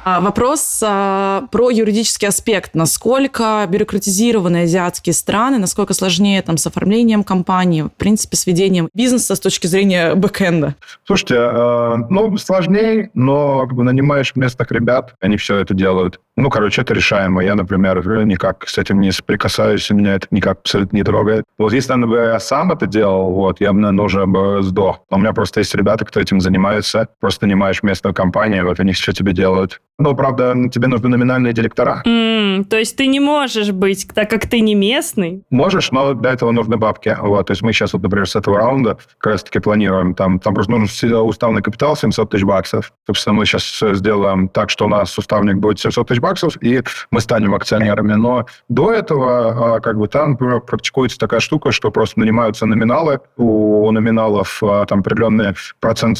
А, 0.10 0.22
вопрос 0.22 0.82
а, 0.86 1.48
про 1.52 1.70
юридический 1.70 2.30
аспект. 2.30 2.76
Насколько 2.76 3.68
бюрократизированы 3.70 4.64
азиатские 4.64 5.14
страны, 5.14 5.58
насколько 5.58 5.94
сложнее 5.94 6.42
там 6.44 6.56
с 6.56 6.66
оформлением 6.66 7.26
компании, 7.26 7.82
в 7.82 7.90
принципе, 7.90 8.38
с 8.38 8.48
ведением 8.48 8.88
бизнеса 8.94 9.36
с 9.36 9.40
точки 9.42 9.68
зрения 9.68 10.16
бэкэнда? 10.16 10.76
Слушайте, 11.04 11.36
э, 11.36 11.96
ну, 12.10 12.38
сложнее, 12.38 13.10
но 13.16 13.68
как 13.68 13.76
бы, 13.76 13.84
нанимаешь 13.84 14.34
местных 14.38 14.72
ребят, 14.72 15.14
они 15.20 15.36
все 15.36 15.58
это 15.58 15.74
делают. 15.74 16.22
Ну, 16.38 16.52
короче, 16.52 16.84
это 16.84 16.94
решаемо. 16.94 17.44
Я, 17.44 17.56
например, 17.56 18.06
никак 18.26 18.68
с 18.70 18.78
этим 18.78 19.02
не 19.02 19.12
соприкасаюсь, 19.12 19.90
меня 19.90 20.14
это 20.14 20.28
никак 20.30 20.60
абсолютно 20.60 20.96
не 20.96 21.04
трогает. 21.04 21.46
Вот 21.58 21.74
если, 21.74 21.94
например, 21.94 22.30
я 22.30 22.40
сам 22.40 22.72
это 22.72 22.86
делал, 22.86 23.32
вот, 23.32 23.60
я, 23.60 23.74
наверное, 23.74 24.06
уже 24.06 24.28
бы 24.28 24.62
сдох. 24.62 25.02
Но 25.10 25.18
у 25.18 25.20
меня 25.20 25.34
просто 25.34 25.62
есть 25.62 25.74
ребята, 25.74 26.06
кто 26.06 26.20
этим 26.20 26.40
занимаются. 26.40 27.10
Просто 27.20 27.48
нанимаешь 27.48 27.82
местную 27.82 28.14
компанию, 28.14 28.68
вот 28.68 28.80
они 28.80 28.94
все 28.94 29.14
тебе 29.14 29.34
делают. 29.34 29.82
Но, 30.00 30.14
правда, 30.14 30.54
тебе 30.72 30.88
нужны 30.88 31.10
номинальные 31.10 31.54
директора. 31.54 32.04
Mm, 32.06 32.66
то 32.66 32.78
есть 32.78 32.96
ты 32.98 33.08
не 33.08 33.20
можешь 33.20 33.72
быть, 33.72 34.08
так 34.14 34.30
как 34.30 34.46
ты 34.48 34.60
не 34.60 34.76
местный? 34.76 35.44
Можешь, 35.50 35.92
но 35.92 36.14
для 36.14 36.34
этого 36.34 36.52
нужны 36.52 36.78
бабки. 36.78 37.18
Вот, 37.20 37.48
то 37.48 37.52
есть 37.52 37.64
мы 37.64 37.74
сейчас, 37.74 37.94
вот, 37.94 38.04
например, 38.04 38.30
с 38.30 38.36
этого 38.36 38.60
раунда 38.60 39.00
как 39.18 39.32
раз-таки 39.32 39.58
планируем. 39.58 40.14
Там, 40.14 40.40
там 40.40 40.54
просто 40.54 40.72
нужен 40.72 41.14
уставный 41.16 41.64
капитал 41.64 41.96
700 41.96 42.30
тысяч 42.30 42.44
баксов. 42.44 42.94
Собственно, 43.08 43.34
мы 43.34 43.48
сейчас 43.48 43.84
сделаем 43.98 44.50
так, 44.50 44.70
что 44.70 44.86
у 44.86 44.88
нас 44.88 45.18
уставник 45.18 45.58
будет 45.58 45.80
700 45.80 46.08
тысяч 46.08 46.22
баксов, 46.28 46.62
и 46.62 46.82
мы 47.12 47.22
станем 47.22 47.56
акционерами. 47.56 48.14
Но 48.14 48.46
до 48.70 48.92
этого 48.92 49.76
а, 49.76 49.80
как 49.80 49.98
бы 49.98 50.08
там 50.08 50.38
практикуется 50.38 51.18
такая 51.18 51.40
штука, 51.40 51.72
что 51.72 51.92
просто 51.92 52.20
нанимаются 52.20 52.66
номиналы. 52.66 53.20
У 53.38 53.90
номиналов 53.92 54.62
а, 54.64 54.86
там 54.86 55.00
определенный 55.00 55.54
процент 55.80 56.18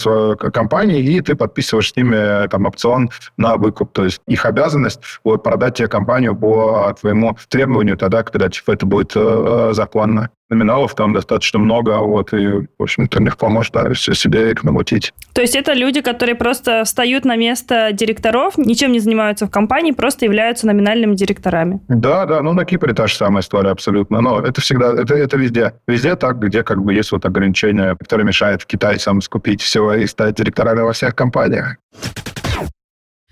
компании, 0.54 1.02
и 1.02 1.22
ты 1.22 1.36
подписываешь 1.36 1.92
с 1.92 1.96
ними 1.96 2.48
там 2.48 2.66
опцион 2.66 3.10
на 3.38 3.58
выкуп. 3.58 3.92
То 3.92 4.06
есть 4.06 4.22
их 4.28 4.46
обязанность 4.46 5.00
вот, 5.24 5.44
продать 5.44 5.76
тебе 5.76 5.88
компанию 5.88 6.36
по 6.36 6.96
твоему 7.00 7.38
требованию 7.50 7.98
тогда, 7.98 8.24
когда 8.24 8.50
типа, 8.50 8.72
это 8.72 8.86
будет 8.86 9.14
э, 9.16 9.70
законно. 9.74 10.30
Номиналов 10.50 10.96
там 10.96 11.14
достаточно 11.14 11.60
много, 11.60 11.98
вот, 12.00 12.34
и, 12.34 12.48
в 12.48 12.84
общем-то, 12.84 13.22
легко 13.22 13.50
можно 13.50 13.94
все 13.94 14.14
себе 14.14 14.52
их 14.52 14.64
намутить. 14.64 15.14
То 15.34 15.42
есть 15.42 15.56
это 15.56 15.74
люди, 15.74 16.02
которые 16.02 16.36
просто 16.36 16.84
встают 16.86 17.26
на 17.26 17.36
место 17.36 17.92
директоров, 17.92 18.58
ничем 18.58 18.92
не 18.92 19.00
занимаются 19.00 19.48
в 19.48 19.50
компании, 19.50 19.92
просто 19.92 20.26
являются 20.26 20.68
номинальными 20.68 21.16
директорами. 21.16 21.82
Да, 21.88 22.26
да, 22.26 22.42
ну 22.42 22.54
на 22.54 22.66
Кипре 22.66 22.94
та 22.94 23.08
же 23.08 23.16
самая 23.16 23.42
история 23.42 23.72
абсолютно, 23.72 24.22
но 24.22 24.40
это 24.40 24.62
всегда, 24.62 24.94
это, 24.94 25.16
это 25.16 25.38
везде. 25.38 25.74
Везде 25.88 26.16
так, 26.16 26.40
где 26.40 26.64
как 26.64 26.84
бы 26.84 26.94
есть 26.94 27.12
вот 27.12 27.26
ограничения, 27.26 27.96
которые 27.96 28.26
мешают 28.26 28.66
китайцам 28.66 29.22
скупить 29.22 29.62
все 29.62 29.94
и 29.94 30.08
стать 30.08 30.36
директорами 30.36 30.82
во 30.82 30.94
всех 30.94 31.16
компаниях. 31.16 31.78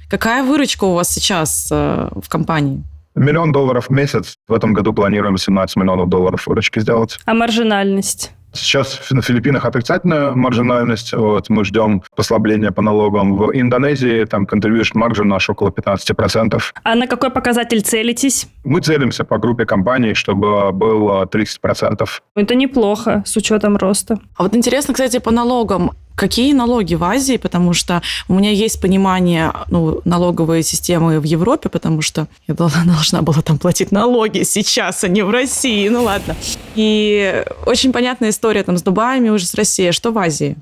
Какая 0.09 0.43
выручка 0.43 0.83
у 0.83 0.93
вас 0.93 1.09
сейчас 1.09 1.69
э, 1.71 2.09
в 2.15 2.29
компании? 2.29 2.83
Миллион 3.15 3.51
долларов 3.51 3.87
в 3.87 3.91
месяц. 3.91 4.35
В 4.47 4.53
этом 4.53 4.73
году 4.73 4.93
планируем 4.93 5.37
17 5.37 5.77
миллионов 5.77 6.09
долларов 6.09 6.45
выручки 6.47 6.79
сделать. 6.79 7.17
А 7.25 7.33
маржинальность? 7.33 8.33
Сейчас 8.53 9.01
на 9.11 9.21
Филиппинах 9.21 9.65
отрицательная 9.65 10.31
маржинальность. 10.31 11.13
Вот, 11.13 11.49
мы 11.49 11.65
ждем 11.65 12.03
послабления 12.15 12.71
по 12.71 12.81
налогам. 12.81 13.35
В 13.35 13.51
Индонезии 13.53 14.23
там 14.25 14.45
contribution 14.45 14.95
margin 14.95 15.23
наш 15.23 15.49
около 15.49 15.69
15%. 15.69 16.61
А 16.83 16.95
на 16.95 17.07
какой 17.07 17.31
показатель 17.31 17.81
целитесь? 17.81 18.47
Мы 18.63 18.79
целимся 18.79 19.25
по 19.25 19.37
группе 19.37 19.65
компаний, 19.65 20.13
чтобы 20.13 20.71
было 20.71 21.25
30%. 21.25 22.07
Это 22.35 22.55
неплохо 22.55 23.23
с 23.25 23.35
учетом 23.35 23.75
роста. 23.75 24.19
А 24.37 24.43
вот 24.43 24.55
интересно, 24.55 24.93
кстати, 24.93 25.19
по 25.19 25.31
налогам. 25.31 25.91
Какие 26.15 26.53
налоги 26.53 26.95
в 26.95 27.03
Азии? 27.03 27.37
Потому 27.37 27.73
что 27.73 28.01
у 28.27 28.33
меня 28.33 28.51
есть 28.51 28.81
понимание 28.81 29.51
ну, 29.69 30.01
налоговой 30.05 30.63
системы 30.63 31.19
в 31.19 31.23
Европе, 31.23 31.69
потому 31.69 32.01
что 32.01 32.27
я 32.47 32.53
должна 32.55 33.21
была 33.21 33.41
там 33.41 33.57
платить 33.57 33.91
налоги 33.91 34.43
сейчас, 34.43 35.03
а 35.03 35.07
не 35.07 35.23
в 35.23 35.29
России. 35.29 35.87
Ну 35.89 36.03
ладно. 36.03 36.35
И 36.75 37.43
очень 37.65 37.91
понятная 37.91 38.29
история 38.29 38.63
там 38.63 38.77
с 38.77 38.81
Дубаями 38.81 39.29
уже 39.29 39.45
с 39.45 39.53
Россией. 39.53 39.91
Что 39.91 40.11
в 40.11 40.17
Азии? 40.17 40.57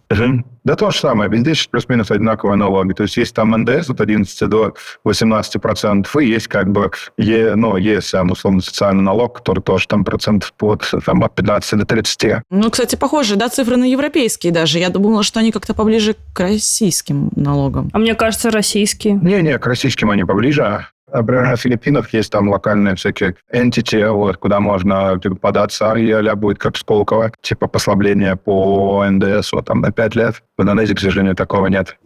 Да 0.64 0.76
то 0.76 0.92
же 0.92 1.00
самое. 1.00 1.30
Везде 1.30 1.54
плюс-минус 1.70 2.10
одинаковые 2.12 2.58
налоги. 2.58 2.94
То 2.94 3.04
есть 3.04 3.18
есть 3.18 3.36
там 3.36 3.52
НДС 3.52 3.90
от 3.90 4.00
11 4.00 4.50
до 4.50 4.74
18 5.04 5.62
процентов, 5.62 6.16
и 6.16 6.26
есть 6.26 6.48
как 6.48 6.72
бы, 6.72 6.92
е, 7.18 7.56
ну, 7.56 7.76
есть 7.78 8.08
сам 8.08 8.32
условно 8.32 8.62
социальный 8.62 9.04
налог, 9.04 9.38
который 9.38 9.62
тоже 9.62 9.88
там 9.88 10.04
процентов 10.06 10.54
под, 10.54 10.90
там, 11.06 11.24
от 11.24 11.36
15 11.36 11.80
до 11.80 11.86
30. 11.86 12.44
Ну, 12.50 12.70
кстати, 12.70 12.96
похожие, 12.96 13.38
да, 13.38 13.50
цифры 13.50 13.76
на 13.76 13.86
европейские 13.86 14.54
даже. 14.54 14.80
Я 14.80 14.90
думала, 14.90 15.24
что 15.24 15.40
они 15.40 15.52
как-то 15.52 15.74
поближе 15.74 16.16
к 16.34 16.40
российским 16.40 17.30
налогам. 17.36 17.90
А 17.94 18.00
мне 18.00 18.16
кажется, 18.16 18.50
российские. 18.50 19.16
Не-не, 19.16 19.60
к 19.60 19.68
российским 19.68 20.10
они 20.12 20.24
поближе. 20.24 20.88
Например, 21.14 21.44
на 21.44 21.56
Филиппинах 21.56 22.12
есть 22.14 22.32
там 22.32 22.50
локальные 22.50 22.96
всякие 22.96 23.36
entity, 23.54 24.10
вот, 24.10 24.38
куда 24.38 24.60
можно 24.60 25.20
типа, 25.22 25.36
податься, 25.36 25.92
а 25.92 26.36
будет 26.36 26.58
как 26.58 26.76
Сколково, 26.76 27.32
типа 27.42 27.68
послабление 27.68 28.36
по 28.36 29.06
НДС 29.08 29.54
вот, 29.54 29.66
там, 29.66 29.82
на 29.82 29.92
5 29.92 30.16
лет. 30.16 30.44
В 30.58 30.64
Индонезии, 30.64 30.96
к 30.96 31.00
сожалению, 31.00 31.36
такого 31.36 31.68
нет. 31.68 31.98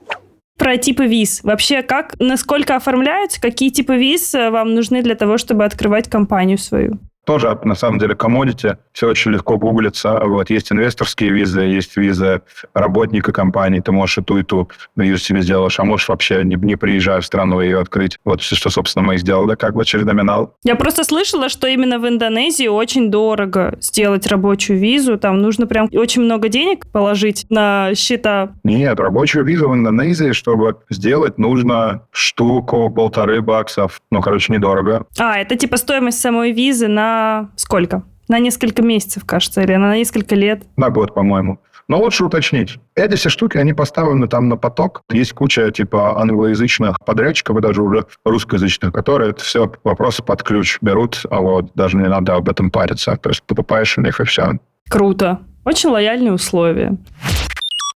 Про 0.57 0.77
типы 0.77 1.05
виз. 1.05 1.41
Вообще, 1.43 1.83
как, 1.83 2.15
насколько 2.19 2.75
оформляются, 2.75 3.39
какие 3.39 3.69
типы 3.69 3.95
виз 3.95 4.33
э, 4.33 4.49
вам 4.49 4.73
нужны 4.73 5.03
для 5.03 5.15
того, 5.15 5.37
чтобы 5.37 5.63
открывать 5.63 6.09
компанию 6.09 6.57
свою? 6.57 6.99
Тоже, 7.27 7.59
на 7.63 7.75
самом 7.75 7.99
деле, 7.99 8.15
комодити. 8.15 8.77
Все 8.93 9.09
очень 9.09 9.31
легко 9.31 9.57
гуглится. 9.57 10.21
Вот, 10.23 10.49
есть 10.49 10.71
инвесторские 10.71 11.31
визы, 11.31 11.59
есть 11.59 11.97
визы 11.97 12.41
работника 12.73 13.33
компании. 13.33 13.81
Ты 13.81 13.91
можешь 13.91 14.17
и 14.19 14.21
ту, 14.21 14.37
и 14.37 14.43
ту 14.43 14.69
визу 14.95 15.17
себе 15.17 15.41
сделаешь, 15.41 15.77
а 15.77 15.83
можешь 15.83 16.07
вообще 16.07 16.45
не, 16.45 16.55
не 16.55 16.77
приезжая 16.77 17.19
в 17.19 17.25
страну 17.25 17.59
ее 17.59 17.79
открыть. 17.79 18.17
Вот 18.23 18.41
все, 18.41 18.55
что, 18.55 18.69
собственно, 18.69 19.05
мы 19.05 19.15
и 19.15 19.17
сделали, 19.17 19.55
как 19.55 19.75
бы 19.75 19.83
через 19.83 20.05
номинал. 20.05 20.55
Я 20.63 20.75
просто 20.75 21.03
слышала, 21.03 21.49
что 21.49 21.67
именно 21.67 21.99
в 21.99 22.07
Индонезии 22.07 22.67
очень 22.67 23.11
дорого 23.11 23.75
сделать 23.81 24.25
рабочую 24.27 24.79
визу. 24.79 25.17
Там 25.17 25.39
нужно 25.39 25.67
прям 25.67 25.89
очень 25.91 26.21
много 26.21 26.47
денег 26.47 26.89
положить 26.89 27.45
на 27.49 27.93
счета. 27.93 28.53
Нет, 28.63 29.01
рабочую 29.01 29.43
визу 29.43 29.67
в 29.67 29.73
Индонезии, 29.73 30.31
чтобы 30.31 30.77
сделать, 30.89 31.37
нужно 31.37 32.03
штуку 32.11 32.89
полторы 32.89 33.41
баксов. 33.41 33.99
Ну, 34.11 34.21
короче, 34.21 34.53
недорого. 34.53 35.05
А, 35.19 35.37
это 35.37 35.57
типа 35.57 35.75
стоимость 35.75 36.21
самой 36.21 36.53
визы 36.53 36.87
на 36.87 37.16
сколько? 37.55 38.03
На 38.27 38.39
несколько 38.39 38.81
месяцев, 38.81 39.23
кажется, 39.25 39.61
или 39.61 39.75
на 39.75 39.95
несколько 39.95 40.35
лет? 40.35 40.63
На 40.75 40.89
год, 40.89 41.13
по-моему. 41.13 41.59
Но 41.87 41.99
лучше 41.99 42.25
уточнить. 42.25 42.77
Эти 42.95 43.15
все 43.15 43.29
штуки, 43.29 43.57
они 43.57 43.73
поставлены 43.73 44.27
там 44.27 44.49
на 44.49 44.57
поток. 44.57 45.03
Есть 45.09 45.31
куча 45.33 45.71
типа 45.71 46.19
англоязычных 46.19 46.97
подрядчиков 47.05 47.57
и 47.57 47.61
даже 47.61 47.81
уже 47.81 48.05
русскоязычных, 48.25 48.91
которые 48.91 49.31
это 49.31 49.43
все 49.43 49.71
вопросы 49.85 50.21
под 50.21 50.43
ключ 50.43 50.79
берут, 50.81 51.21
а 51.29 51.39
вот 51.39 51.71
даже 51.75 51.95
не 51.95 52.09
надо 52.09 52.35
об 52.35 52.49
этом 52.49 52.71
париться. 52.71 53.15
То 53.15 53.29
есть 53.29 53.41
покупаешь 53.43 53.97
у 53.97 54.01
них 54.01 54.19
и 54.19 54.25
все. 54.25 54.59
Круто. 54.89 55.39
Очень 55.63 55.89
лояльные 55.89 56.33
условия. 56.33 56.97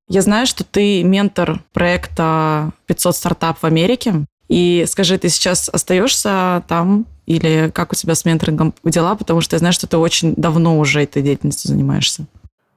Я 0.07 0.21
знаю, 0.21 0.45
что 0.45 0.63
ты 0.63 1.03
ментор 1.03 1.59
проекта 1.73 2.71
500 2.85 3.15
стартап 3.15 3.57
в 3.59 3.63
Америке. 3.65 4.25
И 4.47 4.85
скажи, 4.87 5.17
ты 5.17 5.29
сейчас 5.29 5.69
остаешься 5.69 6.63
там 6.67 7.05
или 7.25 7.71
как 7.73 7.93
у 7.93 7.95
тебя 7.95 8.15
с 8.15 8.25
менторингом 8.25 8.73
дела? 8.83 9.15
Потому 9.15 9.41
что 9.41 9.55
я 9.55 9.59
знаю, 9.59 9.73
что 9.73 9.87
ты 9.87 9.97
очень 9.97 10.33
давно 10.35 10.77
уже 10.79 11.03
этой 11.03 11.21
деятельностью 11.21 11.69
занимаешься. 11.69 12.25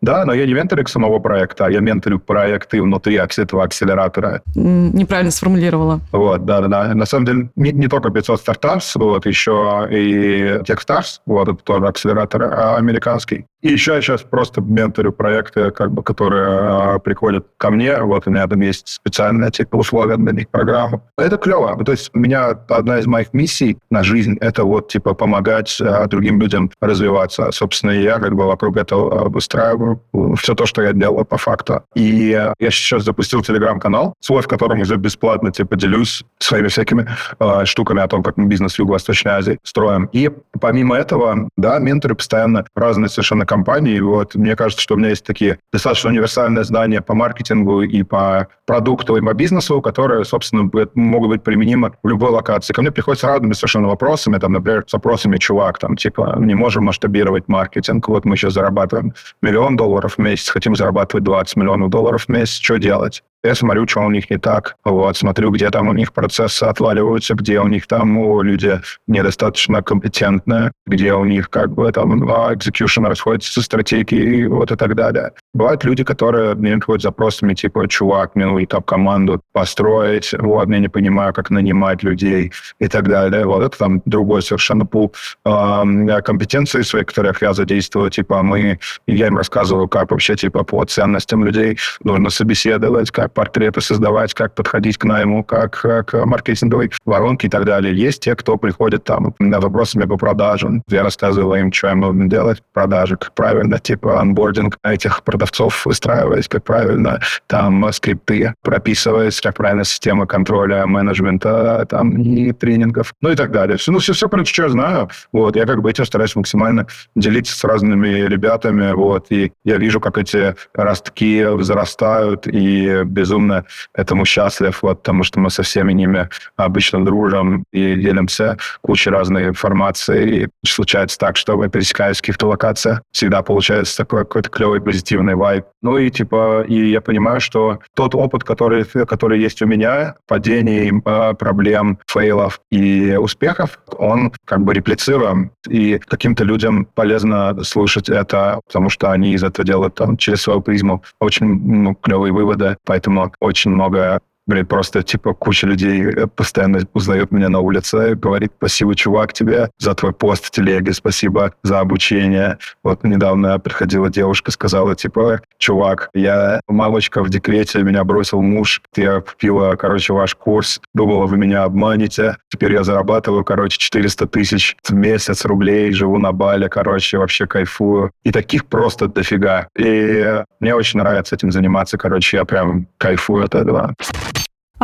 Да, 0.01 0.25
но 0.25 0.35
я 0.35 0.47
не 0.47 0.53
менторик 0.53 0.89
самого 0.89 1.19
проекта, 1.19 1.67
а 1.67 1.71
я 1.71 1.81
менторю 1.81 2.19
проекты 2.19 2.83
внутри 2.83 3.15
этого 3.17 3.65
акселератора. 3.65 4.43
Неправильно 4.55 5.31
сформулировала. 5.31 6.01
Вот, 6.13 6.45
да-да-да. 6.45 6.95
На 6.95 7.07
самом 7.07 7.25
деле, 7.25 7.51
не, 7.57 7.73
не 7.73 7.89
только 7.89 8.11
500 8.11 8.41
стартапс, 8.41 8.97
вот, 8.97 9.25
еще 9.25 9.89
и 9.91 10.61
Techstars, 10.63 11.21
вот, 11.25 11.49
это 11.49 11.65
тоже 11.65 11.87
акселератор 11.87 12.43
а, 12.43 12.77
американский. 12.77 13.47
И 13.63 13.69
еще 13.69 13.95
я 13.95 14.03
сейчас 14.03 14.21
просто 14.21 14.61
менторю 14.61 15.11
проекты, 15.11 15.71
как 15.71 15.91
бы, 15.91 16.03
которые 16.03 16.49
а, 16.49 16.99
приходят 16.99 17.47
ко 17.57 17.71
мне, 17.71 17.97
вот, 18.03 18.27
у 18.27 18.31
меня 18.31 18.47
там 18.47 18.61
есть 18.61 18.89
специальная, 18.89 19.51
типа, 19.51 19.77
условия 19.77 20.19
для 20.19 20.33
них 20.33 20.51
программа. 20.51 21.01
Это 21.17 21.39
клево. 21.39 21.83
То 21.83 21.93
есть 21.93 22.11
у 22.13 22.19
меня 22.19 22.51
одна 22.69 22.99
из 22.99 23.07
моих 23.07 23.33
миссий 23.33 23.79
на 23.91 24.03
жизнь— 24.03 24.37
это 24.43 24.65
вот, 24.65 24.89
типа, 24.89 25.15
помогать 25.15 25.81
а, 25.81 26.07
другим 26.09 26.41
людям 26.43 26.71
развиваться. 26.83 27.51
Собственно, 27.53 27.93
я 27.93 28.19
как 28.19 28.35
бы 28.35 28.45
вокруг 28.45 28.77
этого 28.77 29.31
выстраиваю 29.31 29.94
все 30.37 30.55
то, 30.55 30.67
что 30.67 30.83
я 30.83 30.93
делал 30.93 31.25
по 31.25 31.37
факту. 31.37 31.83
И 31.95 32.29
я 32.59 32.71
сейчас 32.71 33.05
запустил 33.05 33.43
телеграм-канал, 33.43 34.15
свой, 34.21 34.43
в 34.43 34.49
котором 34.49 34.81
уже 34.81 34.97
бесплатно 34.97 35.53
типа 35.53 35.77
делюсь 35.77 36.25
своими 36.39 36.69
всякими 36.69 37.09
э, 37.39 37.65
штуками 37.65 38.03
о 38.03 38.09
том, 38.09 38.23
как 38.23 38.37
мы 38.37 38.47
бизнес 38.47 38.75
в 38.75 38.79
Юго-Восточной 38.79 39.33
Азии 39.33 39.59
строим. 39.63 40.09
И 40.13 40.31
помимо 40.61 40.97
этого, 40.97 41.49
да, 41.57 41.79
менторы 41.79 42.15
постоянно 42.15 42.65
разные 42.75 43.09
совершенно 43.09 43.47
компании. 43.47 44.01
Вот 44.01 44.35
мне 44.35 44.57
кажется, 44.57 44.83
что 44.83 44.95
у 44.95 44.97
меня 44.99 45.11
есть 45.11 45.25
такие 45.25 45.59
достаточно 45.73 46.11
универсальные 46.11 46.65
знания 46.65 47.01
по 47.01 47.15
маркетингу 47.15 47.83
и 47.83 48.03
по 48.03 48.49
продукту, 48.67 49.17
и 49.17 49.21
по 49.21 49.35
бизнесу, 49.35 49.81
которые, 49.81 50.25
собственно, 50.25 50.71
могут 50.95 51.29
быть 51.29 51.43
применимы 51.43 51.93
в 52.03 52.09
любой 52.09 52.31
локации. 52.31 52.73
Ко 52.73 52.83
мне 52.83 52.91
приходят 52.91 53.21
с 53.21 53.25
разными 53.25 53.53
совершенно 53.53 53.89
вопросами, 53.89 54.39
там, 54.39 54.53
например, 54.53 54.85
с 54.87 54.93
вопросами, 54.93 55.37
чувак, 55.39 55.79
там, 55.79 55.97
типа, 55.97 56.37
не 56.39 56.55
можем 56.55 56.85
масштабировать 56.85 57.49
маркетинг, 57.49 58.09
вот 58.09 58.25
мы 58.25 58.37
сейчас 58.37 58.55
зарабатываем 58.55 59.15
миллион 59.43 59.74
долларов 59.77 60.15
в 60.15 60.19
месяц, 60.19 60.49
хотим 60.49 60.77
зарабатывать 60.77 61.25
20 61.25 61.57
миллионов 61.57 61.91
долларов 61.91 62.25
в 62.25 62.29
месяц, 62.29 62.55
что 62.61 62.79
делать? 62.79 63.23
Я 63.45 63.55
смотрю, 63.55 63.87
что 63.87 64.01
у 64.01 64.11
них 64.11 64.31
не 64.31 64.39
так. 64.39 64.77
Вот, 64.85 65.19
смотрю, 65.19 65.51
где 65.51 65.69
там 65.69 65.89
у 65.89 65.93
них 65.93 66.15
процессы 66.15 66.65
отваливаются, 66.65 67.35
где 67.35 67.61
у 67.61 67.69
них 67.69 67.87
там 67.87 68.17
о, 68.17 68.41
люди 68.41 68.81
недостаточно 69.07 69.83
компетентные, 69.83 70.73
где 70.87 71.13
у 71.13 71.27
них 71.27 71.51
как 71.51 71.71
бы 71.71 71.93
там 71.93 72.25
execution 72.25 73.07
расходится 73.07 73.53
со 73.53 73.61
стратегией 73.61 74.47
вот 74.47 74.73
и 74.73 74.77
так 74.77 74.95
далее. 74.95 75.33
Бывают 75.53 75.85
люди, 75.85 76.05
которые 76.05 76.55
мне 76.55 76.77
приходят 76.77 77.03
с 77.03 77.05
запросами 77.05 77.53
типа, 77.53 77.87
чувак, 77.87 78.35
мне 78.35 78.47
нужно 78.47 78.67
как 78.67 78.87
команду 78.87 79.43
построить, 79.53 80.33
вот, 80.39 80.67
я 80.71 80.79
не 80.79 80.89
понимаю, 80.89 81.35
как 81.35 81.51
нанимать 81.51 82.03
людей 82.03 82.51
и 82.79 82.89
так 82.89 83.07
далее. 83.09 83.45
Вот 83.45 83.63
это 83.63 83.77
там 83.77 84.01
другой 84.07 84.41
совершенно 84.41 84.87
пул 84.87 85.13
э, 85.45 86.23
компетенций 86.23 86.83
своих, 86.83 87.09
которых 87.09 87.43
я 87.43 87.53
задействую. 87.53 88.09
Типа 88.09 88.43
мы, 88.43 88.79
я 89.07 89.27
им 89.27 89.37
рассказываю, 89.37 89.87
как 89.87 90.13
вообще 90.13 90.35
типа 90.35 90.65
по 90.65 90.83
ценностям 90.87 91.45
людей 91.45 91.77
нужно 92.03 92.31
собеседовать, 92.31 93.11
как 93.11 93.34
портреты 93.35 93.81
создавать, 93.81 94.33
как 94.35 94.55
подходить 94.55 94.99
к 94.99 95.05
найму, 95.05 95.45
как 95.45 95.81
к 95.81 96.25
маркетинговой 96.25 96.91
воронке 97.05 97.49
и 97.49 97.51
так 97.51 97.65
далее. 97.65 97.95
Есть 97.95 98.23
те, 98.23 98.35
кто 98.35 98.57
приходит 98.57 99.05
там 99.05 99.35
на 99.39 99.61
вопросами 99.61 100.05
по 100.05 100.17
продажам. 100.17 100.83
Я 100.89 101.03
рассказываю 101.03 101.61
им, 101.61 101.73
что 101.73 101.91
им 101.91 102.01
нужно 102.01 102.29
делать 102.29 102.63
продажи, 102.73 103.17
как 103.17 103.35
правильно, 103.35 103.79
типа 103.79 104.21
анбординг 104.21 104.79
этих 104.85 105.23
продавцов 105.23 105.85
выстраивать, 105.87 106.49
как 106.49 106.65
правильно 106.65 107.21
там 107.47 107.93
скрипты 107.93 108.55
прописывать, 108.63 109.41
как 109.41 109.57
правильно 109.57 109.85
система 109.85 110.27
контроля, 110.27 110.87
менеджмента 110.87 111.87
там 111.89 112.17
и 112.17 112.53
тренингов, 112.53 113.13
ну 113.21 113.31
и 113.31 113.37
так 113.37 113.51
далее. 113.51 113.77
Все, 113.77 113.93
ну, 113.93 113.99
все, 113.99 114.13
все, 114.13 114.29
короче, 114.29 114.53
что 114.53 114.63
я 114.65 114.69
знаю. 114.69 115.09
Вот, 115.33 115.57
я 115.57 115.67
как 115.67 115.83
бы 115.83 115.91
этим 115.91 116.05
стараюсь 116.05 116.37
максимально 116.37 116.87
делиться 117.15 117.57
с 117.57 117.65
разными 117.65 118.09
ребятами, 118.09 118.93
вот, 118.93 119.27
и 119.31 119.53
я 119.65 119.77
вижу, 119.77 120.01
как 120.01 120.19
эти 120.19 120.55
ростки 120.75 121.45
взрастают, 121.45 122.47
и 122.47 123.03
без 123.05 123.24
безумно 123.25 123.65
этому 123.95 124.27
счастлив, 124.27 124.83
вот, 124.83 124.99
потому 124.99 125.25
что 125.25 125.41
мы 125.41 125.49
со 125.51 125.63
всеми 125.63 125.95
ними 125.95 126.29
обычно 126.57 127.05
дружим 127.05 127.65
и 127.73 127.95
делимся 127.95 128.59
кучей 128.83 129.11
разной 129.11 129.49
информации. 129.49 130.45
И 130.45 130.49
случается 130.67 131.19
так, 131.19 131.37
что 131.37 131.57
мы 131.57 131.71
пересекаемся 131.71 132.19
в 132.19 132.23
каких-то 132.23 132.49
локациях. 132.49 133.01
Всегда 133.13 133.43
получается 133.43 133.97
такой 133.97 134.25
какой-то 134.25 134.51
клевый 134.51 134.81
позитивный 134.81 135.35
вайб. 135.35 135.65
Ну 135.81 135.97
и 135.97 136.11
типа, 136.11 136.65
и 136.69 136.91
я 136.91 137.01
понимаю, 137.01 137.41
что 137.41 137.79
тот 137.95 138.15
опыт, 138.15 138.45
который, 138.45 138.85
который 138.85 139.41
есть 139.41 139.63
у 139.63 139.67
меня, 139.67 140.17
падений, 140.29 140.93
а, 141.07 141.33
проблем, 141.33 141.99
фейлов 142.07 142.61
и 142.71 143.17
успехов, 143.19 143.79
он 143.97 144.33
как 144.45 144.61
бы 144.61 144.75
реплицируем. 144.75 145.51
И 145.69 145.99
каким-то 145.99 146.45
людям 146.45 146.87
полезно 146.95 147.65
слушать 147.65 148.11
это, 148.11 148.61
потому 148.67 148.91
что 148.91 149.11
они 149.11 149.33
из 149.33 149.43
этого 149.43 149.67
делают 149.67 149.95
там, 149.95 150.19
через 150.19 150.43
свою 150.43 150.61
призму 150.61 151.03
очень 151.21 151.47
ну, 151.47 151.95
клевые 151.95 152.33
выводы. 152.33 152.77
Поэтому 152.85 153.14
очень 153.41 153.71
много 153.71 154.21
Блин, 154.47 154.67
просто, 154.67 155.03
типа, 155.03 155.33
куча 155.33 155.67
людей 155.67 156.03
э, 156.03 156.27
постоянно 156.27 156.81
узнают 156.93 157.33
меня 157.33 157.49
на 157.49 157.61
улице, 157.61 158.15
говорит, 158.15 158.53
спасибо, 158.59 158.95
чувак, 158.95 159.33
тебе 159.33 159.71
за 159.79 159.95
твой 159.95 160.13
пост 160.13 160.45
в 160.45 160.51
телеге, 160.51 160.93
спасибо 160.93 161.55
за 161.63 161.81
обучение. 161.81 162.59
Вот 162.83 163.05
недавно 163.05 163.59
приходила 163.59 164.11
девушка, 164.11 164.51
сказала, 164.51 164.95
типа, 164.95 165.41
чувак, 165.57 166.11
я 166.13 166.61
мамочка 166.69 167.23
в 167.23 167.31
декрете, 167.31 167.83
меня 167.83 168.05
бросил 168.05 168.43
муж, 168.43 168.83
я 168.97 169.23
купила, 169.23 169.77
короче, 169.77 170.13
ваш 170.13 170.35
курс, 170.35 170.79
думала, 170.93 171.27
вы 171.27 171.39
меня 171.39 171.65
обманете, 171.65 172.37
теперь 172.51 172.75
я 172.75 172.85
зарабатываю, 172.85 173.45
короче, 173.45 173.79
400 173.79 174.27
тысяч 174.27 174.77
в 174.85 174.93
месяц 174.93 175.47
рублей, 175.47 175.91
живу 175.93 176.19
на 176.19 176.33
Бале, 176.33 176.69
короче, 176.69 177.17
вообще 177.17 177.47
кайфую. 177.47 178.11
И 178.25 178.31
таких 178.31 178.67
просто 178.67 179.09
дофига. 179.09 179.69
И 179.79 180.43
мне 180.61 180.75
очень 180.75 181.01
нравится 181.01 181.35
этим 181.35 181.51
заниматься, 181.51 181.97
короче, 181.97 182.37
я 182.37 182.45
прям 182.45 182.87
кайфую 182.99 183.45
от 183.45 183.55
этого. 183.55 183.95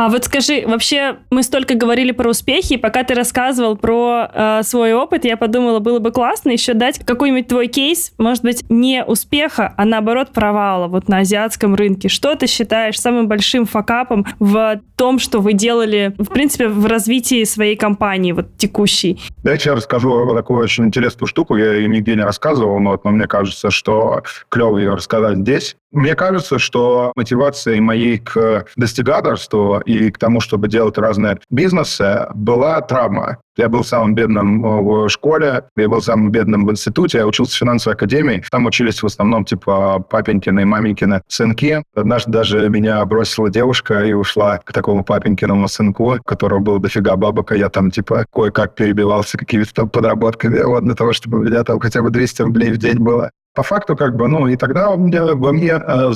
А 0.01 0.09
вот 0.09 0.25
скажи, 0.25 0.63
вообще 0.65 1.17
мы 1.29 1.43
столько 1.43 1.75
говорили 1.75 2.11
про 2.11 2.31
успехи, 2.31 2.73
и 2.73 2.77
пока 2.77 3.03
ты 3.03 3.13
рассказывал 3.13 3.77
про 3.77 4.31
э, 4.33 4.63
свой 4.63 4.95
опыт, 4.95 5.25
я 5.25 5.37
подумала, 5.37 5.77
было 5.77 5.99
бы 5.99 6.09
классно 6.09 6.49
еще 6.49 6.73
дать 6.73 7.05
какой-нибудь 7.05 7.47
твой 7.47 7.67
кейс, 7.67 8.11
может 8.17 8.41
быть, 8.41 8.63
не 8.67 9.05
успеха, 9.05 9.75
а 9.77 9.85
наоборот 9.85 10.29
провала 10.31 10.87
вот 10.87 11.07
на 11.07 11.19
азиатском 11.19 11.75
рынке. 11.75 12.09
Что 12.09 12.33
ты 12.33 12.47
считаешь 12.47 12.99
самым 12.99 13.27
большим 13.27 13.67
факапом 13.67 14.25
в 14.39 14.81
том, 14.97 15.19
что 15.19 15.37
вы 15.37 15.53
делали, 15.53 16.15
в 16.17 16.29
принципе, 16.29 16.67
в 16.67 16.87
развитии 16.87 17.43
своей 17.43 17.75
компании, 17.75 18.31
вот 18.31 18.57
текущей? 18.57 19.21
Дайте 19.43 19.69
я 19.69 19.75
расскажу 19.75 20.33
такую 20.33 20.63
очень 20.63 20.85
интересную 20.85 21.27
штуку, 21.27 21.57
я 21.57 21.73
ее 21.73 21.87
нигде 21.87 22.15
не 22.15 22.23
рассказывал, 22.23 22.79
но, 22.79 22.91
вот, 22.93 23.05
но 23.05 23.11
мне 23.11 23.27
кажется, 23.27 23.69
что 23.69 24.23
клево 24.49 24.79
ее 24.79 24.95
рассказать 24.95 25.37
здесь. 25.37 25.75
Мне 25.91 26.15
кажется, 26.15 26.57
что 26.57 27.11
мотивацией 27.15 27.81
моей 27.81 28.17
к 28.17 28.65
достигаторству 28.77 29.79
и 29.79 30.09
к 30.09 30.17
тому, 30.17 30.39
чтобы 30.39 30.69
делать 30.69 30.97
разные 30.97 31.39
бизнесы, 31.49 32.27
была 32.33 32.79
травма. 32.81 33.39
Я 33.57 33.67
был 33.67 33.83
самым 33.83 34.15
бедным 34.15 34.65
э, 34.65 34.81
в 34.81 35.09
школе, 35.09 35.65
я 35.75 35.89
был 35.89 36.01
самым 36.01 36.31
бедным 36.31 36.65
в 36.65 36.71
институте, 36.71 37.17
я 37.17 37.27
учился 37.27 37.53
в 37.53 37.59
финансовой 37.59 37.95
академии. 37.95 38.41
Там 38.49 38.65
учились 38.65 39.03
в 39.03 39.05
основном 39.05 39.43
типа 39.43 39.99
папенькины 39.99 40.61
и 40.61 40.65
маменькины 40.65 41.21
сынки. 41.27 41.83
Однажды 41.93 42.31
даже 42.31 42.69
меня 42.69 43.03
бросила 43.03 43.49
девушка 43.49 44.05
и 44.05 44.13
ушла 44.13 44.59
к 44.59 44.71
такому 44.71 45.03
папенькиному 45.03 45.67
сынку, 45.67 46.15
у 46.15 46.23
которого 46.23 46.59
было 46.59 46.79
дофига 46.79 47.17
бабок, 47.17 47.51
а 47.51 47.57
я 47.57 47.67
там 47.67 47.91
типа 47.91 48.25
кое-как 48.33 48.75
перебивался 48.75 49.37
какими-то 49.37 49.73
там 49.73 49.89
подработками 49.89 50.61
вот, 50.63 50.85
для 50.85 50.95
того, 50.95 51.11
чтобы 51.11 51.39
у 51.39 51.43
меня 51.43 51.65
там 51.65 51.81
хотя 51.81 52.01
бы 52.01 52.09
200 52.09 52.43
рублей 52.43 52.71
в 52.71 52.77
день 52.77 52.99
было. 52.99 53.31
По 53.53 53.63
факту, 53.63 53.97
как 53.97 54.15
бы, 54.15 54.27
ну, 54.27 54.47
и 54.47 54.55
тогда 54.55 54.89
у 54.91 54.97
меня, 54.97 55.25
во 55.25 55.51
мне 55.51 55.71
э, 55.71 56.11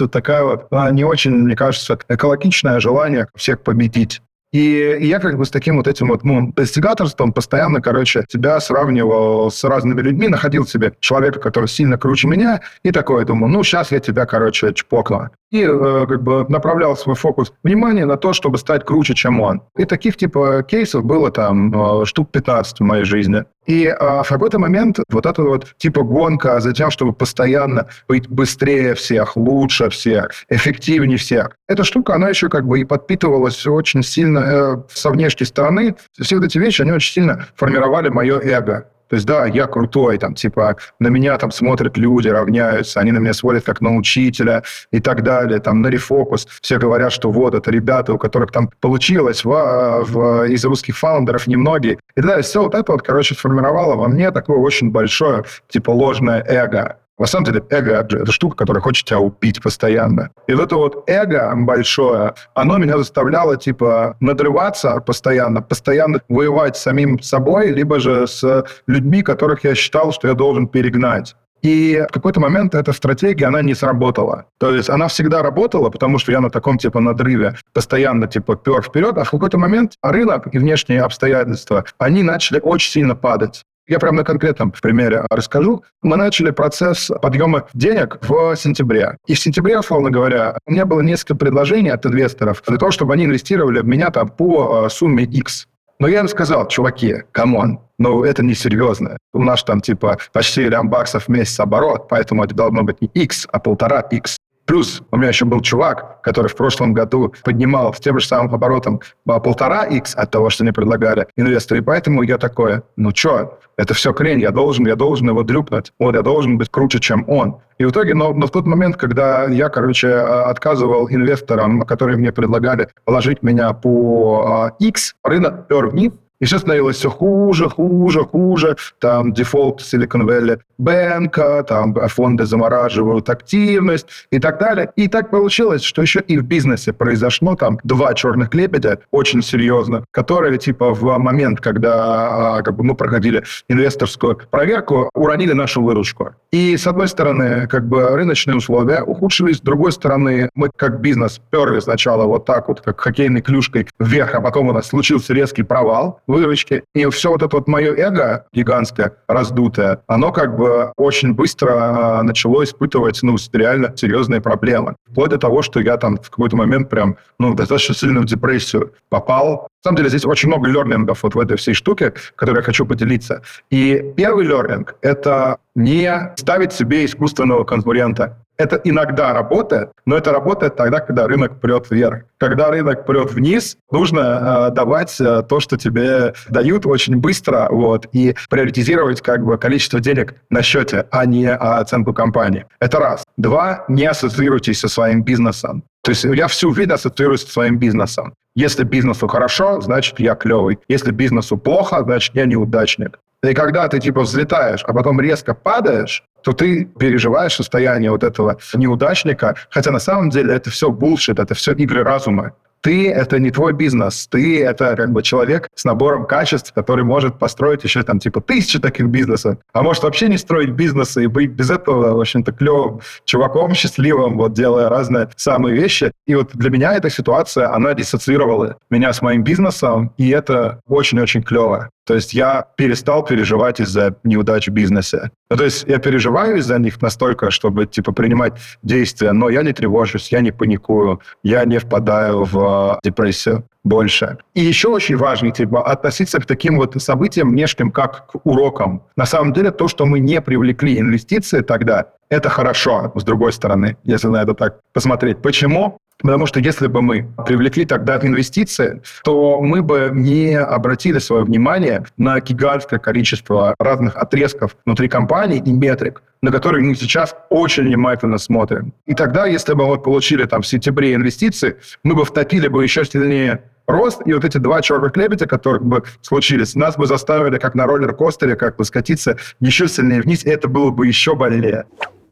вот 0.00 0.10
такая 0.10 0.42
вот, 0.42 0.66
э, 0.70 0.90
не 0.92 1.04
очень, 1.04 1.32
мне 1.32 1.54
кажется, 1.54 1.98
экологичное 2.08 2.80
желание 2.80 3.28
всех 3.34 3.62
победить. 3.62 4.22
И, 4.52 4.98
я 5.00 5.18
как 5.18 5.38
бы 5.38 5.46
с 5.46 5.50
таким 5.50 5.76
вот 5.76 5.88
этим 5.88 6.08
вот 6.08 6.24
ну, 6.24 6.52
достигаторством 6.52 7.32
постоянно, 7.32 7.80
короче, 7.80 8.24
себя 8.30 8.60
сравнивал 8.60 9.50
с 9.50 9.64
разными 9.64 10.00
людьми, 10.02 10.28
находил 10.28 10.66
себе 10.66 10.92
человека, 11.00 11.40
который 11.40 11.68
сильно 11.68 11.96
круче 11.96 12.28
меня, 12.28 12.60
и 12.82 12.90
такое 12.90 13.24
думал, 13.24 13.48
ну, 13.48 13.62
сейчас 13.62 13.92
я 13.92 14.00
тебя, 14.00 14.26
короче, 14.26 14.74
чпокну. 14.74 15.30
И 15.52 15.62
э, 15.62 16.06
как 16.08 16.22
бы 16.22 16.46
направлял 16.48 16.96
свой 16.96 17.14
фокус 17.14 17.52
внимания 17.62 18.06
на 18.06 18.16
то, 18.16 18.32
чтобы 18.32 18.56
стать 18.56 18.84
круче, 18.84 19.14
чем 19.14 19.40
он. 19.40 19.62
И 19.76 19.84
таких 19.84 20.16
типа 20.16 20.64
кейсов 20.66 21.04
было 21.04 21.30
там 21.30 22.00
э, 22.02 22.04
штук 22.06 22.30
15 22.32 22.80
в 22.80 22.82
моей 22.82 23.04
жизни. 23.04 23.44
И 23.66 23.84
э, 23.84 24.22
в 24.22 24.26
какой-то 24.28 24.58
момент 24.58 24.98
вот 25.10 25.26
эта 25.26 25.42
вот 25.42 25.74
типа 25.76 26.02
гонка 26.02 26.58
за 26.60 26.72
тем, 26.72 26.90
чтобы 26.90 27.12
постоянно 27.12 27.86
быть 28.08 28.28
быстрее 28.28 28.94
всех, 28.94 29.36
лучше 29.36 29.90
всех, 29.90 30.30
эффективнее 30.48 31.18
всех, 31.18 31.50
эта 31.68 31.84
штука, 31.84 32.14
она 32.14 32.30
еще 32.30 32.48
как 32.48 32.66
бы 32.66 32.80
и 32.80 32.84
подпитывалась 32.84 33.66
очень 33.66 34.02
сильно 34.02 34.38
э, 34.38 34.76
со 34.88 35.10
внешней 35.10 35.46
стороны. 35.46 35.96
Все 36.18 36.36
вот 36.36 36.46
эти 36.46 36.56
вещи, 36.56 36.80
они 36.80 36.92
очень 36.92 37.12
сильно 37.12 37.46
формировали 37.56 38.08
мое 38.08 38.40
эго. 38.40 38.88
То 39.12 39.16
есть, 39.16 39.26
да, 39.26 39.44
я 39.44 39.66
крутой, 39.66 40.16
там, 40.16 40.34
типа, 40.34 40.78
на 40.98 41.08
меня 41.08 41.36
там 41.36 41.50
смотрят 41.50 41.98
люди, 41.98 42.28
равняются, 42.28 42.98
они 42.98 43.12
на 43.12 43.18
меня 43.18 43.34
смотрят 43.34 43.62
как 43.62 43.82
на 43.82 43.94
учителя 43.94 44.62
и 44.90 45.00
так 45.00 45.22
далее, 45.22 45.60
там, 45.60 45.82
на 45.82 45.88
рефокус. 45.88 46.48
Все 46.62 46.78
говорят, 46.78 47.12
что 47.12 47.30
вот, 47.30 47.54
это 47.54 47.70
ребята, 47.70 48.14
у 48.14 48.18
которых 48.18 48.52
там 48.52 48.70
получилось 48.80 49.44
в, 49.44 49.50
в, 49.50 50.44
из 50.44 50.64
русских 50.64 50.96
фаундеров 50.96 51.46
немногие. 51.46 51.98
И 52.16 52.22
да, 52.22 52.40
все 52.40 52.62
вот 52.62 52.74
это 52.74 52.90
вот, 52.90 53.02
короче, 53.02 53.34
сформировало 53.34 53.96
во 53.96 54.08
мне 54.08 54.30
такое 54.30 54.56
очень 54.56 54.90
большое, 54.90 55.44
типа, 55.68 55.90
ложное 55.90 56.42
эго. 56.48 56.96
На 57.18 57.26
самом 57.26 57.44
деле 57.44 57.62
эго– 57.70 57.92
это 58.10 58.32
штука, 58.32 58.56
которая 58.56 58.82
хочет 58.82 59.06
тебя 59.06 59.20
убить 59.20 59.62
постоянно. 59.62 60.30
И 60.46 60.54
вот 60.54 60.64
это 60.64 60.76
вот 60.76 61.04
эго 61.06 61.52
большое, 61.54 62.34
оно 62.54 62.78
меня 62.78 62.98
заставляло, 62.98 63.56
типа, 63.56 64.16
надрываться 64.20 65.00
постоянно, 65.00 65.62
постоянно 65.62 66.20
воевать 66.28 66.76
с 66.76 66.82
самим 66.82 67.20
собой, 67.20 67.70
либо 67.70 68.00
же 68.00 68.26
с 68.26 68.64
людьми, 68.86 69.22
которых 69.22 69.64
я 69.64 69.74
считал, 69.74 70.12
что 70.12 70.28
я 70.28 70.34
должен 70.34 70.66
перегнать. 70.66 71.36
И 71.62 72.04
в 72.08 72.12
какой-то 72.12 72.40
момент 72.40 72.74
эта 72.74 72.92
стратегия, 72.92 73.46
она 73.46 73.62
не 73.62 73.74
сработала. 73.74 74.46
То 74.58 74.74
есть 74.74 74.90
она 74.90 75.06
всегда 75.06 75.42
работала, 75.42 75.90
потому 75.90 76.18
что 76.18 76.32
я 76.32 76.40
на 76.40 76.50
таком 76.50 76.76
типа 76.76 76.98
надрыве 76.98 77.54
постоянно 77.72 78.26
типа 78.26 78.56
пер 78.56 78.82
вперед, 78.82 79.16
а 79.16 79.24
в 79.24 79.30
какой-то 79.30 79.58
момент 79.58 79.92
рынок 80.02 80.52
и 80.52 80.58
внешние 80.58 81.02
обстоятельства, 81.02 81.84
они 81.98 82.24
начали 82.24 82.58
очень 82.58 82.90
сильно 82.90 83.14
падать. 83.14 83.62
Я 83.92 83.98
прямо 83.98 84.16
на 84.16 84.24
конкретном 84.24 84.72
примере 84.80 85.26
расскажу. 85.28 85.84
Мы 86.00 86.16
начали 86.16 86.50
процесс 86.50 87.10
подъема 87.20 87.68
денег 87.74 88.16
в 88.26 88.56
сентябре. 88.56 89.18
И 89.26 89.34
в 89.34 89.38
сентябре, 89.38 89.78
условно 89.78 90.10
говоря, 90.10 90.56
у 90.66 90.72
меня 90.72 90.86
было 90.86 91.02
несколько 91.02 91.34
предложений 91.34 91.90
от 91.90 92.06
инвесторов 92.06 92.62
для 92.66 92.78
того, 92.78 92.90
чтобы 92.90 93.12
они 93.12 93.26
инвестировали 93.26 93.80
в 93.80 93.86
меня 93.86 94.10
там 94.10 94.30
по 94.30 94.86
э, 94.86 94.88
сумме 94.88 95.24
X. 95.24 95.66
Но 95.98 96.08
я 96.08 96.20
им 96.20 96.28
сказал, 96.28 96.68
чуваки, 96.68 97.16
come 97.32 97.59
on, 97.59 97.80
но 97.98 98.24
это 98.24 98.42
не 98.42 98.54
серьезно. 98.54 99.18
У 99.34 99.42
нас 99.42 99.62
там 99.62 99.82
типа 99.82 100.16
почти 100.32 100.70
лям 100.70 100.88
баксов 100.88 101.24
в 101.24 101.28
месяц 101.28 101.60
оборот, 101.60 102.08
поэтому 102.08 102.44
это 102.44 102.54
должно 102.54 102.84
быть 102.84 103.02
не 103.02 103.08
X, 103.08 103.46
а 103.52 103.58
полтора 103.58 104.00
X. 104.00 104.38
Плюс 104.72 105.02
у 105.10 105.18
меня 105.18 105.28
еще 105.28 105.44
был 105.44 105.60
чувак, 105.60 106.22
который 106.22 106.46
в 106.46 106.56
прошлом 106.56 106.94
году 106.94 107.34
поднимал 107.44 107.92
с 107.92 108.00
тем 108.00 108.18
же 108.18 108.26
самым 108.26 108.54
оборотом 108.54 109.02
полтора 109.26 109.84
x 109.84 110.14
от 110.14 110.30
того, 110.30 110.48
что 110.48 110.64
мне 110.64 110.72
предлагали 110.72 111.26
инвесторы. 111.36 111.82
И 111.82 111.84
поэтому 111.84 112.22
я 112.22 112.38
такой, 112.38 112.80
ну 112.96 113.10
что, 113.14 113.58
это 113.76 113.92
все 113.92 114.14
хрень, 114.14 114.40
я 114.40 114.50
должен, 114.50 114.86
я 114.86 114.96
должен 114.96 115.28
его 115.28 115.42
дрюкнуть. 115.42 115.92
Вот, 115.98 116.14
я 116.14 116.22
должен 116.22 116.56
быть 116.56 116.70
круче, 116.70 117.00
чем 117.00 117.28
он. 117.28 117.58
И 117.76 117.84
в 117.84 117.90
итоге, 117.90 118.14
но, 118.14 118.32
но 118.32 118.46
в 118.46 118.50
тот 118.50 118.64
момент, 118.64 118.96
когда 118.96 119.44
я, 119.44 119.68
короче, 119.68 120.08
а, 120.08 120.48
отказывал 120.48 121.06
инвесторам, 121.10 121.82
которые 121.82 122.16
мне 122.16 122.32
предлагали 122.32 122.88
положить 123.04 123.42
меня 123.42 123.74
по 123.74 124.70
X, 124.78 125.16
рынок 125.22 125.68
пер 125.68 125.88
вниз, 125.88 126.12
и 126.42 126.44
все 126.44 126.58
становилось 126.58 126.96
все 126.96 127.08
хуже, 127.08 127.68
хуже, 127.68 128.24
хуже. 128.24 128.76
Там 128.98 129.32
дефолт 129.32 129.80
Silicon 129.80 130.26
Valley 130.26 130.58
Bank, 130.80 131.62
там 131.64 131.94
фонды 132.08 132.46
замораживают 132.46 133.30
активность 133.30 134.08
и 134.32 134.40
так 134.40 134.58
далее. 134.58 134.90
И 134.96 135.06
так 135.06 135.30
получилось, 135.30 135.82
что 135.82 136.02
еще 136.02 136.18
и 136.18 136.36
в 136.36 136.42
бизнесе 136.42 136.92
произошло 136.92 137.54
там 137.54 137.78
два 137.84 138.12
черных 138.14 138.52
лебедя, 138.54 138.98
очень 139.12 139.40
серьезно, 139.40 140.04
которые 140.10 140.58
типа 140.58 140.92
в 140.92 141.16
момент, 141.18 141.60
когда 141.60 142.56
а, 142.56 142.62
как 142.62 142.74
бы 142.74 142.82
мы 142.82 142.96
проходили 142.96 143.44
инвесторскую 143.68 144.40
проверку, 144.50 145.10
уронили 145.14 145.52
нашу 145.52 145.80
выручку. 145.80 146.30
И 146.50 146.76
с 146.76 146.88
одной 146.88 147.06
стороны, 147.06 147.68
как 147.68 147.86
бы 147.86 148.08
рыночные 148.08 148.56
условия 148.56 149.02
ухудшились, 149.02 149.58
с 149.58 149.60
другой 149.60 149.92
стороны, 149.92 150.50
мы 150.56 150.70
как 150.74 151.00
бизнес 151.00 151.40
перли 151.50 151.78
сначала 151.78 152.24
вот 152.24 152.46
так 152.46 152.66
вот, 152.66 152.80
как 152.80 153.00
хоккейной 153.00 153.42
клюшкой 153.42 153.86
вверх, 154.00 154.34
а 154.34 154.40
потом 154.40 154.70
у 154.70 154.72
нас 154.72 154.88
случился 154.88 155.32
резкий 155.32 155.62
провал 155.62 156.20
выручки. 156.32 156.82
И 156.94 157.06
все 157.10 157.30
вот 157.30 157.42
это 157.42 157.56
вот 157.56 157.68
мое 157.68 157.94
эго 157.94 158.46
гигантское, 158.52 159.12
раздутое, 159.28 160.02
оно 160.06 160.32
как 160.32 160.56
бы 160.56 160.92
очень 160.96 161.34
быстро 161.34 162.18
а, 162.18 162.22
начало 162.22 162.64
испытывать, 162.64 163.20
ну, 163.22 163.36
реально 163.52 163.92
серьезные 163.96 164.40
проблемы. 164.40 164.96
Вплоть 165.10 165.30
до 165.30 165.38
того, 165.38 165.62
что 165.62 165.80
я 165.80 165.96
там 165.96 166.16
в 166.16 166.30
какой-то 166.30 166.56
момент 166.56 166.88
прям, 166.88 167.16
ну, 167.38 167.54
достаточно 167.54 167.94
сильно 167.94 168.20
в 168.20 168.24
депрессию 168.24 168.92
попал, 169.10 169.68
На 169.84 169.88
самом 169.88 169.96
деле 169.96 170.10
здесь 170.10 170.24
очень 170.24 170.48
много 170.48 170.68
лернингов 170.70 171.24
вот 171.24 171.34
в 171.34 171.40
этой 171.40 171.56
всей 171.56 171.74
штуке, 171.74 172.14
которые 172.36 172.60
я 172.60 172.62
хочу 172.62 172.86
поделиться. 172.86 173.42
И 173.68 174.12
первый 174.16 174.46
лернинг– 174.46 174.94
это 175.02 175.56
не 175.74 176.32
ставить 176.36 176.72
себе 176.72 177.04
искусственного 177.04 177.64
конкурента. 177.64 178.38
Это 178.58 178.80
иногда 178.84 179.32
работает, 179.32 179.90
но 180.06 180.16
это 180.16 180.30
работает 180.30 180.76
тогда, 180.76 181.00
когда 181.00 181.26
рынок 181.26 181.58
прет 181.60 181.90
вверх. 181.90 182.26
Когда 182.38 182.70
рынок 182.70 183.06
прет 183.06 183.32
вниз, 183.32 183.76
нужно 183.90 184.68
э, 184.70 184.74
давать 184.74 185.20
э, 185.20 185.42
то, 185.48 185.58
что 185.58 185.76
тебе 185.76 186.34
дают 186.48 186.86
очень 186.86 187.16
быстро, 187.16 187.66
вот, 187.68 188.06
и 188.12 188.36
приоритизировать 188.50 189.20
как 189.20 189.44
бы 189.44 189.58
количество 189.58 189.98
денег 189.98 190.36
на 190.48 190.62
счете, 190.62 191.06
а 191.10 191.26
не 191.26 191.50
оценку 191.52 192.12
компании. 192.12 192.66
Это 192.78 193.00
раз. 193.00 193.24
Два, 193.36 193.84
не 193.88 194.04
ассоциируйтесь 194.04 194.78
со 194.78 194.86
своим 194.86 195.24
бизнесом. 195.24 195.82
То 196.02 196.10
есть 196.10 196.24
я 196.24 196.48
всю 196.48 196.74
жизнь 196.74 196.90
ассоциируюсь 196.90 197.42
со 197.42 197.52
своим 197.52 197.78
бизнесом. 197.78 198.34
Если 198.54 198.84
бизнесу 198.84 199.28
хорошо, 199.28 199.80
значит, 199.80 200.18
я 200.20 200.34
клевый. 200.34 200.78
Если 200.88 201.10
бизнесу 201.12 201.56
плохо, 201.56 202.02
значит, 202.02 202.34
я 202.34 202.44
неудачник. 202.44 203.18
И 203.42 203.54
когда 203.54 203.88
ты 203.88 203.98
типа 203.98 204.20
взлетаешь, 204.22 204.84
а 204.86 204.92
потом 204.92 205.20
резко 205.20 205.54
падаешь, 205.54 206.22
то 206.42 206.52
ты 206.52 206.84
переживаешь 206.84 207.54
состояние 207.54 208.10
вот 208.10 208.24
этого 208.24 208.58
неудачника, 208.74 209.56
хотя 209.70 209.90
на 209.90 209.98
самом 210.00 210.30
деле 210.30 210.54
это 210.54 210.70
все 210.70 210.90
булшит, 210.90 211.38
это 211.38 211.54
все 211.54 211.72
игры 211.72 212.02
разума. 212.04 212.52
Ты— 212.82 213.10
это 213.12 213.38
не 213.38 213.50
твой 213.50 213.72
бизнес, 213.72 214.26
ты— 214.28 214.62
это 214.64 214.96
как 214.96 215.12
бы 215.12 215.22
человек 215.22 215.68
с 215.74 215.84
набором 215.84 216.26
качеств, 216.26 216.72
который 216.74 217.04
может 217.04 217.38
построить 217.38 217.84
еще 217.84 218.02
там 218.02 218.18
типа 218.18 218.40
тысячи 218.40 218.80
таких 218.80 219.06
бизнесов, 219.06 219.58
а 219.72 219.82
может 219.82 220.02
вообще 220.02 220.28
не 220.28 220.36
строить 220.36 220.70
бизнесы 220.70 221.24
и 221.24 221.26
быть 221.28 221.50
без 221.50 221.70
этого, 221.70 222.16
в 222.16 222.20
общем-то, 222.20 222.52
клевым 222.52 223.00
чуваком, 223.24 223.74
счастливым, 223.74 224.36
вот 224.36 224.52
делая 224.52 224.88
разные 224.88 225.28
самые 225.36 225.76
вещи. 225.76 226.12
И 226.26 226.34
вот 226.34 226.50
для 226.54 226.70
меня 226.70 226.94
эта 226.94 227.08
ситуация, 227.08 227.72
она 227.72 227.94
диссоциировала 227.94 228.76
меня 228.90 229.12
с 229.12 229.22
моим 229.22 229.44
бизнесом, 229.44 230.12
и 230.16 230.30
это 230.30 230.80
очень-очень 230.88 231.42
клево. 231.42 231.90
То 232.04 232.14
есть 232.14 232.34
я 232.34 232.66
перестал 232.76 233.24
переживать 233.24 233.78
из-за 233.78 234.16
неудач 234.24 234.66
в 234.66 234.72
бизнесе. 234.72 235.30
Ну, 235.50 235.56
то 235.56 235.64
есть 235.64 235.84
я 235.86 235.98
переживаю 235.98 236.56
из-за 236.56 236.78
них 236.78 237.00
настолько, 237.00 237.50
чтобы, 237.52 237.86
типа, 237.86 238.12
принимать 238.12 238.54
действия, 238.82 239.32
но 239.32 239.48
я 239.48 239.62
не 239.62 239.72
тревожусь, 239.72 240.32
я 240.32 240.40
не 240.40 240.50
паникую, 240.50 241.20
я 241.44 241.64
не 241.64 241.78
впадаю 241.78 242.44
в 242.44 242.71
депрессию 243.02 243.64
больше. 243.84 244.38
И 244.54 244.60
еще 244.60 244.88
очень 244.88 245.16
важно, 245.16 245.50
типа, 245.50 245.82
относиться 245.82 246.38
к 246.38 246.46
таким 246.46 246.76
вот 246.76 247.00
событиям 247.02 247.50
внешним, 247.50 247.90
как 247.90 248.26
к 248.26 248.46
урокам. 248.46 249.02
На 249.16 249.26
самом 249.26 249.52
деле, 249.52 249.70
то, 249.70 249.88
что 249.88 250.06
мы 250.06 250.20
не 250.20 250.40
привлекли 250.40 250.98
инвестиции 250.98 251.60
тогда, 251.60 252.06
это 252.28 252.48
хорошо, 252.48 253.12
с 253.14 253.24
другой 253.24 253.52
стороны, 253.52 253.96
если 254.04 254.28
на 254.28 254.42
это 254.42 254.54
так 254.54 254.80
посмотреть. 254.92 255.42
Почему? 255.42 255.98
Потому 256.22 256.46
что 256.46 256.60
если 256.60 256.86
бы 256.86 257.02
мы 257.02 257.28
привлекли 257.46 257.84
тогда 257.84 258.18
инвестиции, 258.22 259.02
то 259.24 259.60
мы 259.60 259.82
бы 259.82 260.10
не 260.12 260.56
обратили 260.58 261.18
свое 261.18 261.44
внимание 261.44 262.04
на 262.16 262.40
гигантское 262.40 262.98
количество 262.98 263.74
разных 263.78 264.16
отрезков 264.16 264.76
внутри 264.84 265.08
компании 265.08 265.62
и 265.64 265.72
метрик, 265.72 266.22
на 266.40 266.52
которые 266.52 266.84
мы 266.84 266.94
сейчас 266.94 267.34
очень 267.50 267.84
внимательно 267.84 268.38
смотрим. 268.38 268.92
И 269.06 269.14
тогда, 269.14 269.46
если 269.46 269.74
бы 269.74 269.86
мы 269.86 269.98
получили 269.98 270.44
там 270.44 270.62
в 270.62 270.66
сентябре 270.66 271.14
инвестиции, 271.14 271.76
мы 272.04 272.14
бы 272.14 272.24
втопили 272.24 272.68
бы 272.68 272.82
еще 272.82 273.04
сильнее 273.04 273.64
рост, 273.88 274.22
и 274.24 274.32
вот 274.32 274.44
эти 274.44 274.58
два 274.58 274.80
черных 274.80 275.16
лебедя, 275.16 275.46
которые 275.46 275.82
бы 275.82 276.04
случились, 276.20 276.76
нас 276.76 276.96
бы 276.96 277.06
заставили, 277.06 277.58
как 277.58 277.74
на 277.74 277.84
роллер-костере, 277.86 278.54
как 278.54 278.76
бы 278.76 278.84
скатиться 278.84 279.36
еще 279.58 279.88
сильнее 279.88 280.22
вниз, 280.22 280.44
и 280.44 280.50
это 280.50 280.68
было 280.68 280.90
бы 280.90 281.06
еще 281.06 281.34
больнее. 281.34 281.84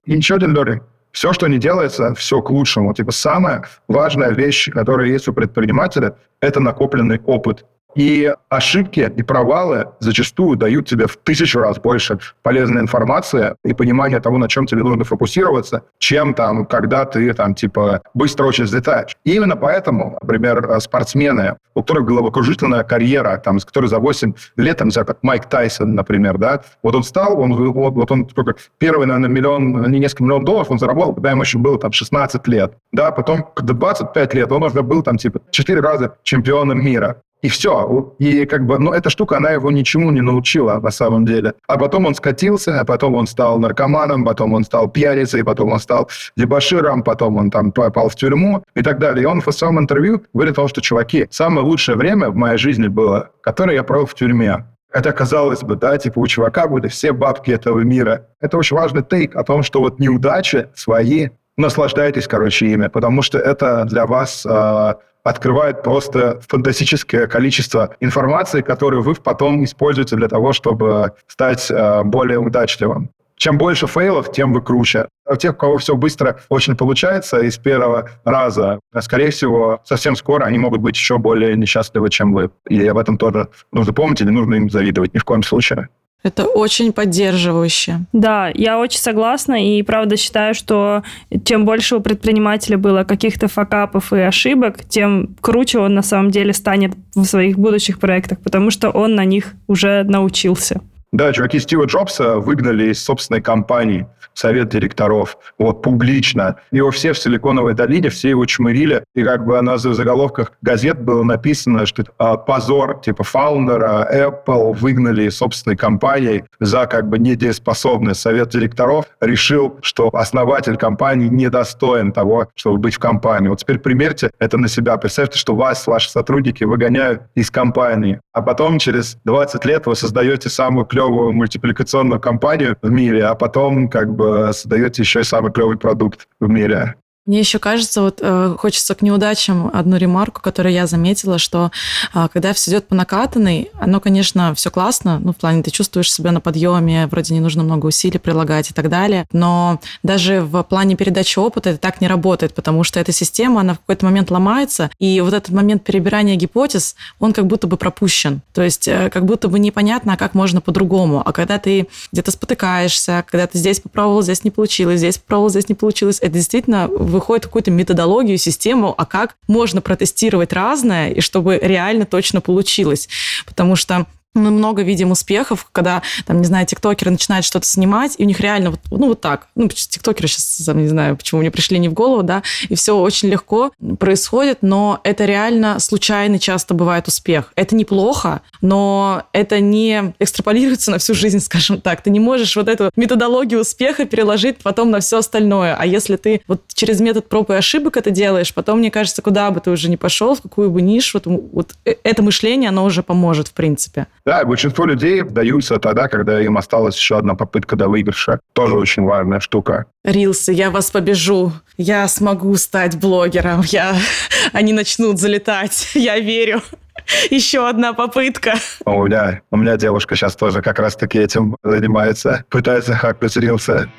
И 0.05 0.15
еще 0.15 0.37
один 0.37 0.57
learning 0.57 0.81
все, 1.13 1.33
что 1.33 1.49
не 1.49 1.59
делается, 1.59 2.15
все 2.15 2.41
к 2.41 2.51
лучшему. 2.51 2.95
Типа 2.95 3.13
самая 3.13 3.65
важная 3.89 4.31
вещь, 4.31 4.71
которая 4.71 5.09
есть 5.09 5.29
у 5.29 5.33
предпринимателя, 5.33 6.17
это 6.41 6.61
накопленный 6.61 7.21
опыт. 7.25 7.65
И 7.95 8.33
ошибки 8.49 9.13
и 9.15 9.23
провалы 9.23 9.89
зачастую 10.01 10.57
дают 10.57 10.89
тебе 10.89 11.07
в 11.07 11.17
тысячу 11.17 11.59
раз 11.59 11.79
больше 11.79 12.19
полезной 12.43 12.83
информации 12.83 13.55
и 13.65 13.75
понимания 13.75 14.21
того, 14.21 14.39
на 14.39 14.49
чем 14.49 14.67
тебе 14.67 14.83
нужно 14.83 15.05
фокусироваться, 15.05 15.83
чем 15.99 16.35
там, 16.35 16.67
когда 16.67 17.05
ты 17.05 17.33
там 17.35 17.55
типа 17.55 18.03
быстро 18.15 18.47
очень 18.47 18.65
взлетаешь. 18.65 19.17
И 19.25 19.35
именно 19.35 19.57
поэтому, 19.57 20.19
например, 20.23 20.81
спортсмены, 20.81 21.57
у 21.75 21.83
которых 21.83 22.07
головокружительная 22.07 22.85
карьера, 22.85 23.37
там, 23.39 23.59
с 23.59 23.65
которой 23.65 23.87
за 23.87 23.99
8 23.99 24.33
лет, 24.57 24.79
там, 24.79 24.91
как 24.91 25.23
Майк 25.23 25.47
Тайсон, 25.47 25.95
например, 25.95 26.39
да, 26.39 26.63
вот 26.83 26.95
он 26.95 27.03
стал, 27.03 27.41
он, 27.41 27.55
вот, 27.55 27.95
вот 27.95 28.11
он 28.11 28.27
только 28.27 28.55
первый, 28.79 29.07
наверное, 29.07 29.31
миллион, 29.31 29.91
не 29.91 29.99
несколько 29.99 30.25
миллионов 30.25 30.45
долларов 30.45 30.71
он 30.71 30.79
заработал, 30.79 31.15
когда 31.15 31.31
ему 31.31 31.43
еще 31.43 31.59
было 31.59 31.79
там 31.79 31.93
16 31.93 32.47
лет, 32.49 32.75
да, 32.93 33.11
потом 33.11 33.47
до 33.57 33.75
25 33.75 34.35
лет 34.35 34.53
он 34.53 34.63
уже 34.63 34.83
был 34.83 35.03
там 35.03 35.17
типа 35.17 35.41
4 35.51 35.81
раза 35.81 36.17
чемпионом 36.23 36.85
мира. 36.85 37.23
И 37.43 37.49
все. 37.49 38.15
И 38.19 38.45
как 38.45 38.67
бы, 38.67 38.79
ну, 38.79 38.93
эта 38.93 39.11
штука, 39.11 39.39
она 39.39 39.51
его 39.51 39.71
ничему 39.71 40.11
не 40.11 40.21
научила 40.21 40.79
на 40.81 40.91
самом 40.91 41.25
деле. 41.25 41.55
А 41.67 41.79
потом 41.79 42.07
он 42.07 42.15
скатился, 42.15 42.81
а 42.81 42.85
потом 42.85 43.15
он 43.15 43.27
стал 43.27 43.59
наркоманом, 43.59 44.25
потом 44.25 44.53
он 44.55 44.65
стал 44.65 44.89
пьяницей, 44.89 45.43
потом 45.45 45.73
он 45.73 45.79
стал 45.79 46.09
дебаширом, 46.37 47.03
потом 47.03 47.37
он 47.37 47.51
там 47.51 47.73
попал 47.73 48.09
в 48.09 48.17
тюрьму 48.17 48.63
и 48.75 48.83
так 48.83 48.99
далее. 48.99 49.23
И 49.23 49.27
он 49.27 49.41
в 49.41 49.51
своем 49.53 49.79
интервью 49.79 50.23
говорит 50.35 50.53
о 50.53 50.57
том, 50.57 50.69
что, 50.69 50.81
чуваки, 50.81 51.27
самое 51.31 51.67
лучшее 51.67 51.97
время 51.97 52.31
в 52.31 52.37
моей 52.37 52.59
жизни 52.59 52.89
было, 52.89 53.31
которое 53.41 53.75
я 53.75 53.85
провел 53.85 54.07
в 54.07 54.15
тюрьме. 54.15 54.67
Это 54.93 55.13
казалось 55.13 55.63
бы, 55.63 55.77
да, 55.77 55.97
типа 55.99 56.19
у 56.19 56.27
чувака 56.27 56.67
были 56.67 56.89
все 56.89 57.13
бабки 57.13 57.53
этого 57.53 57.81
мира. 57.81 58.27
Это 58.41 58.59
очень 58.59 58.77
важный 58.77 59.03
тейк 59.03 59.37
о 59.37 59.45
том, 59.45 59.63
что 59.63 59.81
вот 59.81 60.01
неудачи 60.01 60.69
свои, 60.75 61.29
наслаждайтесь, 61.57 62.27
короче, 62.27 62.67
ими, 62.67 62.89
потому 62.89 63.23
что 63.23 63.39
это 63.39 63.85
для 63.85 64.07
вас 64.07 64.45
э, 64.45 64.95
открывает 65.25 65.83
просто 65.83 66.41
фантастическое 66.49 67.27
количество 67.27 67.97
информации, 68.01 68.61
которую 68.61 69.03
вы 69.03 69.15
потом 69.15 69.65
используете 69.65 70.17
для 70.17 70.29
того, 70.29 70.53
чтобы 70.53 71.13
стать 71.27 71.71
э, 71.71 72.03
более 72.05 72.39
удачливым. 72.39 73.11
Чем 73.41 73.57
больше 73.57 73.87
фейлов, 73.87 74.33
тем 74.33 74.53
вы 74.53 74.61
круче. 74.61 75.09
А 75.25 75.33
у 75.33 75.37
тех, 75.37 75.55
у 75.55 75.57
кого 75.57 75.79
все 75.79 75.97
быстро 75.97 76.39
очень 76.51 76.77
получается 76.77 77.41
из 77.41 77.57
первого 77.57 78.11
раза, 78.23 78.81
скорее 79.01 79.31
всего, 79.31 79.81
совсем 79.85 80.15
скоро 80.15 80.45
они 80.45 80.59
могут 80.59 80.81
быть 80.81 80.95
еще 80.95 81.17
более 81.17 81.57
несчастливы, 81.57 82.11
чем 82.11 82.35
вы. 82.35 82.51
И 82.69 82.87
об 82.87 82.99
этом 82.99 83.17
тоже 83.17 83.49
нужно 83.73 83.95
помнить, 83.95 84.21
или 84.21 84.29
нужно 84.29 84.57
им 84.57 84.69
завидовать. 84.69 85.15
Ни 85.15 85.19
в 85.19 85.25
коем 85.25 85.43
случае. 85.43 85.89
Это 86.23 86.45
очень 86.45 86.93
поддерживающе. 86.93 88.01
Да, 88.13 88.51
я 88.55 88.79
очень 88.79 89.01
согласна 89.01 89.55
и 89.55 89.83
правда 89.83 90.17
считаю, 90.17 90.55
что 90.55 91.03
чем 91.45 91.65
больше 91.65 91.97
у 91.97 92.01
предпринимателя 92.01 92.77
было 92.77 93.05
каких-то 93.05 93.49
факапов 93.49 94.13
и 94.13 94.21
ошибок, 94.21 94.85
тем 94.85 95.35
круче 95.41 95.79
он 95.79 95.95
на 95.95 96.03
самом 96.03 96.31
деле 96.31 96.53
станет 96.53 96.93
в 97.15 97.25
своих 97.25 97.59
будущих 97.59 97.99
проектах, 97.99 98.39
потому 98.41 98.71
что 98.71 98.91
он 98.91 99.15
на 99.15 99.25
них 99.25 99.55
уже 99.67 100.03
научился. 100.05 100.83
Да, 101.13 101.33
чуваки 101.33 101.59
Стива 101.59 101.87
Джобса 101.87 102.37
выгнали 102.37 102.91
из 102.91 103.03
собственной 103.03 103.43
компании 103.43 104.07
совет 104.35 104.69
директоров, 104.69 105.37
вот, 105.59 105.83
публично. 105.83 106.57
Его 106.71 106.91
все 106.91 107.13
в 107.13 107.19
Силиконовой 107.19 107.75
долине, 107.75 108.11
все 108.11 108.31
его 108.31 108.47
чмырили, 108.47 109.05
и 109.15 109.25
как 109.25 109.45
бы 109.45 109.61
на 109.61 109.77
заголовках 109.77 110.53
газет 110.63 111.01
было 111.01 111.23
написано, 111.23 111.85
что 111.87 112.05
а, 112.19 112.37
позор, 112.37 113.01
типа, 113.01 113.25
фаундера 113.25 114.09
Apple 114.13 114.73
выгнали 114.75 115.25
из 115.25 115.37
собственной 115.37 115.77
компании 115.77 116.45
за 116.61 116.87
как 116.87 117.09
бы 117.09 117.19
недееспособность. 117.19 118.21
Совет 118.21 118.51
директоров 118.51 119.07
решил, 119.21 119.79
что 119.83 120.09
основатель 120.13 120.77
компании 120.77 121.29
недостоин 121.29 122.13
того, 122.13 122.49
чтобы 122.55 122.79
быть 122.79 122.95
в 122.95 122.99
компании. 122.99 123.49
Вот 123.49 123.59
теперь 123.59 123.79
примерьте 123.79 124.31
это 124.39 124.59
на 124.59 124.69
себя. 124.69 124.97
Представьте, 124.97 125.39
что 125.39 125.55
вас, 125.55 125.87
ваши 125.87 126.11
сотрудники 126.11 126.65
выгоняют 126.65 127.23
из 127.35 127.51
компании, 127.51 128.21
а 128.33 128.43
потом 128.43 128.79
через 128.79 129.19
20 129.25 129.65
лет 129.65 129.87
вы 129.87 129.97
создаете 129.97 130.49
самую 130.49 130.87
клевую 131.01 131.33
мультипликационную 131.33 132.21
компанию 132.21 132.77
в 132.83 132.91
мире, 132.91 133.25
а 133.25 133.35
потом 133.35 133.89
как 133.89 134.15
бы 134.15 134.51
создаете 134.53 135.03
еще 135.03 135.21
и 135.21 135.25
самый 135.25 135.51
клевый 135.51 135.79
продукт 135.79 136.29
в 136.41 136.49
мире. 136.49 136.97
Мне 137.27 137.41
еще 137.41 137.59
кажется, 137.59 138.01
вот 138.01 138.21
э, 138.23 138.57
хочется 138.59 138.95
к 138.95 139.03
неудачам 139.03 139.71
одну 139.75 139.99
ремарку, 139.99 140.41
которую 140.41 140.73
я 140.73 140.87
заметила, 140.87 141.39
что 141.39 141.71
э, 142.15 142.29
когда 142.33 142.55
все 142.55 142.71
идет 142.71 142.89
по 142.89 142.95
накатанной, 142.95 143.71
оно, 143.79 144.01
конечно, 144.01 144.55
все 144.55 144.71
классно, 144.71 145.19
ну, 145.19 145.33
в 145.33 145.37
плане 145.37 145.63
ты 145.63 145.71
чувствуешь 145.71 146.11
себя 146.11 146.33
на 146.33 146.41
подъеме, 146.41 147.07
вроде 147.09 147.35
не 147.35 147.41
нужно 147.41 147.63
много 147.63 147.87
усилий 147.87 148.19
прилагать 148.19 148.71
и 148.71 148.75
так 148.75 148.89
далее, 148.89 149.27
но 149.33 149.81
даже 150.03 150.41
в 150.41 150.63
плане 150.63 150.97
передачи 150.97 151.39
опыта 151.39 151.71
это 151.71 151.79
так 151.79 152.01
не 152.01 152.09
работает, 152.09 152.55
потому 152.55 152.85
что 152.85 152.99
эта 152.99 153.13
система, 153.13 153.61
она 153.61 153.75
в 153.75 153.81
какой-то 153.81 154.07
момент 154.07 154.31
ломается, 154.31 154.91
и 154.99 155.21
вот 155.21 155.35
этот 155.35 155.51
момент 155.51 155.85
перебирания 155.85 156.37
гипотез, 156.37 156.97
он 157.19 157.35
как 157.35 157.47
будто 157.47 157.67
бы 157.67 157.77
пропущен, 157.77 158.41
то 158.55 158.63
есть 158.63 158.89
э, 158.89 159.11
как 159.11 159.27
будто 159.27 159.49
бы 159.49 159.59
непонятно, 159.59 160.15
а 160.15 160.17
как 160.17 160.33
можно 160.33 160.63
по-другому, 160.63 161.23
а 161.23 161.33
когда 161.35 161.59
ты 161.59 161.87
где-то 162.13 162.31
спотыкаешься, 162.31 163.27
когда 163.31 163.47
ты 163.47 163.59
здесь 163.59 163.79
попробовал, 163.79 164.23
здесь 164.23 164.43
не 164.43 164.51
получилось, 164.51 165.01
здесь 165.01 165.19
попробовал, 165.19 165.51
здесь 165.51 165.69
не 165.69 165.75
получилось, 165.75 166.19
это 166.23 166.33
действительно 166.33 166.89
выходит 167.11 167.47
какую-то 167.47 167.71
методологию, 167.71 168.39
систему, 168.39 168.95
а 168.97 169.05
как 169.05 169.37
можно 169.49 169.81
протестировать 169.81 170.53
разное, 170.53 171.11
и 171.11 171.21
чтобы 171.21 171.59
реально 171.61 172.07
точно 172.07 172.41
получилось. 172.41 173.09
Потому 173.47 173.77
что 173.77 174.07
Мы 174.35 174.53
много 174.53 174.83
видим 174.83 175.11
успехов, 175.11 175.67
когда, 175.73 176.03
там, 176.25 176.39
не 176.39 176.45
знаю, 176.45 176.65
тиктокеры 176.65 177.11
начинают 177.11 177.45
что-то 177.45 177.67
снимать, 177.67 178.15
и 178.19 178.23
у 178.23 178.27
них 178.27 178.39
реально, 178.39 178.71
вот, 178.71 178.81
ну, 178.93 179.09
вот 179.09 179.21
так. 179.21 179.49
Ну, 179.57 179.67
тиктокеры 179.69 180.29
сейчас, 180.29 180.63
там, 180.65 180.79
не 180.79 180.87
знаю, 180.87 181.17
почему 181.17 181.41
мне 181.41 181.51
пришли 181.51 181.81
не 181.81 181.89
в 181.89 181.95
голову, 181.95 182.23
да, 182.23 182.45
и 182.69 182.77
все 182.77 182.97
очень 182.97 183.29
легко 183.29 183.73
происходит, 183.99 184.59
но 184.63 185.01
это 185.03 185.25
реально 185.25 185.81
случайный 185.81 186.39
часто 186.39 186.75
бывает 186.75 187.09
успех. 187.09 187.53
Это 187.57 187.75
неплохо, 187.75 188.43
но 188.61 189.25
это 189.33 189.59
не 189.59 190.15
экстраполируется 190.21 190.93
на 190.93 190.99
всю 190.99 191.15
жизнь, 191.15 191.41
скажем 191.41 191.81
так. 191.81 192.01
Ты 192.03 192.11
не 192.11 192.21
можешь 192.21 192.55
вот 192.55 192.69
эту 192.69 192.91
методологию 192.95 193.61
успеха 193.61 194.05
переложить 194.05 194.59
потом 194.59 194.93
на 194.93 195.01
все 195.01 195.19
остальное. 195.19 195.75
А 195.75 195.85
если 195.87 196.15
ты 196.15 196.43
вот 196.47 196.63
через 196.73 197.01
метод 197.01 197.29
проб 197.29 197.51
и 197.51 197.55
ошибок 197.55 197.97
это 197.97 198.11
делаешь, 198.11 198.55
потом, 198.55 198.79
мне 198.79 198.93
кажется, 198.93 199.23
куда 199.23 199.51
бы 199.51 199.59
ты 199.59 199.73
уже 199.73 199.91
не 199.91 199.97
пошел, 199.97 200.37
в 200.37 200.43
какую 200.43 200.71
бы 200.71 200.83
нишу, 200.83 201.21
вот, 201.25 201.41
вот 201.53 201.75
э, 201.85 201.97
это 202.05 202.23
мышление, 202.23 202.69
оно 202.69 202.85
уже 202.85 203.03
поможет, 203.03 203.49
в 203.49 203.53
принципе. 203.53 204.07
Да, 204.27 204.45
большинство 204.45 204.85
людей 204.85 205.23
даются 205.23 205.79
тогда, 205.79 206.09
когда 206.09 206.41
им 206.41 206.59
осталась 206.59 206.97
еще 206.97 207.17
одна 207.17 207.35
попытка 207.35 207.77
до 207.77 207.89
выигрыша. 207.89 208.41
Тоже 208.53 208.77
очень 208.77 209.05
важная 209.05 209.41
штука. 209.41 209.87
Рилсы, 210.05 210.53
я 210.53 210.71
вас 210.71 210.91
побежу. 210.91 211.53
Я 211.77 212.07
смогу 212.09 212.55
стать 212.57 212.99
блогером. 212.99 213.63
Я... 213.67 213.95
Они 214.53 214.73
начнут 214.73 215.19
залетать. 215.19 215.91
Я 215.95 216.19
верю. 216.19 216.61
Еще 217.31 217.67
одна 217.67 217.93
попытка. 217.93 218.55
У 218.85 219.07
меня, 219.07 219.41
у 219.51 219.57
меня 219.57 219.77
девушка 219.77 220.17
сейчас 220.17 220.37
тоже 220.37 220.63
как 220.63 220.79
раз-таки 220.79 221.19
этим 221.19 221.57
занимается. 221.63 222.45
Пытается 222.51 222.95
хакнуть 222.95 223.37
рилсы. 223.37 223.91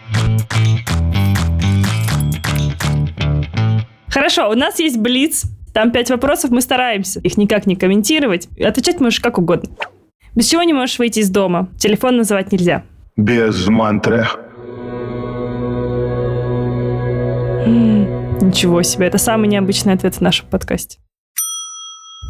Хорошо, 4.09 4.49
у 4.49 4.53
нас 4.53 4.79
есть 4.79 4.97
Блиц. 4.97 5.45
Там 5.73 5.91
пять 5.91 6.09
вопросов, 6.09 6.51
мы 6.51 6.59
стараемся 6.61 7.21
их 7.21 7.37
никак 7.37 7.65
не 7.65 7.75
комментировать. 7.75 8.49
Отвечать 8.59 8.99
можешь 8.99 9.21
как 9.21 9.37
угодно. 9.37 9.69
Без 10.35 10.47
чего 10.47 10.63
не 10.63 10.73
можешь 10.73 10.97
выйти 10.97 11.19
из 11.19 11.29
дома? 11.29 11.69
Телефон 11.77 12.17
называть 12.17 12.51
нельзя. 12.51 12.83
Без 13.17 13.67
мантры. 13.67 14.25
Ничего 18.41 18.81
себе, 18.81 19.07
это 19.07 19.17
самый 19.17 19.47
необычный 19.47 19.93
ответ 19.93 20.15
в 20.15 20.21
нашем 20.21 20.47
подкасте. 20.47 20.99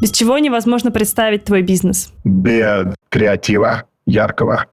Без 0.01 0.11
чего 0.11 0.37
невозможно 0.39 0.91
представить 0.91 1.45
твой 1.45 1.61
бизнес? 1.61 2.11
Без 2.23 2.87
креатива 3.09 3.83
яркого. 4.05 4.65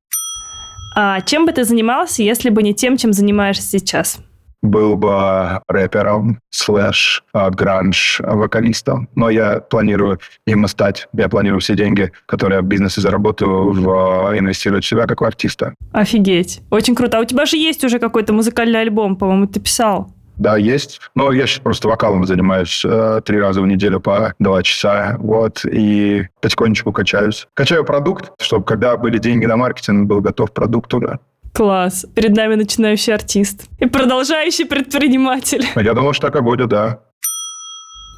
А 0.97 1.21
чем 1.21 1.45
бы 1.45 1.53
ты 1.53 1.65
занимался, 1.65 2.23
если 2.23 2.49
бы 2.49 2.63
не 2.63 2.75
тем, 2.75 2.97
чем 2.97 3.13
занимаешься 3.13 3.79
сейчас? 3.79 4.21
Был 4.63 4.97
бы 4.97 5.61
рэпером 5.69 6.41
слэш 6.51 7.25
а, 7.33 7.51
гранж 7.51 8.21
вокалистом. 8.23 9.09
Но 9.15 9.31
я 9.31 9.61
планирую 9.61 10.19
им 10.47 10.67
стать. 10.67 11.09
Я 11.13 11.29
планирую 11.29 11.61
все 11.61 11.75
деньги, 11.75 12.13
которые 12.27 12.59
я 12.59 12.63
в 12.63 12.67
бизнесе 12.67 13.01
заработаю, 13.01 13.73
в, 13.73 14.29
а, 14.29 14.39
инвестировать 14.39 14.85
в 14.85 14.89
себя 14.89 15.07
как 15.07 15.21
в 15.21 15.25
артиста. 15.25 15.75
Офигеть. 15.93 16.61
Очень 16.71 16.95
круто. 16.95 17.19
А 17.19 17.21
у 17.21 17.25
тебя 17.25 17.47
же 17.47 17.57
есть 17.57 17.85
уже 17.85 17.99
какой-то 17.99 18.33
музыкальный 18.33 18.81
альбом, 18.81 19.17
по-моему, 19.17 19.47
ты 19.47 19.61
писал. 19.61 20.13
Да, 20.39 20.57
есть. 20.57 21.01
Но 21.17 21.33
я 21.33 21.47
сейчас 21.47 21.59
просто 21.59 21.89
вокалом 21.89 22.25
занимаюсь 22.25 22.83
э, 22.85 23.21
три 23.25 23.41
раза 23.41 23.61
в 23.61 23.67
неделю 23.67 24.01
по 24.01 24.35
два 24.39 24.63
часа. 24.63 25.17
Вот. 25.19 25.65
И 25.65 26.29
потихонечку 26.41 26.93
качаюсь. 26.93 27.49
Качаю 27.55 27.85
продукт, 27.85 28.31
чтобы 28.41 28.65
когда 28.65 28.97
были 28.97 29.19
деньги 29.19 29.47
на 29.47 29.57
маркетинг, 29.57 30.07
был 30.07 30.21
готов 30.21 30.53
продукт 30.53 30.95
уже. 30.95 31.19
Класс. 31.53 32.07
Перед 32.15 32.37
нами 32.37 32.55
начинающий 32.55 33.15
артист. 33.15 33.69
И 33.79 33.87
продолжающий 33.87 34.65
предприниматель. 34.65 35.67
Я 35.77 35.95
думал, 35.95 36.13
что 36.13 36.29
так 36.29 36.37
и 36.37 36.43
будет, 36.43 36.69
да. 36.69 37.01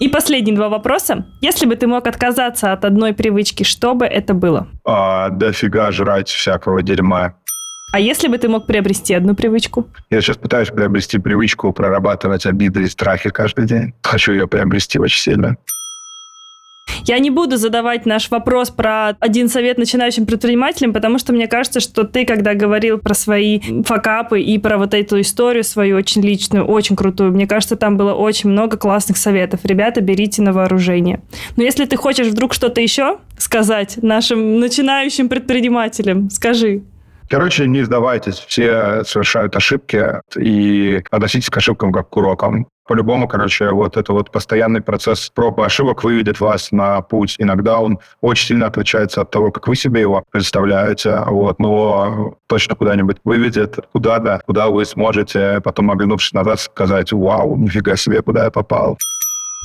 И 0.00 0.08
последние 0.08 0.56
два 0.56 0.70
вопроса. 0.70 1.26
Если 1.42 1.66
бы 1.66 1.76
ты 1.76 1.86
мог 1.86 2.06
отказаться 2.06 2.72
от 2.72 2.86
одной 2.86 3.12
привычки, 3.12 3.64
что 3.64 3.94
бы 3.94 4.06
это 4.06 4.32
было? 4.32 4.68
А, 4.84 5.28
дофига 5.28 5.92
жрать 5.92 6.28
всякого 6.28 6.82
дерьма. 6.82 7.34
А 7.92 8.00
если 8.00 8.28
бы 8.28 8.38
ты 8.38 8.48
мог 8.48 8.66
приобрести 8.66 9.12
одну 9.14 9.34
привычку? 9.34 9.88
Я 10.10 10.20
сейчас 10.20 10.36
пытаюсь 10.36 10.68
приобрести 10.68 11.18
привычку 11.18 11.72
прорабатывать 11.72 12.46
обиды 12.46 12.84
и 12.84 12.86
страхи 12.86 13.30
каждый 13.30 13.66
день. 13.66 13.92
Хочу 14.02 14.32
ее 14.32 14.46
приобрести 14.46 14.98
очень 14.98 15.20
сильно. 15.20 15.56
Я 17.04 17.18
не 17.18 17.30
буду 17.30 17.56
задавать 17.56 18.06
наш 18.06 18.30
вопрос 18.30 18.70
про 18.70 19.16
один 19.20 19.48
совет 19.48 19.78
начинающим 19.78 20.26
предпринимателям, 20.26 20.92
потому 20.92 21.18
что 21.18 21.32
мне 21.32 21.46
кажется, 21.46 21.80
что 21.80 22.04
ты, 22.04 22.24
когда 22.24 22.54
говорил 22.54 22.98
про 22.98 23.14
свои 23.14 23.60
факапы 23.84 24.40
и 24.40 24.58
про 24.58 24.78
вот 24.78 24.94
эту 24.94 25.20
историю 25.20 25.64
свою 25.64 25.96
очень 25.96 26.22
личную, 26.22 26.64
очень 26.64 26.96
крутую, 26.96 27.32
мне 27.32 27.46
кажется, 27.46 27.76
там 27.76 27.96
было 27.96 28.12
очень 28.14 28.50
много 28.50 28.76
классных 28.76 29.16
советов. 29.16 29.60
Ребята, 29.64 30.00
берите 30.00 30.42
на 30.42 30.52
вооружение. 30.52 31.22
Но 31.56 31.62
если 31.62 31.84
ты 31.84 31.96
хочешь 31.96 32.28
вдруг 32.28 32.54
что-то 32.54 32.80
еще 32.80 33.18
сказать 33.38 33.98
нашим 34.02 34.60
начинающим 34.60 35.28
предпринимателям, 35.28 36.30
скажи. 36.30 36.82
Короче, 37.30 37.68
не 37.68 37.84
сдавайтесь, 37.84 38.40
все 38.40 39.04
совершают 39.04 39.54
ошибки 39.54 40.20
и 40.36 41.00
относитесь 41.12 41.48
к 41.48 41.56
ошибкам 41.56 41.92
как 41.92 42.10
к 42.10 42.16
урокам. 42.16 42.66
По-любому, 42.88 43.28
короче, 43.28 43.70
вот 43.70 43.96
это 43.96 44.12
вот 44.12 44.32
постоянный 44.32 44.80
процесс 44.80 45.30
проб 45.32 45.60
и 45.60 45.62
ошибок 45.62 46.02
выведет 46.02 46.40
вас 46.40 46.72
на 46.72 47.00
путь. 47.02 47.36
Иногда 47.38 47.78
он 47.78 48.00
очень 48.20 48.48
сильно 48.48 48.66
отличается 48.66 49.20
от 49.20 49.30
того, 49.30 49.52
как 49.52 49.68
вы 49.68 49.76
себе 49.76 50.00
его 50.00 50.24
представляете, 50.32 51.22
вот, 51.24 51.60
но 51.60 52.34
точно 52.48 52.74
куда-нибудь 52.74 53.18
выведет 53.22 53.78
куда-то, 53.92 54.42
куда 54.44 54.68
вы 54.68 54.84
сможете 54.84 55.60
потом, 55.62 55.92
оглянувшись 55.92 56.32
назад, 56.32 56.58
сказать, 56.58 57.12
вау, 57.12 57.56
нифига 57.56 57.94
себе, 57.94 58.22
куда 58.22 58.46
я 58.46 58.50
попал. 58.50 58.98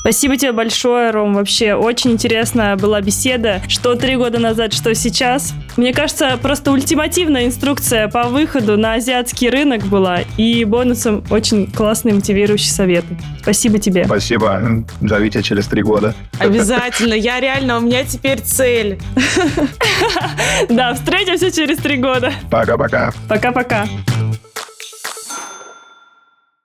Спасибо 0.05 0.37
тебе 0.37 0.51
большое, 0.51 1.09
Ром. 1.09 1.33
Вообще 1.33 1.73
очень 1.73 2.11
интересная 2.11 2.75
была 2.75 3.01
беседа. 3.01 3.59
Что 3.67 3.95
три 3.95 4.15
года 4.17 4.37
назад, 4.37 4.71
что 4.71 4.93
сейчас. 4.93 5.55
Мне 5.77 5.93
кажется, 5.93 6.37
просто 6.39 6.71
ультимативная 6.71 7.47
инструкция 7.47 8.07
по 8.07 8.25
выходу 8.25 8.77
на 8.77 8.93
азиатский 8.93 9.49
рынок 9.49 9.81
была. 9.85 10.19
И 10.37 10.63
бонусом 10.63 11.23
очень 11.31 11.71
классные 11.71 12.13
мотивирующие 12.13 12.71
советы. 12.71 13.17
Спасибо 13.41 13.79
тебе. 13.79 14.05
Спасибо. 14.05 14.85
Зовите 15.01 15.41
через 15.41 15.65
три 15.65 15.81
года. 15.81 16.13
Обязательно. 16.37 17.15
Я 17.15 17.39
реально, 17.39 17.79
у 17.79 17.81
меня 17.81 18.03
теперь 18.03 18.41
цель. 18.41 18.99
Да, 20.69 20.93
встретимся 20.93 21.51
через 21.51 21.77
три 21.79 21.97
года. 21.97 22.31
Пока-пока. 22.51 23.11
Пока-пока. 23.27 23.87